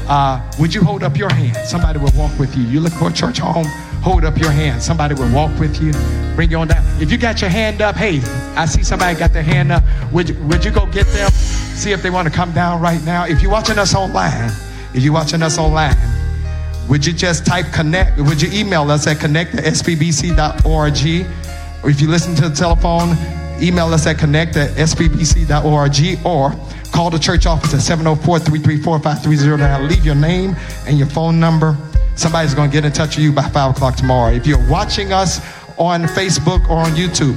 uh, 0.08 0.40
would 0.58 0.74
you 0.74 0.82
hold 0.82 1.02
up 1.02 1.16
your 1.16 1.32
hand? 1.32 1.56
Somebody 1.66 1.98
will 1.98 2.12
walk 2.14 2.36
with 2.38 2.56
you. 2.56 2.64
You 2.64 2.80
look 2.80 2.92
for 2.92 3.08
a 3.08 3.12
church 3.12 3.38
home, 3.38 3.66
hold 4.02 4.24
up 4.24 4.36
your 4.38 4.50
hand. 4.50 4.82
Somebody 4.82 5.14
will 5.14 5.32
walk 5.32 5.56
with 5.58 5.80
you, 5.80 5.92
bring 6.34 6.50
you 6.50 6.58
on 6.58 6.68
down. 6.68 6.84
If 7.00 7.10
you 7.10 7.18
got 7.18 7.40
your 7.40 7.50
hand 7.50 7.80
up, 7.80 7.96
hey, 7.96 8.20
I 8.56 8.66
see 8.66 8.82
somebody 8.82 9.18
got 9.18 9.32
their 9.32 9.42
hand 9.42 9.72
up. 9.72 9.84
Would 10.12 10.28
you, 10.28 10.42
would 10.44 10.64
you 10.64 10.70
go 10.70 10.86
get 10.86 11.06
them? 11.08 11.30
See 11.30 11.92
if 11.92 12.02
they 12.02 12.10
want 12.10 12.28
to 12.28 12.34
come 12.34 12.52
down 12.52 12.80
right 12.80 13.02
now. 13.04 13.24
If 13.26 13.42
you're 13.42 13.50
watching 13.50 13.78
us 13.78 13.94
online, 13.94 14.50
if 14.92 15.02
you're 15.02 15.12
watching 15.12 15.42
us 15.42 15.58
online, 15.58 15.96
would 16.88 17.06
you 17.06 17.12
just 17.12 17.46
type 17.46 17.72
connect? 17.72 18.18
Would 18.18 18.42
you 18.42 18.50
email 18.52 18.90
us 18.90 19.06
at 19.06 19.20
connect 19.20 19.54
at 19.54 19.64
spbc.org? 19.64 21.26
Or 21.82 21.90
if 21.90 22.00
you 22.00 22.08
listen 22.08 22.34
to 22.36 22.48
the 22.48 22.54
telephone, 22.54 23.16
email 23.62 23.92
us 23.92 24.06
at 24.06 24.18
connect 24.18 24.56
at 24.56 24.70
spbc.org 24.72 26.26
or 26.26 26.52
call 26.92 27.10
the 27.10 27.18
church 27.18 27.46
office 27.46 27.72
at 27.74 27.80
704-334-5309. 27.98 29.88
Leave 29.88 30.04
your 30.04 30.14
name 30.14 30.54
and 30.86 30.98
your 30.98 31.08
phone 31.08 31.40
number. 31.40 31.76
Somebody's 32.14 32.54
going 32.54 32.70
to 32.70 32.72
get 32.72 32.84
in 32.84 32.92
touch 32.92 33.16
with 33.16 33.24
you 33.24 33.32
by 33.32 33.48
5 33.48 33.76
o'clock 33.76 33.96
tomorrow. 33.96 34.32
If 34.32 34.46
you're 34.46 34.68
watching 34.68 35.12
us 35.12 35.40
on 35.78 36.02
Facebook 36.02 36.68
or 36.68 36.76
on 36.76 36.90
YouTube 36.92 37.36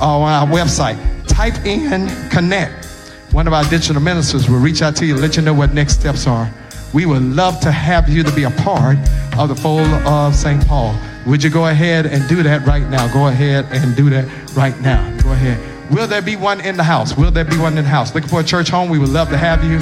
or 0.00 0.24
on 0.26 0.32
our 0.32 0.46
website, 0.46 0.96
type 1.26 1.66
in 1.66 2.08
connect. 2.30 2.86
One 3.32 3.46
of 3.46 3.52
our 3.52 3.64
digital 3.64 4.00
ministers 4.00 4.48
will 4.48 4.60
reach 4.60 4.80
out 4.80 4.96
to 4.96 5.04
you, 5.04 5.16
let 5.16 5.36
you 5.36 5.42
know 5.42 5.52
what 5.52 5.74
next 5.74 6.00
steps 6.00 6.26
are. 6.26 6.48
We 6.94 7.06
would 7.06 7.22
love 7.22 7.58
to 7.60 7.72
have 7.72 8.08
you 8.08 8.22
to 8.22 8.30
be 8.32 8.44
a 8.44 8.50
part 8.52 8.96
of 9.36 9.48
the 9.48 9.56
fold 9.56 9.88
of 10.06 10.32
St. 10.32 10.64
Paul. 10.68 10.96
Would 11.26 11.42
you 11.42 11.50
go 11.50 11.66
ahead 11.66 12.06
and 12.06 12.28
do 12.28 12.40
that 12.44 12.64
right 12.66 12.88
now? 12.88 13.12
Go 13.12 13.26
ahead 13.26 13.66
and 13.72 13.96
do 13.96 14.08
that 14.10 14.28
right 14.54 14.78
now. 14.80 15.02
Go 15.20 15.32
ahead. 15.32 15.58
Will 15.90 16.06
there 16.06 16.22
be 16.22 16.36
one 16.36 16.60
in 16.60 16.76
the 16.76 16.84
house? 16.84 17.16
Will 17.16 17.32
there 17.32 17.44
be 17.44 17.58
one 17.58 17.76
in 17.76 17.82
the 17.82 17.90
house? 17.90 18.14
Looking 18.14 18.28
for 18.28 18.40
a 18.40 18.44
church 18.44 18.68
home? 18.68 18.88
We 18.90 19.00
would 19.00 19.08
love 19.08 19.28
to 19.30 19.36
have 19.36 19.64
you. 19.64 19.80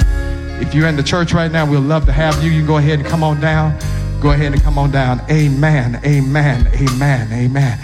If 0.59 0.73
you're 0.73 0.87
in 0.87 0.95
the 0.95 1.03
church 1.03 1.33
right 1.33 1.51
now, 1.51 1.69
we'd 1.69 1.77
love 1.77 2.07
to 2.07 2.11
have 2.11 2.43
you. 2.43 2.49
You 2.49 2.61
can 2.61 2.67
go 2.67 2.77
ahead 2.77 2.99
and 2.99 3.07
come 3.07 3.23
on 3.23 3.39
down. 3.39 3.77
Go 4.19 4.31
ahead 4.31 4.51
and 4.53 4.63
come 4.63 4.79
on 4.79 4.89
down. 4.89 5.21
Amen. 5.29 6.01
Amen. 6.03 6.67
Amen. 6.73 7.31
Amen. 7.31 7.79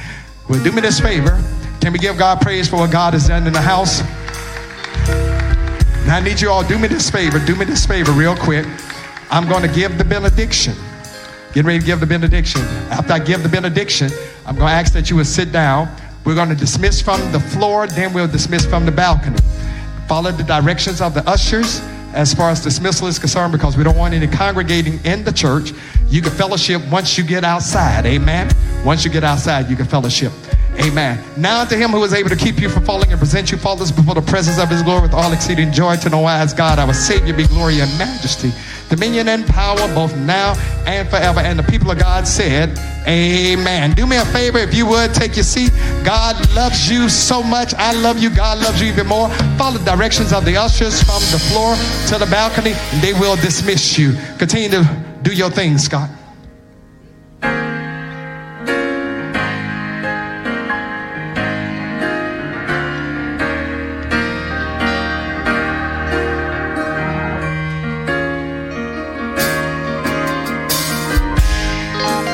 Well, 0.50 0.64
do 0.64 0.72
me 0.72 0.82
this 0.82 1.00
favor. 1.00 1.40
Can 1.82 1.94
we 1.94 2.00
give 2.00 2.18
God 2.18 2.42
praise 2.42 2.68
for 2.68 2.78
what 2.78 2.92
God 2.92 3.14
has 3.14 3.28
done 3.28 3.46
in 3.46 3.54
the 3.54 3.62
house? 3.62 4.02
Now 6.08 6.16
I 6.16 6.22
need 6.24 6.42
you 6.42 6.50
all 6.50 6.68
do 6.68 6.80
me 6.80 6.88
this 6.88 7.12
favor. 7.12 7.38
Do 7.38 7.56
me 7.56 7.66
this 7.66 7.86
favor 7.86 8.12
real 8.12 8.36
quick. 8.36 8.66
I'm 9.32 9.48
going 9.48 9.62
to 9.62 9.74
give 9.74 9.98
the 9.98 10.04
benediction. 10.04 10.74
Get 11.54 11.66
ready 11.66 11.80
to 11.80 11.86
give 11.86 12.00
the 12.00 12.08
benediction. 12.08 12.62
After 12.90 13.14
I 13.14 13.20
give 13.20 13.44
the 13.44 13.50
benediction, 13.50 14.10
I'm 14.46 14.56
going 14.56 14.68
to 14.68 14.74
ask 14.74 14.94
that 14.94 15.10
you 15.10 15.16
would 15.18 15.28
sit 15.28 15.52
down. 15.52 15.90
We're 16.26 16.36
going 16.36 16.50
to 16.50 16.56
dismiss 16.56 17.02
from 17.02 17.20
the 17.32 17.40
floor, 17.40 17.88
then 17.88 18.14
we'll 18.14 18.28
dismiss 18.28 18.66
from 18.66 18.86
the 18.86 18.92
balcony. 18.92 19.38
Follow 20.08 20.32
the 20.32 20.44
directions 20.44 21.02
of 21.02 21.14
the 21.14 21.28
ushers 21.30 21.82
as 22.14 22.34
far 22.34 22.50
as 22.50 22.64
dismissal 22.64 23.08
is 23.08 23.20
concerned 23.20 23.52
because 23.52 23.78
we 23.78 23.84
don't 23.84 23.98
want 23.98 24.14
any 24.14 24.28
congregating 24.28 25.00
in 25.06 25.24
the 25.24 25.32
church. 25.32 25.74
You 26.08 26.22
can 26.22 26.32
fellowship 26.32 26.82
once 26.92 27.18
you 27.18 27.24
get 27.24 27.44
outside. 27.44 28.06
Amen. 28.06 28.52
Once 28.84 29.06
you 29.06 29.12
get 29.12 29.24
outside, 29.24 29.70
you 29.70 29.76
can 29.76 29.86
fellowship. 29.86 30.32
Amen. 30.80 31.22
Now 31.36 31.66
to 31.66 31.76
him 31.76 31.92
who 31.92 32.04
is 32.04 32.14
able 32.14 32.30
to 32.30 32.36
keep 32.36 32.60
you 32.60 32.70
from 32.70 32.86
falling 32.86 33.12
and 33.12 33.20
present 33.20 33.52
you 33.52 33.58
faultless 33.58 33.92
before 33.92 34.16
the 34.16 34.22
presence 34.22 34.60
of 34.60 34.70
his 34.70 34.82
glory 34.82 35.02
with 35.02 35.14
all 35.14 35.32
exceeding 35.34 35.72
joy 35.72 35.98
to 35.98 36.10
no 36.10 36.20
wise 36.20 36.54
God, 36.54 36.80
our 36.80 36.94
Savior, 36.94 37.34
be 37.34 37.46
glory 37.48 37.82
and 37.82 37.98
majesty, 37.98 38.52
dominion 38.90 39.28
and 39.28 39.46
power 39.46 39.88
both 39.94 40.16
now 40.18 40.56
and 40.86 41.08
forever. 41.10 41.40
And 41.40 41.58
the 41.58 41.64
people 41.64 41.92
of 41.92 42.00
God 42.00 42.28
said, 42.28 42.78
Amen. 43.08 43.94
Do 43.94 44.06
me 44.06 44.18
a 44.18 44.26
favor 44.26 44.60
if 44.60 44.74
you 44.74 44.86
would 44.86 45.14
take 45.14 45.36
your 45.36 45.44
seat. 45.44 45.72
God 46.04 46.36
loves 46.54 46.90
you 46.90 47.10
so 47.10 47.42
much. 47.42 47.74
I 47.74 47.94
love 47.94 48.20
you. 48.20 48.30
God 48.30 48.60
loves 48.60 48.82
you 48.82 48.88
even 48.88 49.08
more. 49.08 49.30
Follow 49.58 49.78
the 49.78 49.86
directions 49.86 50.34
of 50.34 50.46
the 50.46 50.58
ushers 50.58 51.02
from 51.02 51.22
the 51.32 51.40
floor 51.50 51.76
to 52.08 52.24
the 52.24 52.30
balcony, 52.30 52.74
and 52.74 53.02
they 53.02 53.14
will 53.14 53.36
dismiss 53.38 53.98
you. 53.98 54.14
Continue 54.38 54.70
to 54.70 55.06
do 55.24 55.34
your 55.34 55.50
thing, 55.50 55.78
Scott. 55.78 56.10